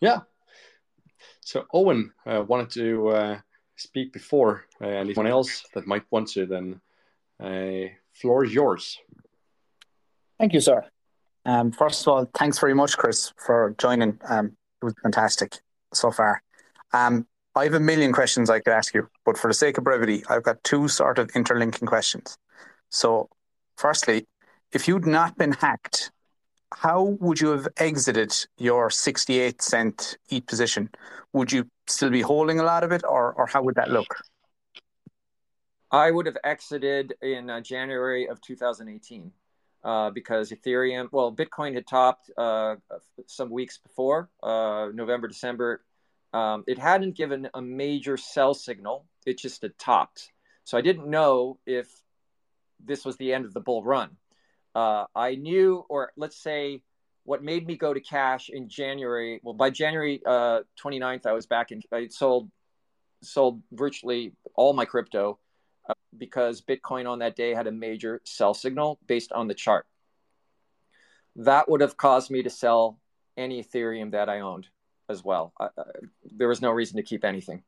[0.00, 0.20] Yeah.
[1.40, 3.38] So Owen uh, wanted to uh,
[3.76, 6.46] speak before anyone else that might want to.
[6.46, 6.80] Then,
[8.12, 8.98] floor is yours.
[10.38, 10.84] Thank you, sir.
[11.44, 14.18] Um, first of all, thanks very much, Chris, for joining.
[14.28, 15.58] Um, it was fantastic
[15.92, 16.42] so far.
[16.92, 19.84] Um, I have a million questions I could ask you, but for the sake of
[19.84, 22.38] brevity, I've got two sort of interlinking questions.
[22.90, 23.28] So,
[23.76, 24.26] firstly,
[24.72, 26.12] if you'd not been hacked,
[26.72, 30.88] how would you have exited your 68 cent ETH position?
[31.32, 34.14] Would you still be holding a lot of it, or, or how would that look?
[35.90, 39.32] I would have exited in uh, January of 2018
[39.82, 42.76] uh, because Ethereum, well, Bitcoin had topped uh,
[43.26, 45.82] some weeks before, uh, November, December.
[46.32, 50.30] Um, it hadn't given a major sell signal, it just had topped.
[50.64, 51.88] So I didn't know if
[52.84, 54.16] this was the end of the bull run.
[54.74, 56.82] Uh, I knew, or let's say,
[57.24, 59.40] what made me go to cash in January.
[59.42, 61.82] Well, by January 29th, uh, I was back in.
[61.92, 62.50] I sold
[63.22, 65.38] sold virtually all my crypto
[66.16, 69.86] because Bitcoin on that day had a major sell signal based on the chart.
[71.36, 72.98] That would have caused me to sell
[73.36, 74.68] any Ethereum that I owned
[75.08, 75.52] as well.
[75.58, 75.82] I, I,
[76.24, 77.62] there was no reason to keep anything.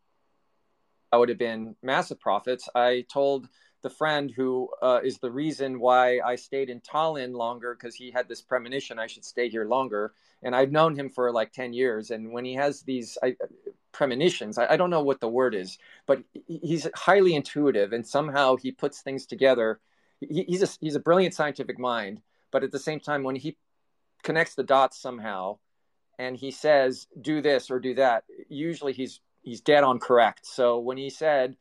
[1.10, 2.68] That would have been massive profits.
[2.74, 3.48] I told
[3.82, 8.10] the friend who uh, is the reason why I stayed in Tallinn longer because he
[8.10, 10.14] had this premonition I should stay here longer.
[10.42, 12.10] And I've known him for like 10 years.
[12.10, 13.36] And when he has these I,
[13.92, 18.56] premonitions, I, I, don't know what the word is, but he's highly intuitive and somehow
[18.56, 19.80] he puts things together.
[20.20, 22.22] He, he's, a, he's a brilliant scientific mind.
[22.50, 23.56] But at the same time, when he
[24.22, 25.58] connects the dots somehow
[26.18, 30.46] and he says, do this or do that, usually he's, he's dead on correct.
[30.46, 31.56] So when he said,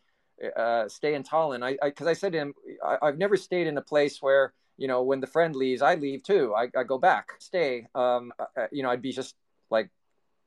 [0.55, 1.63] uh, stay in Tallinn.
[1.63, 2.53] I because I, I, said to him,
[2.83, 5.95] I, have never stayed in a place where you know when the friend leaves, I
[5.95, 6.53] leave too.
[6.55, 7.87] I, I go back, stay.
[7.93, 9.35] Um, uh, uh, you know, I'd be just
[9.69, 9.89] like,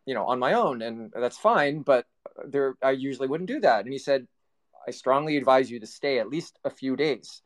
[0.06, 1.82] you know, on my own, and that's fine.
[1.82, 2.06] But
[2.46, 3.84] there, I usually wouldn't do that.
[3.84, 4.26] And he said,
[4.86, 7.42] I strongly advise you to stay at least a few days,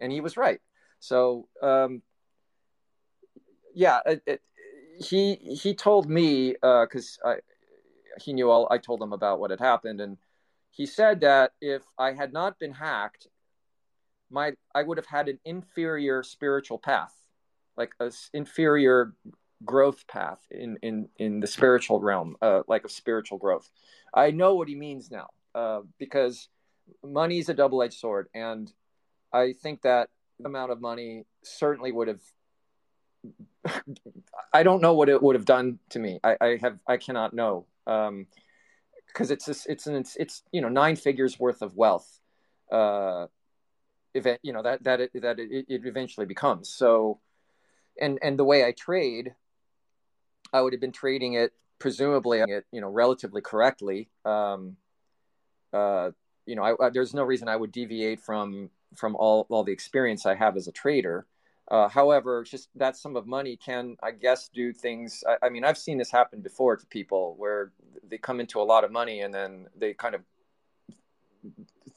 [0.00, 0.60] and he was right.
[1.00, 2.02] So, um,
[3.74, 4.42] yeah, it, it,
[4.98, 7.34] he he told me because uh,
[8.20, 8.68] he knew all.
[8.70, 10.18] I told him about what had happened, and
[10.74, 13.28] he said that if I had not been hacked,
[14.28, 17.14] my I would have had an inferior spiritual path,
[17.76, 19.14] like an inferior
[19.64, 23.70] growth path in in in the spiritual realm, uh, like of spiritual growth.
[24.12, 26.48] I know what he means now uh, because
[27.04, 28.70] money is a double edged sword, and
[29.32, 30.10] I think that
[30.44, 32.20] amount of money certainly would have.
[34.52, 36.18] I don't know what it would have done to me.
[36.24, 37.66] I, I have I cannot know.
[37.86, 38.26] Um,
[39.14, 42.20] because it's it's an it's, it's you know nine figures worth of wealth
[42.70, 43.26] uh
[44.14, 46.68] event you know that that it, that it, it eventually becomes.
[46.68, 47.20] So
[48.00, 49.34] and and the way i trade
[50.52, 54.76] i would have been trading it presumably it you know relatively correctly um
[55.72, 56.10] uh
[56.46, 59.72] you know I, I, there's no reason i would deviate from from all all the
[59.72, 61.26] experience i have as a trader
[61.68, 65.24] uh, however, just that sum of money can, I guess, do things.
[65.26, 67.72] I, I, mean, I've seen this happen before to people where
[68.08, 70.20] they come into a lot of money and then they kind of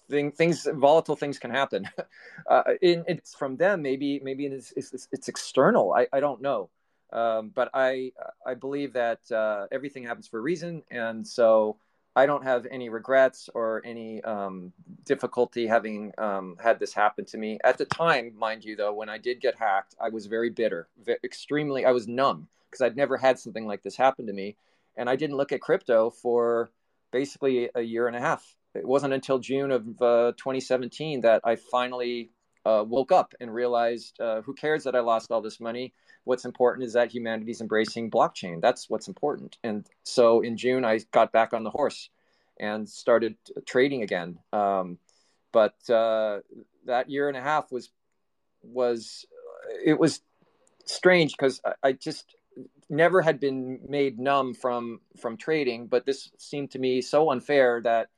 [0.10, 1.90] thing, things, volatile things can happen.
[2.50, 3.82] uh, it's from them.
[3.82, 5.94] Maybe, maybe it's, it's, it's external.
[5.94, 6.70] I, I don't know.
[7.12, 8.12] Um, but I,
[8.46, 11.78] I believe that uh, everything happens for a reason, and so
[12.18, 14.74] I don't have any regrets or any um,
[15.06, 17.60] difficulty having um, had this happen to me.
[17.64, 20.88] At the time, mind you, though, when I did get hacked, I was very bitter,
[21.24, 24.56] extremely, I was numb because I'd never had something like this happen to me.
[24.96, 26.72] And I didn't look at crypto for
[27.12, 28.56] basically a year and a half.
[28.74, 32.32] It wasn't until June of uh, 2017 that I finally
[32.66, 35.94] uh, woke up and realized uh, who cares that I lost all this money?
[36.28, 38.62] What's important is that humanity's embracing blockchain.
[38.62, 39.58] That's what's important.
[39.64, 42.10] And so in June, I got back on the horse
[42.60, 43.36] and started
[43.66, 44.40] trading again.
[44.52, 44.98] Um,
[45.52, 46.40] but uh,
[46.86, 47.90] that year and a half was
[48.62, 49.26] was
[49.86, 50.22] it was
[50.86, 52.36] strange because I, I, just
[52.90, 57.82] never had been made numb from from trading, but this seemed to me so unfair
[57.84, 58.10] that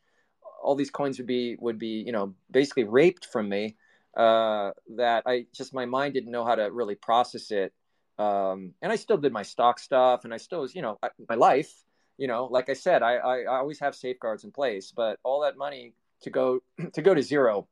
[0.64, 3.76] all these coins would be would be you know basically raped from me
[4.18, 7.73] uh, that I just my mind didn't know how to really process it.
[8.20, 11.36] Um, and I still did my stock stuff, and I still was you know my
[11.36, 11.74] life.
[12.18, 15.41] You know, like I said, I, I, I always have safeguards in place, but all
[15.41, 16.62] that money to go
[16.94, 17.68] to go to zero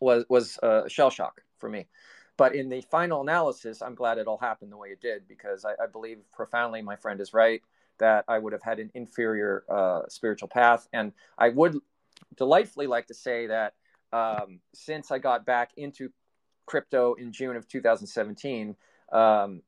[0.00, 1.86] was was a shell shock for me.
[2.36, 5.64] But in the final analysis, I'm glad it all happened the way it did because
[5.64, 7.62] I, I believe profoundly my friend is right
[7.98, 10.88] that I would have had an inferior uh, spiritual path.
[10.92, 11.78] And I would
[12.36, 13.74] delightfully like to say that
[14.12, 16.10] um, since I got back into
[16.66, 18.74] crypto in June of 2017,
[19.12, 19.62] um,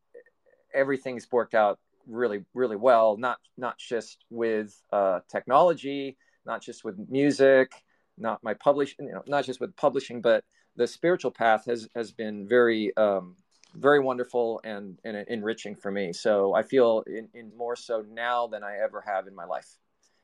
[0.75, 3.17] everything's worked out really, really well.
[3.17, 7.73] Not not just with uh, technology, not just with music,
[8.19, 10.45] not my publishing you know, not just with publishing, but
[10.77, 13.37] the spiritual path has has been very um,
[13.75, 16.13] very wonderful and, and enriching for me.
[16.13, 19.69] So I feel in, in, more so now than I ever have in my life.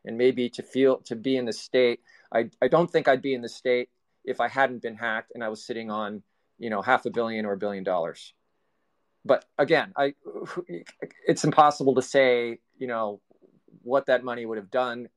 [0.04, 2.00] And maybe to feel to be in the state,
[2.32, 3.88] I, I don't think I'd be in the state
[4.24, 6.22] if I hadn't been hacked and I was sitting on,
[6.58, 8.32] you know, half a billion or a billion dollars.
[9.24, 10.14] But again, I
[11.26, 13.20] it's impossible to say, you know,
[13.82, 15.08] what that money would have done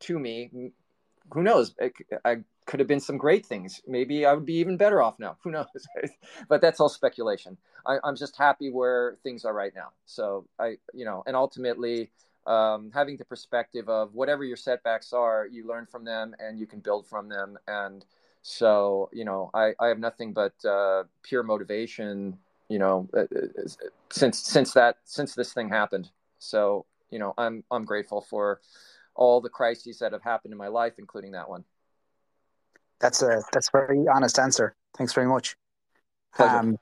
[0.00, 0.50] to me.
[1.32, 1.74] Who knows?
[1.80, 1.90] I,
[2.24, 2.36] I
[2.66, 3.80] could have been some great things.
[3.86, 5.36] Maybe I would be even better off now.
[5.42, 5.66] Who knows?
[6.48, 7.56] but that's all speculation.
[7.86, 9.90] I, am just happy where things are right now.
[10.06, 12.10] So I, you know, and ultimately,
[12.46, 16.66] um, having the perspective of whatever your setbacks are, you learn from them and you
[16.66, 17.58] can build from them.
[17.66, 18.04] And
[18.42, 22.38] so, you know, I, I have nothing but uh, pure motivation.
[22.68, 23.62] You know, uh, uh,
[24.10, 26.10] since since that since this thing happened.
[26.38, 28.60] So, you know, I'm I'm grateful for
[29.14, 31.64] all the crises that have happened in my life, including that one.
[33.00, 34.74] That's a that's a very honest answer.
[34.96, 35.56] Thanks very much.
[36.34, 36.56] Pleasure.
[36.56, 36.76] Um,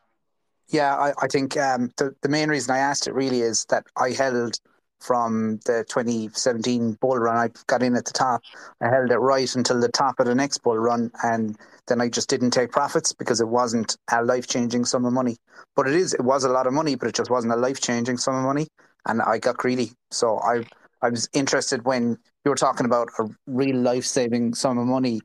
[0.68, 3.84] yeah, I, I think um, the the main reason I asked it really is that
[3.96, 4.59] I held
[5.03, 7.37] from the 2017 bull run.
[7.37, 8.43] I got in at the top.
[8.81, 11.57] I held it right until the top of the next bull run, and
[11.89, 15.37] then I just didn't take profits because it wasn't a life changing sum of money.
[15.77, 16.15] But it is.
[16.15, 18.45] It was a lot of money, but it just wasn't a life changing sum of
[18.45, 18.69] money,
[19.07, 19.93] and I got greedy.
[20.11, 20.65] So I
[21.03, 25.20] I was interested when you were talking about a real life saving sum of money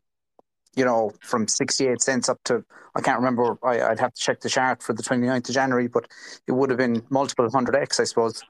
[0.77, 2.63] you know, from 68 cents up to,
[2.95, 5.87] I can't remember, I, would have to check the chart for the 29th of January,
[5.87, 6.07] but
[6.47, 8.43] it would have been multiple 100x, I suppose.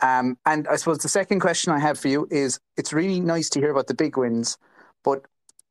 [0.00, 3.48] Um, and I suppose the second question I have for you is it's really nice
[3.50, 4.56] to hear about the big wins,
[5.04, 5.24] but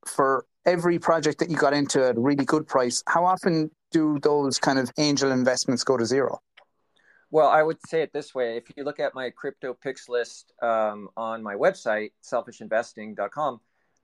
[0.06, 4.20] for every project that you got into at a really good price, how often do
[4.22, 6.40] those kind of angel investments go to zero?
[7.32, 8.58] Well, I would say it this way.
[8.58, 13.60] If you look at my crypto picks list um, on my website, selfishinvesting.com,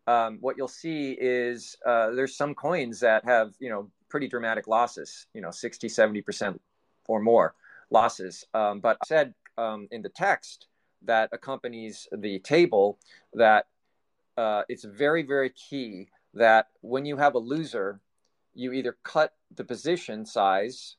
[0.07, 4.67] um, what you'll see is uh, there's some coins that have you know pretty dramatic
[4.67, 6.59] losses you know 60 70%
[7.07, 7.55] or more
[7.89, 10.67] losses um, but I said um, in the text
[11.03, 12.97] that accompanies the table
[13.33, 13.67] that
[14.37, 17.99] uh, it's very very key that when you have a loser
[18.53, 20.95] you either cut the position size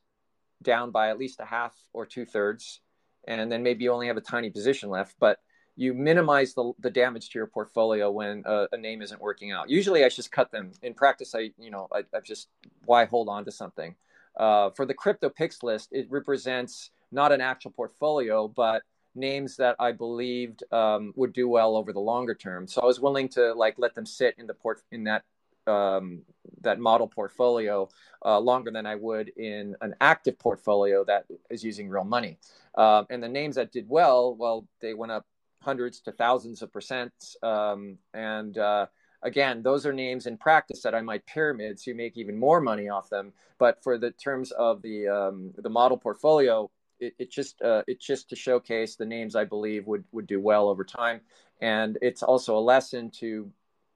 [0.61, 2.81] down by at least a half or two thirds
[3.27, 5.39] and then maybe you only have a tiny position left but
[5.75, 9.69] you minimize the, the damage to your portfolio when a, a, name isn't working out.
[9.69, 10.71] Usually I just cut them.
[10.81, 12.47] In practice, I, you know, I, I just,
[12.85, 13.95] why hold on to something?
[14.37, 18.83] Uh, for the crypto picks list, it represents not an actual portfolio, but
[19.15, 22.67] names that I believed um, would do well over the longer term.
[22.67, 25.23] So I was willing to like let them sit in the port in that
[25.67, 26.21] um,
[26.61, 27.89] that model portfolio
[28.23, 32.37] uh, longer than I would in an active portfolio that is using real money.
[32.75, 35.25] Uh, and the names that did well, well, they went up
[35.61, 37.13] hundreds to thousands of percent.
[37.41, 38.85] Um, and uh,
[39.23, 42.61] again, those are names in practice that I might pyramid, so you make even more
[42.61, 43.33] money off them.
[43.57, 46.69] But for the terms of the um, the model portfolio,
[46.99, 50.39] it, it just uh, it's just to showcase the names I believe would would do
[50.39, 51.21] well over time,
[51.61, 53.51] and it's also a lesson to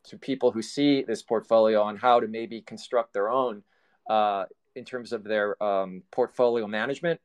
[0.06, 3.64] to people who see this portfolio on how to maybe construct their own
[4.10, 4.46] uh,
[4.76, 7.20] in terms of their um, portfolio management.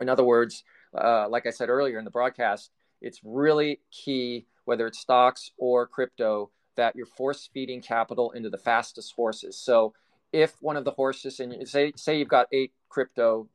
[0.00, 0.64] In other words,
[0.96, 2.70] uh, like I said earlier in the broadcast,
[3.00, 8.58] it's really key, whether it's stocks or crypto, that you're force feeding capital into the
[8.58, 9.58] fastest horses.
[9.58, 9.94] So
[10.32, 13.48] if one of the horses, and say say you've got eight crypto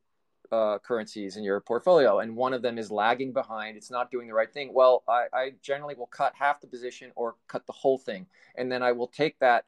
[0.53, 4.27] uh, currencies in your portfolio, and one of them is lagging behind, it's not doing
[4.27, 4.71] the right thing.
[4.73, 8.71] Well, I, I generally will cut half the position or cut the whole thing, and
[8.71, 9.65] then I will take that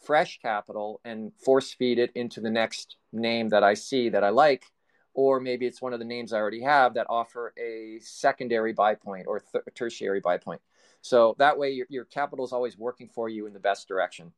[0.00, 4.28] fresh capital and force feed it into the next name that I see that I
[4.28, 4.64] like
[5.18, 8.94] or maybe it's one of the names I already have that offer a secondary buy
[8.94, 10.60] point or th- tertiary buy point.
[11.00, 14.32] So that way, your, your capital is always working for you in the best direction.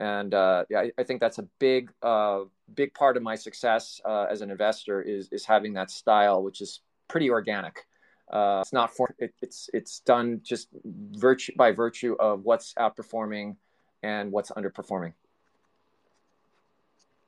[0.00, 2.40] And uh, yeah, I, I, think that's a big, uh,
[2.74, 6.60] big part of my success uh, as an investor is is having that style, which
[6.60, 7.86] is pretty organic.
[8.30, 13.54] Uh, it's not for it, it's it's done just virtue by virtue of what's outperforming
[14.02, 15.12] and what's underperforming.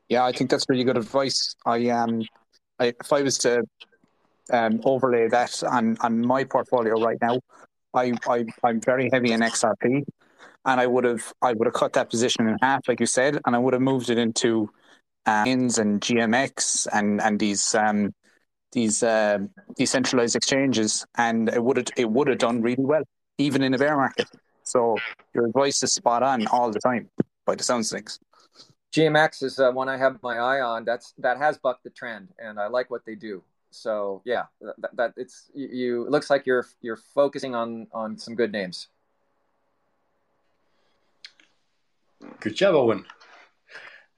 [0.08, 1.54] Yeah, I think that's really good advice.
[1.64, 2.22] I um,
[2.80, 3.62] I, if I was to
[4.52, 7.38] um, overlay that on on my portfolio right now,
[7.94, 10.04] I, I I'm very heavy in XRP,
[10.66, 13.40] and I would have I would have cut that position in half, like you said,
[13.46, 14.68] and I would have moved it into
[15.26, 18.12] uh, INS and GMX and and these um,
[18.72, 19.38] these uh,
[19.76, 23.04] decentralized exchanges, and it would have it would have done really well,
[23.38, 24.28] even in a bear market.
[24.64, 24.98] So
[25.32, 27.08] your advice is spot on all the time,
[27.46, 28.18] by the sounds of things.
[28.92, 30.84] GMX is uh, one I have my eye on.
[30.84, 33.42] That's that has bucked the trend, and I like what they do.
[33.70, 36.06] So yeah, that, that it's you.
[36.06, 38.88] It looks like you're you're focusing on on some good names.
[42.40, 43.04] Good job, Owen.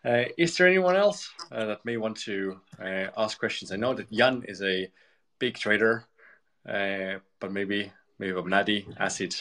[0.05, 3.73] Uh, is there anyone else uh, that may want to uh, ask questions?
[3.73, 4.91] I know that Jan is a
[5.39, 6.05] big trader,
[6.69, 9.35] uh, but maybe maybe Abnadi, Acid.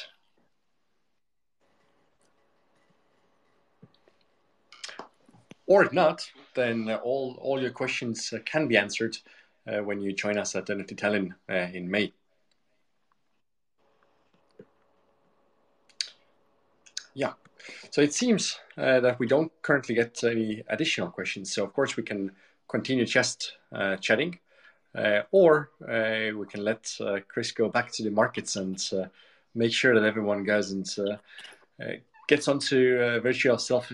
[5.67, 9.17] Or if not, then all, all your questions uh, can be answered
[9.67, 12.13] uh, when you join us at NFT Tallinn in May.
[17.13, 17.34] Yeah,
[17.89, 21.53] so it seems uh, that we don't currently get any additional questions.
[21.53, 22.31] So of course we can
[22.68, 24.39] continue just uh, chatting,
[24.95, 29.06] uh, or uh, we can let uh, Chris go back to the markets and uh,
[29.56, 30.88] make sure that everyone goes and
[32.27, 33.91] gets onto virtual self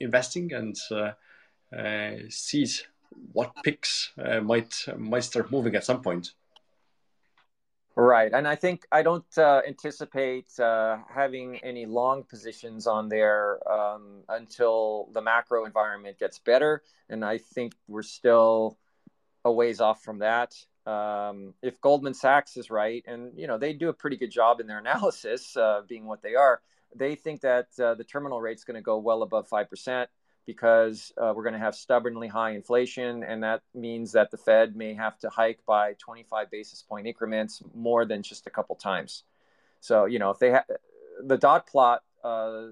[0.00, 0.76] investing and
[2.32, 2.86] sees
[3.32, 4.12] what picks
[4.42, 6.32] might might start moving at some point.
[8.00, 13.58] Right, and I think I don't uh, anticipate uh, having any long positions on there
[13.68, 18.78] um, until the macro environment gets better, and I think we're still
[19.44, 20.54] a ways off from that.
[20.86, 24.60] Um, if Goldman Sachs is right, and you know they do a pretty good job
[24.60, 26.60] in their analysis, uh, being what they are,
[26.94, 30.08] they think that uh, the terminal rate is going to go well above five percent
[30.48, 34.74] because uh, we're going to have stubbornly high inflation, and that means that the Fed
[34.74, 39.24] may have to hike by 25 basis point increments more than just a couple times.
[39.80, 40.64] So, you know, if they have
[41.22, 42.68] the dot plot uh,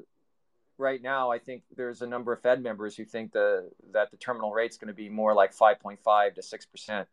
[0.79, 4.17] right now, I think there's a number of Fed members who think the that the
[4.17, 7.09] terminal rate is going to be more like 5.5 to 6 percent.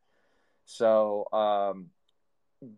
[0.64, 1.88] So, um,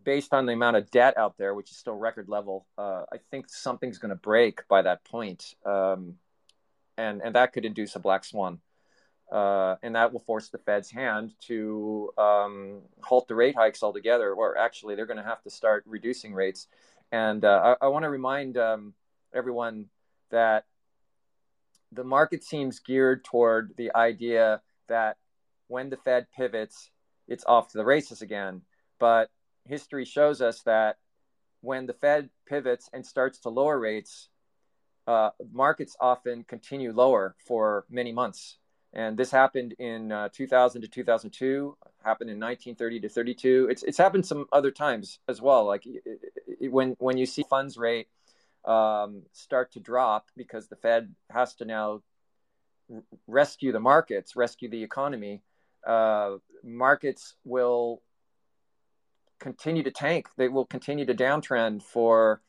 [0.03, 3.17] based on the amount of debt out there, which is still record level, uh, I
[3.29, 5.53] think something's going to break by that point.
[5.63, 6.15] Um,
[6.97, 8.59] and and that could induce a black swan.
[9.31, 14.31] Uh, and that will force the Fed's hand to um, halt the rate hikes altogether,
[14.33, 16.67] or actually, they're going to have to start reducing rates.
[17.11, 18.93] And uh, I, I want to remind um,
[19.33, 19.85] everyone
[20.29, 20.65] that
[21.91, 25.17] the market seems geared toward the idea that
[25.67, 26.91] when the Fed pivots,
[27.27, 28.61] it's off to the races again.
[28.99, 29.31] But
[29.63, 30.97] history shows us that
[31.61, 34.29] when the Fed pivots and starts to lower rates,
[35.07, 38.57] uh, markets often continue lower for many months.
[38.93, 43.67] And this happened in uh, 2000 to 2002, happened in 1930 to 32.
[43.69, 45.65] It's, it's happened some other times as well.
[45.65, 46.03] Like it,
[46.47, 48.07] it, when, when you see funds rate
[48.63, 52.01] um, start to drop because the Fed has to now
[53.27, 55.41] rescue the markets, rescue the economy,
[55.85, 58.01] uh, markets will
[59.39, 60.27] continue to tank.
[60.37, 62.41] They will continue to downtrend for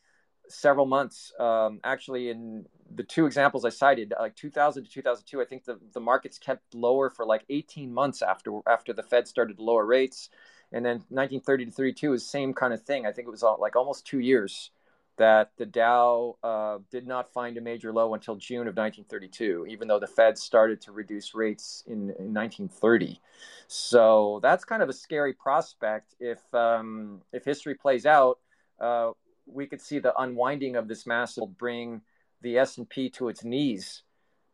[0.49, 1.33] several months.
[1.39, 5.79] Um, actually, in the two examples I cited, like 2000 to 2002, I think the,
[5.93, 9.85] the markets kept lower for like 18 months after after the Fed started to lower
[9.85, 10.31] rates,
[10.73, 13.07] and then 1930 to 32 is same kind of thing.
[13.07, 14.71] I think it was like almost two years
[15.17, 19.89] that the Dow uh, did not find a major low until June of 1932, even
[19.89, 23.21] though the Fed started to reduce rates in, in 1930.
[23.67, 28.39] So that's kind of a scary prospect if um, if history plays out.
[28.79, 29.13] Uh,
[29.47, 32.03] we could see the unwinding of this mass will bring
[32.43, 34.03] the S&P to its knees.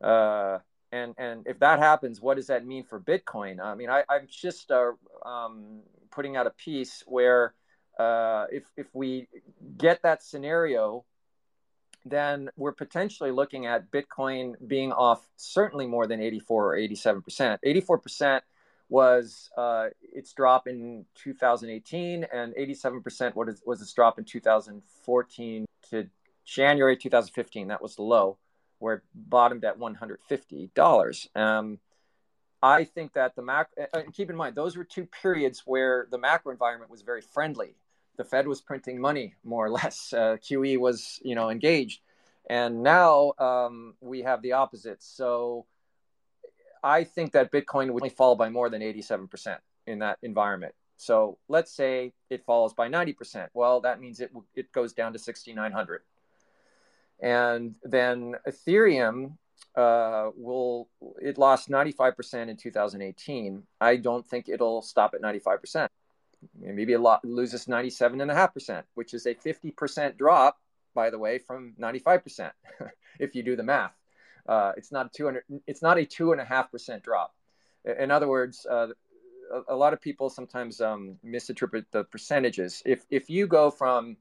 [0.03, 0.59] Uh,
[0.91, 3.61] and, and if that happens, what does that mean for Bitcoin?
[3.61, 4.93] I mean, I, am just uh,
[5.25, 7.55] um, putting out a piece where
[7.99, 9.29] uh, if, if we
[9.79, 11.05] get that scenario,
[12.05, 17.59] then we're potentially looking at Bitcoin being off certainly more than 84 or 87%.
[17.65, 18.41] 84%
[18.93, 26.07] was uh, its drop in 2018, and 87% was, was its drop in 2014 to
[26.45, 27.69] January 2015.
[27.69, 28.37] That was the low,
[28.81, 31.37] where it bottomed at $150.
[31.37, 31.79] Um,
[32.63, 36.07] I think that the macro, uh, uh, keep in mind, those were two periods where
[36.11, 37.77] the macro environment was very friendly.
[38.19, 40.13] The Fed was printing money more or less.
[40.13, 42.03] Uh, QE was, you know, engaged.
[42.51, 45.03] And now um, we have the opposite.
[45.03, 45.65] So
[46.83, 50.75] I think that Bitcoin would only fall by more than 87% in that environment.
[50.97, 53.49] So let's say it falls by 90%.
[53.55, 56.03] Well, that means it it goes down to 6900.
[57.21, 59.37] And then Ethereum
[59.77, 60.89] uh, will
[61.21, 63.63] it lost 95% in 2018.
[63.81, 65.89] I don't think it'll stop at 95%.
[66.61, 70.59] Maybe it loses 97.5%, which is a 50% drop,
[70.95, 72.51] by the way, from 95%.
[73.21, 73.93] if you do the math,
[74.49, 75.45] uh, it's not 200.
[75.67, 77.35] It's not a two and a half percent drop.
[77.85, 78.89] In other words, uh,
[79.53, 82.83] a, a, lot of people sometimes um, misinterpret the percentages.
[82.85, 84.17] If if you go from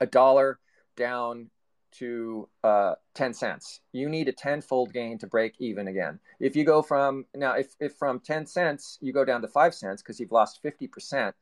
[0.00, 0.58] a dollar
[0.96, 1.50] down
[1.92, 3.80] to uh, 10 cents.
[3.92, 6.18] You need a tenfold gain to break even again.
[6.40, 9.74] If you go from now, if, if from 10 cents you go down to five
[9.74, 11.32] cents because you've lost 50%,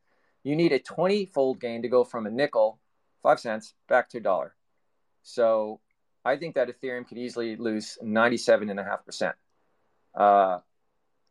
[0.44, 2.78] you need a 20 fold gain to go from a nickel,
[3.22, 4.54] five cents, back to a dollar.
[5.22, 5.80] So
[6.24, 9.32] I think that Ethereum could easily lose 97.5%
[10.14, 10.58] uh,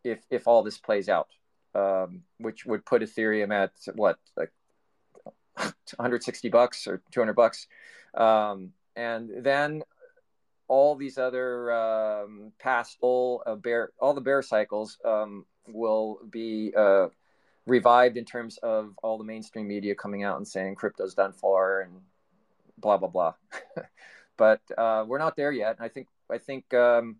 [0.03, 1.29] if, if all this plays out,
[1.73, 4.51] um, which would put Ethereum at what, like
[5.55, 7.67] 160 bucks or 200 bucks.
[8.13, 9.83] Um, and then
[10.67, 16.73] all these other um, past all uh, bear all the bear cycles um, will be
[16.75, 17.07] uh,
[17.65, 21.81] revived in terms of all the mainstream media coming out and saying crypto's done for
[21.81, 21.93] and
[22.77, 23.33] blah blah blah.
[24.37, 25.77] but uh, we're not there yet.
[25.79, 27.17] I think I think um,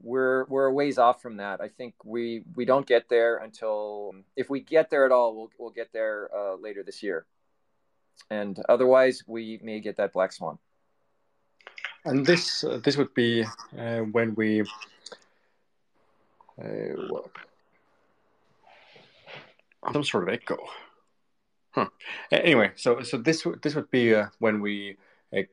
[0.00, 1.60] we're we're a ways off from that.
[1.60, 5.50] I think we we don't get there until if we get there at all, we'll
[5.58, 7.26] we'll get there uh, later this year
[8.30, 10.58] and otherwise we may get that black swan.
[12.04, 13.44] And this uh, this would be
[13.78, 14.62] uh, when we.
[16.60, 17.22] Uh,
[19.92, 20.58] some sort of echo.
[21.70, 21.86] Huh.
[22.32, 24.96] Anyway, so so this this would be uh, when we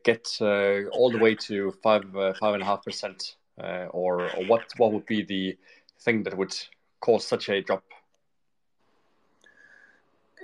[0.04, 2.04] get uh, all the way to five
[2.40, 5.58] five and a half percent, or, or what what would be the
[6.02, 6.56] thing that would
[7.02, 7.84] cause such a drop?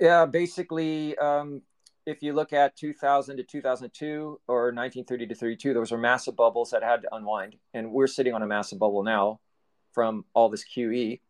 [0.00, 1.62] Yeah, basically, um,
[2.06, 6.70] if you look at 2000 to 2002 or 1930 to 32, those were massive bubbles
[6.70, 7.56] that had to unwind.
[7.74, 9.40] And we're sitting on a massive bubble now
[9.92, 11.20] from all this QE.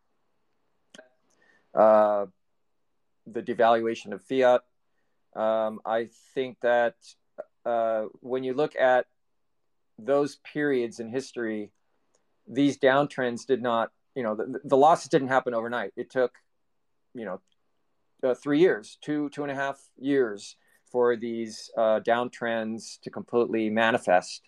[1.74, 2.26] Uh,
[3.26, 4.62] the devaluation of fiat.
[5.34, 6.94] Um, I think that
[7.64, 9.06] uh, when you look at
[9.98, 11.70] those periods in history,
[12.46, 15.92] these downtrends did not, you know, the, the losses didn't happen overnight.
[15.96, 16.32] It took,
[17.14, 17.40] you know,
[18.22, 20.56] uh, three years, two, two and a half years
[20.90, 24.42] for these uh, downtrends to completely manifest.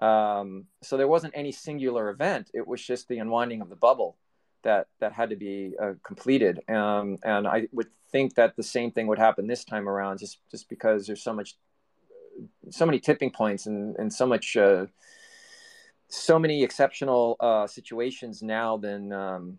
[0.00, 2.50] Um, so there wasn't any singular event.
[2.54, 4.16] It was just the unwinding of the bubble
[4.62, 6.60] that that had to be uh, completed.
[6.68, 10.38] Um, and I would think that the same thing would happen this time around, just
[10.50, 11.56] just because there's so much,
[12.70, 14.56] so many tipping points and and so much.
[14.56, 14.86] Uh,
[16.08, 19.58] so many exceptional uh, situations now than um,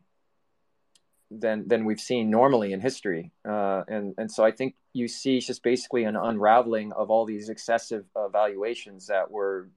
[1.30, 3.32] than than we've seen normally in history.
[3.48, 7.50] Uh, and and so I think you see just basically an unraveling of all these
[7.50, 9.70] excessive valuations that were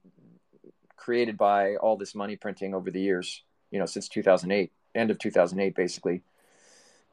[0.96, 3.42] created by all this money printing over the years.
[3.70, 6.22] You know, since 2008, end of 2008, basically.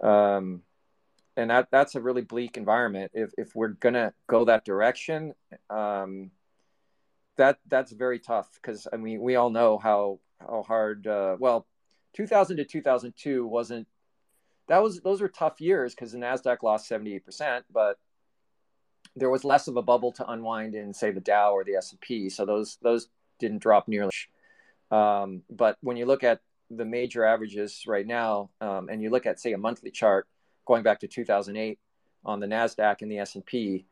[0.01, 0.63] Um,
[1.39, 3.11] and that that's a really bleak environment.
[3.13, 5.33] If if we're gonna go that direction,
[5.69, 6.31] um,
[7.37, 11.07] that that's very tough because I mean we all know how how hard.
[11.07, 11.65] Uh, well,
[12.13, 13.87] 2000 to 2002 wasn't
[14.67, 17.97] that was those were tough years because the Nasdaq lost 78%, but
[19.15, 22.29] there was less of a bubble to unwind in say the Dow or the S&P,
[22.29, 23.07] so those those
[23.39, 24.11] didn't drop nearly.
[24.91, 29.25] Um, but when you look at the major averages right now, um, and you look
[29.25, 30.27] at say a monthly chart
[30.69, 31.79] going back to 2008
[32.23, 33.85] on the Nasdaq and the S&P,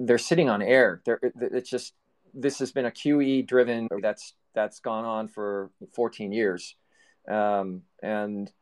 [0.00, 1.00] they're sitting on air.
[1.06, 1.94] They're, it's just
[2.34, 6.74] this has been a QE driven that's that's gone on for 14 years,
[7.28, 8.52] um, and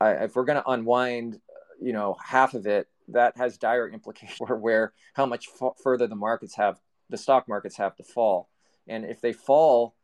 [0.00, 1.40] I, if we're going to unwind,
[1.80, 6.06] you know, half of it, that has dire implications for where how much f- further
[6.06, 6.80] the markets have,
[7.10, 8.48] the stock markets have to fall,
[8.88, 9.94] and if they fall,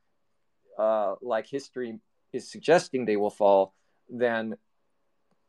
[0.79, 1.99] uh, like history
[2.33, 3.75] is suggesting they will fall,
[4.09, 4.55] then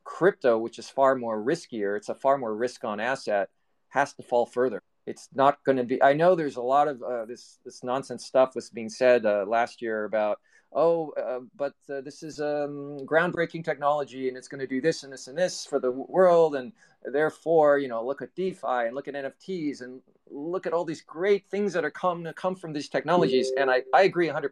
[0.03, 3.49] crypto, which is far more riskier, it's a far more risk-on asset,
[3.89, 4.81] has to fall further.
[5.05, 6.01] It's not going to be.
[6.01, 9.45] I know there's a lot of uh, this this nonsense stuff was being said uh,
[9.47, 10.39] last year about
[10.73, 15.03] oh, uh, but uh, this is um, groundbreaking technology and it's going to do this
[15.03, 16.55] and this and this for the world.
[16.55, 16.71] And
[17.03, 21.01] therefore, you know, look at DeFi and look at NFTs and look at all these
[21.01, 23.51] great things that are come come from these technologies.
[23.57, 24.49] And I, I agree 100%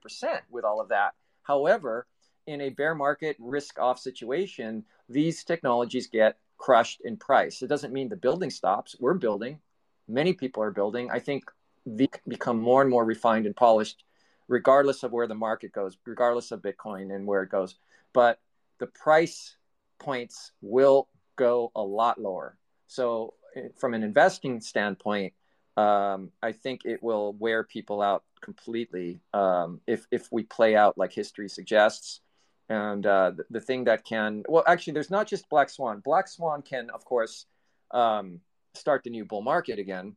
[0.50, 1.14] with all of that.
[1.44, 2.06] However,
[2.48, 7.62] in a bear market risk off situation, these technologies get crushed in price.
[7.62, 8.96] It doesn't mean the building stops.
[9.00, 9.60] We're building.
[10.08, 11.10] Many people are building.
[11.12, 11.44] I think
[11.86, 14.04] they become more and more refined and polished
[14.50, 17.76] regardless of where the market goes, regardless of Bitcoin and where it goes.
[18.14, 18.40] But
[18.80, 19.56] the price
[20.00, 22.58] points will go a lot lower.
[22.88, 25.34] So, eh, from an investing standpoint,
[25.78, 30.98] um, I think it will wear people out completely um, if if we play out
[30.98, 32.22] like history suggests.
[32.70, 36.02] And uh, the, the, thing that can well, actually, there's not just black swan.
[36.02, 37.48] Black swan can, of course,
[37.92, 38.42] um,
[38.76, 40.16] start the new bull market again.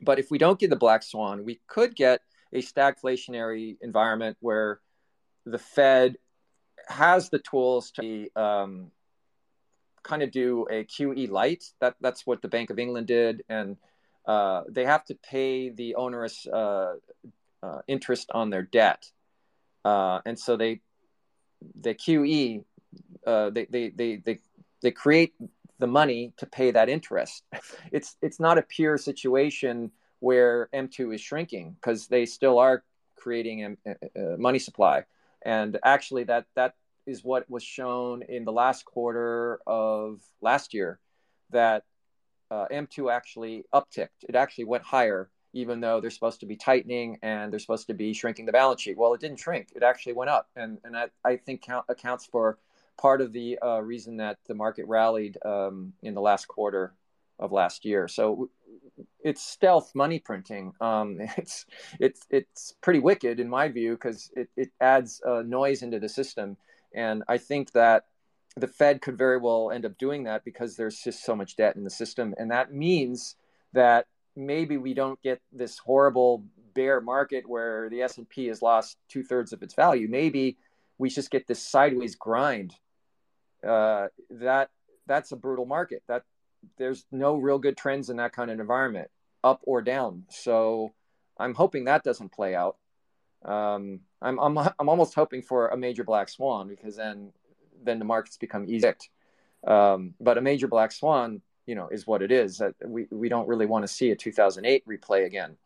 [0.00, 2.22] But if we don't get the black swan, we could get
[2.52, 4.80] a stagflationary environment where
[5.44, 6.16] the Fed
[6.88, 8.90] has the tools to um,
[10.02, 11.64] kind of do a QE light.
[11.80, 13.76] That that's what the Bank of England did, and
[14.26, 16.94] uh, they have to pay the onerous uh,
[17.62, 19.10] uh, interest on their debt,
[19.84, 20.80] uh, and so they
[21.80, 22.64] the QE
[23.26, 24.38] uh, they, they they they
[24.82, 25.34] they create
[25.78, 27.44] the money to pay that interest.
[27.92, 29.90] It's it's not a pure situation
[30.20, 32.82] where M2 is shrinking because they still are
[33.16, 35.04] creating a, a, money supply.
[35.42, 36.74] And actually, that that
[37.06, 40.98] is what was shown in the last quarter of last year,
[41.50, 41.84] that
[42.50, 44.24] uh, M2 actually upticked.
[44.28, 47.94] It actually went higher, even though they're supposed to be tightening and they're supposed to
[47.94, 48.98] be shrinking the balance sheet.
[48.98, 49.68] Well, it didn't shrink.
[49.74, 52.58] It actually went up, and and that I think count, accounts for
[52.98, 56.92] part of the uh, reason that the market rallied um, in the last quarter
[57.38, 58.08] of last year.
[58.08, 58.50] So
[59.20, 60.72] it's stealth money printing.
[60.80, 61.66] Um, it's
[62.00, 66.08] it's it's pretty wicked in my view because it it adds uh, noise into the
[66.08, 66.56] system,
[66.94, 68.04] and I think that
[68.56, 71.76] the Fed could very well end up doing that because there's just so much debt
[71.76, 73.36] in the system, and that means
[73.72, 74.06] that
[74.38, 76.44] maybe we don't get this horrible
[76.74, 80.08] bear market where the S and P has lost two thirds of its value.
[80.08, 80.56] Maybe
[80.96, 82.74] we just get this sideways grind.
[83.66, 84.70] Uh, that
[85.06, 86.02] that's a brutal market.
[86.06, 86.22] That
[86.76, 89.10] there's no real good trends in that kind of environment,
[89.42, 90.24] up or down.
[90.30, 90.92] So
[91.38, 92.76] I'm hoping that doesn't play out.
[93.44, 97.32] Um, I'm, I'm, I'm almost hoping for a major black swan because then
[97.82, 98.92] then the markets become easy.
[99.66, 102.58] Um, but a major black swan, you know, is what it is.
[102.58, 105.56] That we we don't really want to see a 2008 replay again.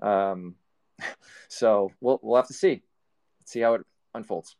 [0.00, 0.54] Um,
[1.48, 2.82] so we'll we'll have to see,
[3.44, 4.54] see how it unfolds.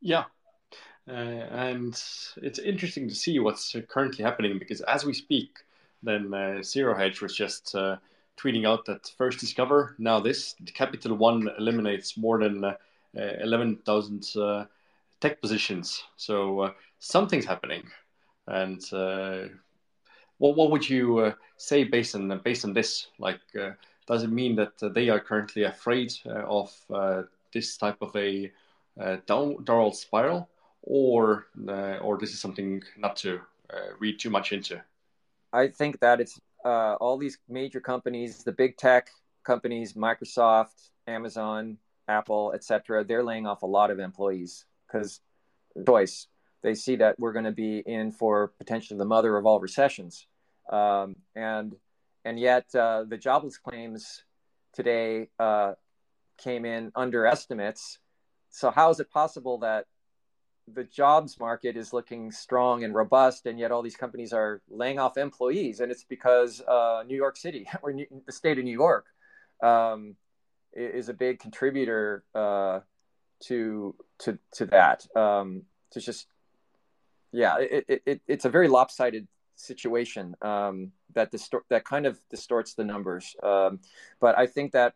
[0.00, 0.24] Yeah,
[1.06, 1.92] uh, and
[2.36, 5.58] it's interesting to see what's currently happening because as we speak,
[6.02, 7.96] then uh, Zero Hedge was just uh,
[8.38, 12.76] tweeting out that first discover, now this, Capital One eliminates more than uh,
[13.14, 14.64] 11,000 uh,
[15.20, 16.04] tech positions.
[16.16, 17.84] So uh, something's happening.
[18.46, 19.48] And uh,
[20.38, 23.08] what, what would you uh, say based on, based on this?
[23.18, 23.70] Like, uh,
[24.06, 26.72] does it mean that they are currently afraid of
[27.52, 28.50] this type of a
[29.26, 30.48] down, downward spiral?
[30.82, 33.40] or uh, or this is something not to
[33.72, 34.82] uh, read too much into?
[35.52, 39.10] I think that it's uh, all these major companies, the big tech
[39.44, 43.04] companies, Microsoft, Amazon, Apple, etc.
[43.04, 45.20] They're laying off a lot of employees because
[45.86, 46.26] choice.
[46.68, 50.26] They see that we're going to be in for potentially the mother of all recessions,
[50.70, 51.74] um, and
[52.26, 54.22] and yet uh, the jobless claims
[54.74, 55.72] today uh,
[56.36, 58.00] came in under estimates.
[58.50, 59.86] So how is it possible that
[60.70, 64.98] the jobs market is looking strong and robust, and yet all these companies are laying
[64.98, 68.78] off employees, and it's because uh, New York City or New, the state of New
[68.78, 69.06] York
[69.62, 70.16] um,
[70.74, 72.80] is a big contributor uh,
[73.44, 75.06] to to to that.
[75.16, 75.62] Um,
[75.92, 76.26] to just
[77.32, 79.26] yeah, it, it, it, it's a very lopsided
[79.56, 83.34] situation um, that distort that kind of distorts the numbers.
[83.42, 83.80] Um,
[84.20, 84.94] but I think that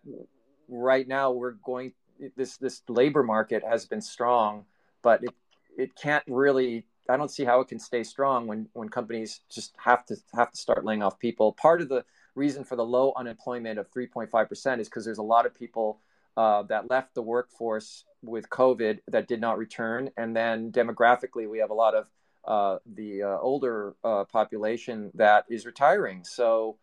[0.68, 1.92] right now we're going
[2.36, 4.64] this this labor market has been strong,
[5.02, 5.34] but it
[5.76, 9.74] it can't really I don't see how it can stay strong when when companies just
[9.78, 11.52] have to have to start laying off people.
[11.52, 12.04] Part of the
[12.34, 16.00] reason for the low unemployment of 3.5 percent is because there's a lot of people
[16.36, 21.58] uh, that left the workforce with COVID that did not return, and then demographically we
[21.58, 22.08] have a lot of
[22.44, 26.24] uh, the uh, older uh, population that is retiring.
[26.24, 26.76] So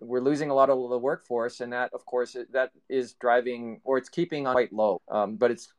[0.00, 3.98] we're losing a lot of the workforce, and that of course that is driving or
[3.98, 5.72] it's keeping on quite low, um, but it's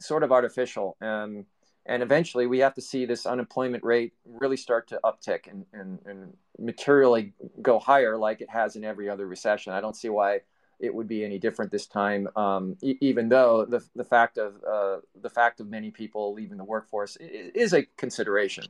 [0.00, 0.96] sort of artificial.
[1.00, 1.44] and
[1.86, 5.98] and eventually we have to see this unemployment rate really start to uptick and, and,
[6.04, 7.32] and materially
[7.62, 10.40] go higher like it has in every other recession i don't see why
[10.80, 12.28] it would be any different this time.
[12.36, 16.56] Um, e- even though the, the fact of uh, the fact of many people leaving
[16.56, 18.64] the workforce is a consideration.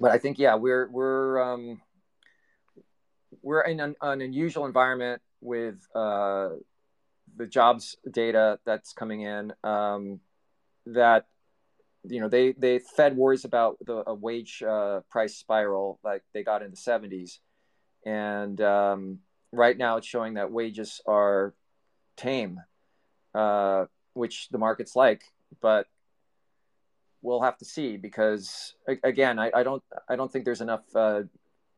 [0.00, 1.80] But i think yeah we're we're um,
[3.42, 6.50] we're in an, an, unusual environment with uh,
[7.36, 10.20] the jobs data that's coming in um,
[10.86, 11.26] that
[12.08, 16.62] you know they they fed worries about the wage uh, price spiral like they got
[16.62, 17.38] in the 70s
[18.04, 19.18] and um,
[19.56, 21.54] right now it's showing that wages are
[22.16, 22.60] tame
[23.34, 25.22] uh, which the market's like
[25.60, 25.86] but
[27.26, 31.22] we'll have to see because again, I, I don't I don't think there's enough uh,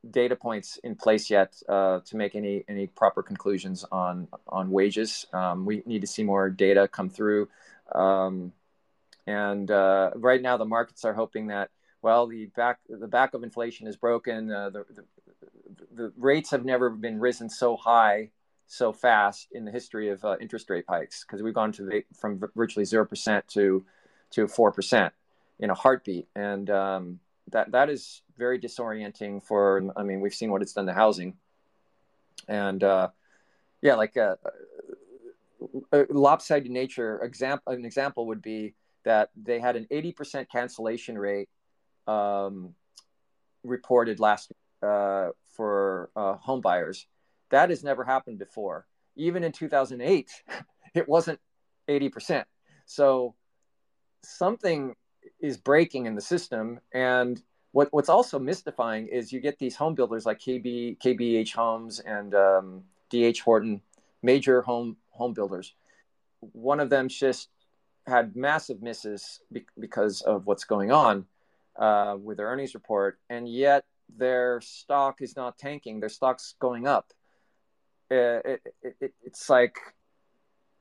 [0.09, 5.27] data points in place yet uh, to make any any proper conclusions on on wages.
[5.33, 7.49] Um, we need to see more data come through,
[7.95, 8.53] um,
[9.27, 11.71] and uh, right now the markets are hoping that
[12.03, 14.53] well the back the back of inflation is broken.
[14.53, 15.05] Uh, the, the,
[15.95, 18.31] the rates have never been risen so high
[18.67, 22.41] so fast in the history of uh, interest rate hikes because we've gone to from
[22.55, 23.85] virtually zero percent to
[24.31, 25.13] to four percent
[25.59, 27.21] in a heartbeat, and um,
[27.51, 29.91] that that is very disorienting for.
[29.97, 31.35] I mean, we've seen what it's done to housing,
[32.47, 33.09] and uh,
[33.81, 34.39] yeah, like a,
[35.93, 37.21] uh, a lopsided nature.
[37.23, 38.75] Example, an example would be
[39.05, 41.49] that they had an eighty percent cancellation rate
[42.07, 42.75] um,
[43.65, 44.53] reported last
[44.83, 47.07] uh, for uh, home buyers.
[47.51, 48.87] That has never happened before.
[49.17, 50.31] Even in 2008,
[50.95, 51.41] it wasn't
[51.89, 52.45] 80%.
[52.87, 53.35] So
[54.23, 54.95] something
[55.41, 56.79] is breaking in the system.
[56.95, 61.99] And what, what's also mystifying is you get these home builders like KB, KBH Homes
[61.99, 63.33] and um, D.R.
[63.45, 63.83] Horton,
[64.23, 65.75] major home home builders.
[66.53, 67.49] One of them just
[68.07, 71.27] had massive misses be- because of what's going on
[71.77, 73.85] uh, with their earnings report, and yet
[74.17, 76.01] their stock is not tanking.
[76.01, 77.13] Their stock's going up.
[78.11, 79.77] Uh, it, it, it, it's like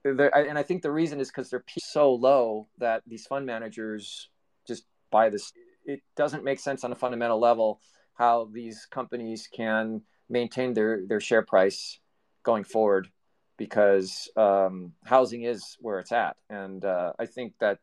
[0.06, 4.30] and I think the reason is because they're so low that these fund managers
[4.68, 5.52] just buy this.
[5.86, 7.82] It doesn't make sense on a fundamental level
[8.14, 12.00] how these companies can maintain their their share price
[12.44, 13.10] going forward
[13.58, 17.80] because um, housing is where it's at, and uh, I think that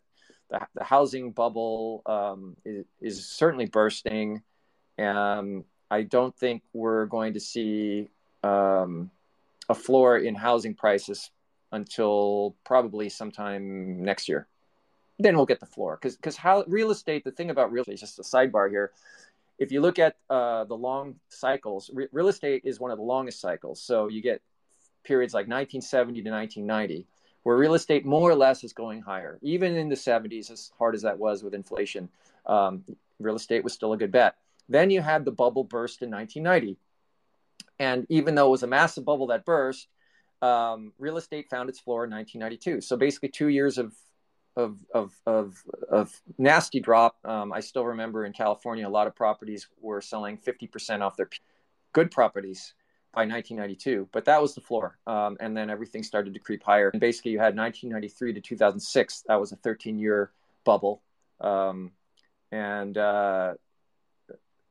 [0.51, 4.43] the, the housing bubble um, is, is, certainly bursting.
[4.99, 8.09] And I don't think we're going to see
[8.43, 9.11] um,
[9.69, 11.31] a floor in housing prices
[11.73, 14.47] until probably sometime next year.
[15.19, 17.25] Then we'll get the floor because because how real estate.
[17.25, 18.93] The thing about real estate, just a sidebar here.
[19.59, 23.05] If you look at uh, the long cycles, re- real estate is one of the
[23.05, 23.81] longest cycles.
[23.81, 24.43] So you get
[25.05, 27.07] periods like 1970 to 1990,
[27.45, 29.39] where real estate more or less is going higher.
[29.43, 32.09] Even in the 70s, as hard as that was with inflation,
[32.47, 32.83] um,
[33.21, 34.35] real estate was still a good bet.
[34.69, 36.78] Then you had the bubble burst in 1990.
[37.78, 39.89] And even though it was a massive bubble that burst,
[40.43, 42.81] um, real estate found its floor in 1992.
[42.81, 43.95] So basically, two years of
[44.57, 47.16] of of of, of nasty drop.
[47.24, 51.28] Um, I still remember in California, a lot of properties were selling 50% off their
[51.93, 52.74] good properties
[53.12, 54.99] by 1992, but that was the floor.
[55.07, 56.91] Um, and then everything started to creep higher.
[56.91, 59.24] And basically, you had 1993 to 2006.
[59.28, 60.32] That was a 13 year
[60.65, 61.03] bubble.
[61.41, 61.93] Um,
[62.51, 63.55] and uh,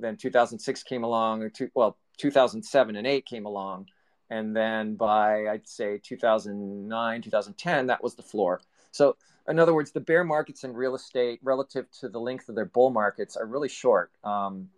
[0.03, 3.87] then 2006 came along, two, well, 2007 and 8 came along
[4.33, 8.61] and then by I'd say 2009, 2010, that was the floor.
[8.91, 9.15] So
[9.47, 12.65] in other words, the bear markets in real estate relative to the length of their
[12.65, 14.69] bull markets are really short, um,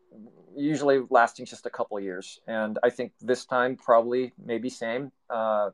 [0.57, 2.41] usually lasting just a couple years.
[2.47, 5.11] And I think this time probably maybe same.
[5.29, 5.69] Uh,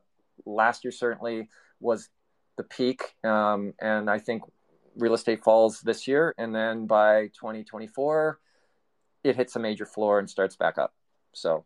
[0.45, 1.49] last year certainly
[1.79, 2.09] was
[2.57, 4.43] the peak, um, and I think
[4.95, 8.39] real estate falls this year, and then by 2024,
[9.23, 10.93] it hits a major floor and starts back up.
[11.33, 11.65] So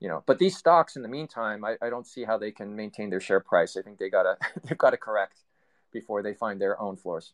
[0.00, 2.74] you know but these stocks in the meantime I, I don't see how they can
[2.76, 3.76] maintain their share price.
[3.76, 5.38] I think they gotta they've got to correct
[5.92, 7.32] before they find their own floors.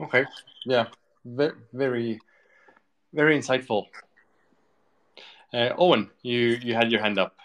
[0.00, 0.24] Okay.
[0.64, 0.86] Yeah.
[1.24, 2.20] Very very,
[3.12, 3.86] very insightful.
[5.52, 7.36] Uh, owen you you had your hand up.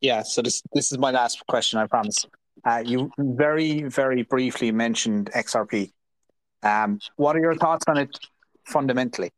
[0.00, 2.26] Yeah so this this is my last question i promise.
[2.64, 5.92] Uh, you very very briefly mentioned xrp
[6.62, 8.18] um, what are your thoughts on it
[8.64, 9.32] fundamentally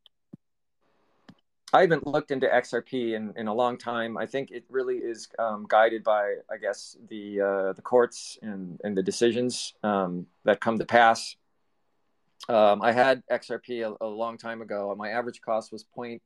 [1.75, 4.19] I haven't looked into XRP in, in a long time.
[4.19, 8.79] I think it really is um, guided by, I guess, the uh, the courts and,
[8.85, 11.35] and the decisions um, that come to pass.
[12.49, 14.95] Um, I had XRP a, a, long time ago.
[14.99, 16.21] My average cost was point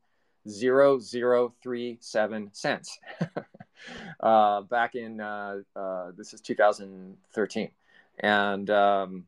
[0.49, 2.99] zero zero three seven cents
[4.21, 7.71] uh, back in uh, uh this is 2013,
[8.19, 9.27] and um,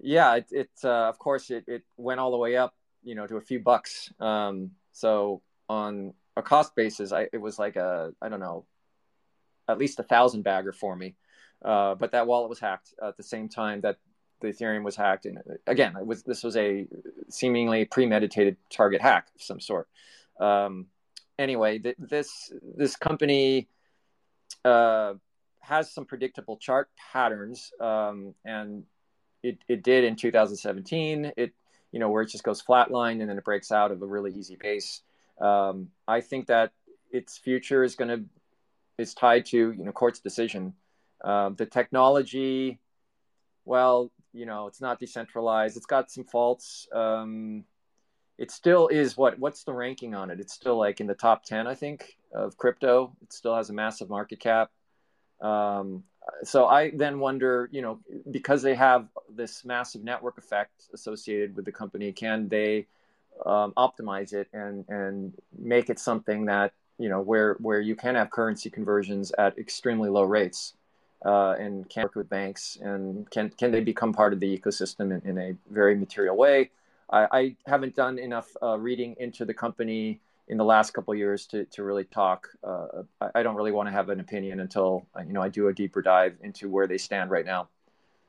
[0.00, 3.26] yeah, it, it uh, of course it, it went all the way up, you know,
[3.26, 4.12] to a few bucks.
[4.20, 8.66] Um, so on a cost basis, I, it was like a I don't know,
[9.68, 11.14] at least a thousand bagger for me.
[11.64, 13.96] Uh, but that wallet was hacked at the same time that
[14.40, 16.86] the Ethereum was hacked, and again, it was this was a
[17.30, 19.88] seemingly premeditated target hack of some sort.
[20.38, 20.86] Um,
[21.38, 23.68] anyway, th- this this company
[24.64, 25.14] uh,
[25.60, 28.84] has some predictable chart patterns, um, and
[29.44, 31.32] it, it did in 2017.
[31.36, 31.52] It
[31.92, 34.32] you know, where it just goes flatline and then it breaks out of a really
[34.32, 35.02] easy pace.
[35.40, 36.72] Um, I think that
[37.12, 38.24] its future is going to
[38.98, 40.74] is tied to you know court's decision.
[41.22, 42.80] Um, the technology
[43.64, 45.76] well, you know, it's not decentralized.
[45.76, 46.86] It's got some faults.
[46.92, 47.64] Um,
[48.36, 49.38] it still is what?
[49.38, 50.40] What's the ranking on it?
[50.40, 53.16] It's still like in the top ten, I think, of crypto.
[53.22, 54.70] It still has a massive market cap.
[55.44, 56.04] Um,
[56.42, 58.00] so I then wonder, you know,
[58.30, 62.86] because they have this massive network effect associated with the company, can they
[63.44, 68.14] um, optimize it and and make it something that you know where where you can
[68.14, 70.74] have currency conversions at extremely low rates
[71.24, 75.12] uh, and can work with banks and can can they become part of the ecosystem
[75.12, 76.70] in, in a very material way?
[77.10, 81.46] I, I haven't done enough uh, reading into the company in the last couple years
[81.46, 85.06] to, to really talk uh, I, I, don't really want to have an opinion until
[85.16, 87.68] uh, you know I do a deeper dive into where they stand right now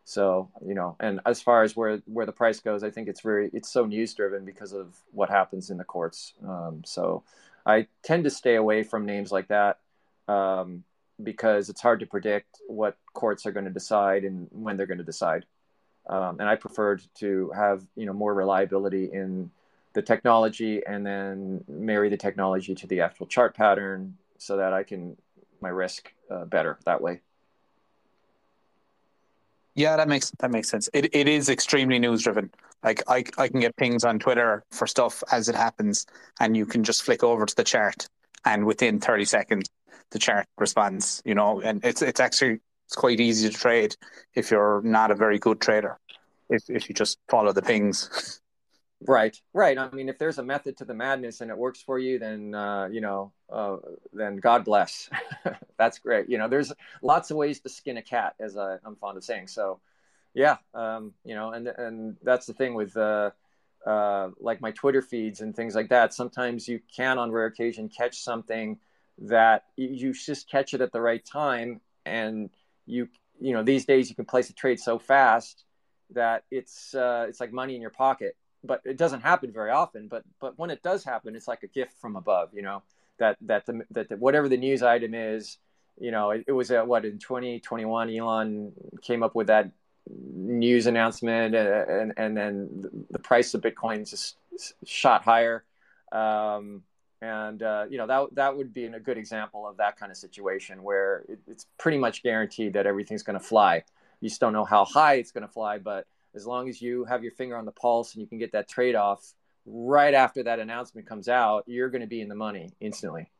[0.05, 3.21] so you know, and as far as where where the price goes, I think it's
[3.21, 6.33] very it's so news driven because of what happens in the courts.
[6.47, 7.23] Um, so
[7.65, 9.79] I tend to stay away from names like that
[10.27, 10.83] um,
[11.21, 14.99] because it's hard to predict what courts are going to decide and when they're going
[14.99, 15.45] to decide.
[16.07, 19.49] Um, and I preferred to have you know more reliability in
[19.95, 24.83] the technology and then marry the technology to the actual chart pattern so that I
[24.83, 25.17] can
[25.61, 27.21] my risk uh, better that way.
[29.73, 30.89] Yeah, that makes that makes sense.
[30.93, 32.51] It it is extremely news driven.
[32.83, 36.05] Like I I can get pings on Twitter for stuff as it happens,
[36.39, 38.07] and you can just flick over to the chart,
[38.45, 39.69] and within thirty seconds,
[40.11, 41.21] the chart responds.
[41.25, 43.95] You know, and it's it's actually it's quite easy to trade
[44.33, 45.97] if you're not a very good trader.
[46.49, 48.41] If if you just follow the pings.
[49.01, 49.77] Right, right.
[49.77, 52.55] I mean, if there's a method to the madness and it works for you, then
[52.55, 53.77] uh, you know, uh,
[54.13, 55.09] then God bless.
[55.77, 56.29] That's great.
[56.29, 59.23] You know, there's lots of ways to skin a cat, as I, am fond of
[59.23, 59.47] saying.
[59.47, 59.79] So,
[60.33, 63.31] yeah, um, you know, and and that's the thing with uh,
[63.85, 66.13] uh, like my Twitter feeds and things like that.
[66.13, 68.79] Sometimes you can, on rare occasion, catch something
[69.19, 72.49] that you just catch it at the right time, and
[72.85, 73.09] you
[73.41, 75.65] you know, these days you can place a trade so fast
[76.11, 80.07] that it's uh, it's like money in your pocket but it doesn't happen very often.
[80.07, 82.49] But but when it does happen, it's like a gift from above.
[82.53, 82.83] You know
[83.17, 85.57] that that the, that the, whatever the news item is,
[85.99, 89.71] you know, it, it was at what in 2021, Elon came up with that
[90.09, 94.37] news announcement, uh, and and then the price of Bitcoin just
[94.85, 95.63] shot higher.
[96.11, 96.83] Um,
[97.21, 100.17] and uh, you know that that would be a good example of that kind of
[100.17, 103.83] situation where it, it's pretty much guaranteed that everything's going to fly.
[104.21, 106.05] You just don't know how high it's going to fly, but
[106.35, 108.67] as long as you have your finger on the pulse and you can get that
[108.67, 109.33] trade off
[109.65, 113.31] right after that announcement comes out, you're going to be in the money instantly.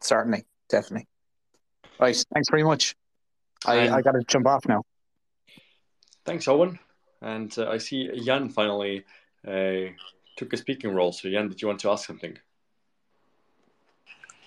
[0.00, 1.08] Certainly, definitely.
[1.98, 2.24] Right.
[2.32, 2.94] Thanks very much.
[3.66, 4.84] I, I got to jump off now.
[6.24, 6.78] Thanks, Owen.
[7.20, 9.04] And uh, I see Jan finally
[9.46, 9.90] uh,
[10.36, 11.12] took a speaking role.
[11.12, 12.38] So, Jan, did you want to ask something?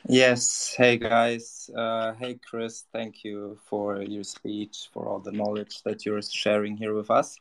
[0.08, 0.74] Yes.
[0.76, 1.70] Hey, guys.
[1.76, 2.86] Uh, hey, Chris.
[2.92, 7.38] Thank you for your speech, for all the knowledge that you're sharing here with us.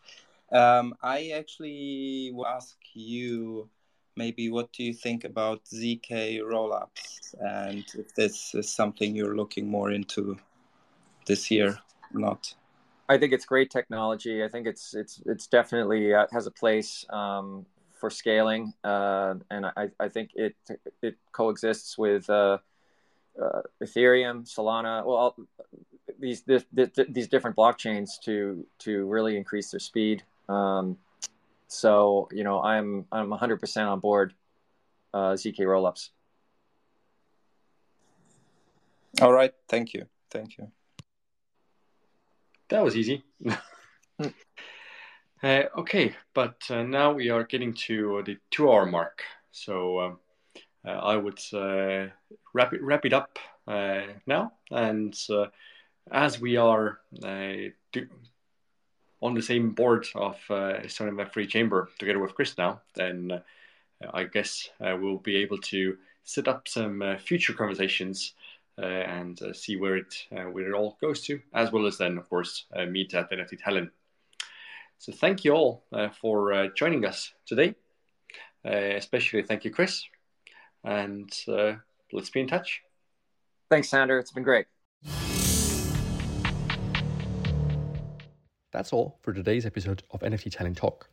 [0.52, 3.68] Um, I actually will ask you
[4.16, 9.68] maybe what do you think about ZK rollups and if this is something you're looking
[9.68, 10.36] more into
[11.26, 11.78] this year
[12.14, 12.54] or not?
[13.08, 14.44] I think it's great technology.
[14.44, 17.64] I think it's it's it's definitely uh, has a place um,
[18.00, 20.56] for scaling, uh, and I, I think it
[21.02, 22.58] it coexists with uh,
[23.40, 25.36] uh, Ethereum, Solana, well, all,
[26.18, 30.22] these this, this, these different blockchains to to really increase their speed.
[30.48, 30.98] Um,
[31.68, 34.34] so you know, I'm I'm 100% on board
[35.14, 36.10] uh, zk rollups.
[39.20, 40.70] All right, thank you, thank you.
[42.68, 43.24] That was easy.
[45.42, 49.22] Uh, okay, but uh, now we are getting to the two-hour mark.
[49.52, 50.18] So um,
[50.86, 52.08] uh, I would uh,
[52.52, 54.52] wrap it wrap it up uh, now.
[54.70, 55.46] And uh,
[56.10, 58.06] as we are do,
[59.22, 63.42] on the same board of uh, Estonian Free Chamber together with Chris now, then
[64.12, 68.34] I guess we'll be able to set up some future conversations.
[68.76, 72.64] and see where it where it all goes to, as well as then, of course,
[72.88, 73.90] meet at NFT Tallinn
[75.00, 77.74] so thank you all uh, for uh, joining us today.
[78.64, 80.04] Uh, especially thank you, Chris.
[80.84, 81.76] And uh,
[82.12, 82.82] let's be in touch.
[83.70, 84.18] Thanks, Sander.
[84.18, 84.66] It's been great.
[88.72, 91.08] That's all for today's episode of NFT Tallinn Talk.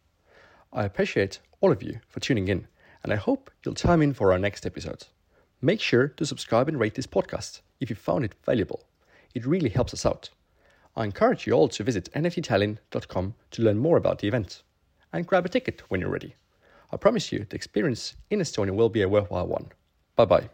[0.73, 2.67] I appreciate all of you for tuning in,
[3.03, 5.05] and I hope you'll time in for our next episode.
[5.61, 8.83] Make sure to subscribe and rate this podcast if you found it valuable.
[9.33, 10.29] It really helps us out.
[10.97, 14.63] I encourage you all to visit nfttallinn.com to learn more about the event
[15.13, 16.35] and grab a ticket when you're ready.
[16.91, 19.67] I promise you the experience in Estonia will be a worthwhile one.
[20.15, 20.49] Bye bye.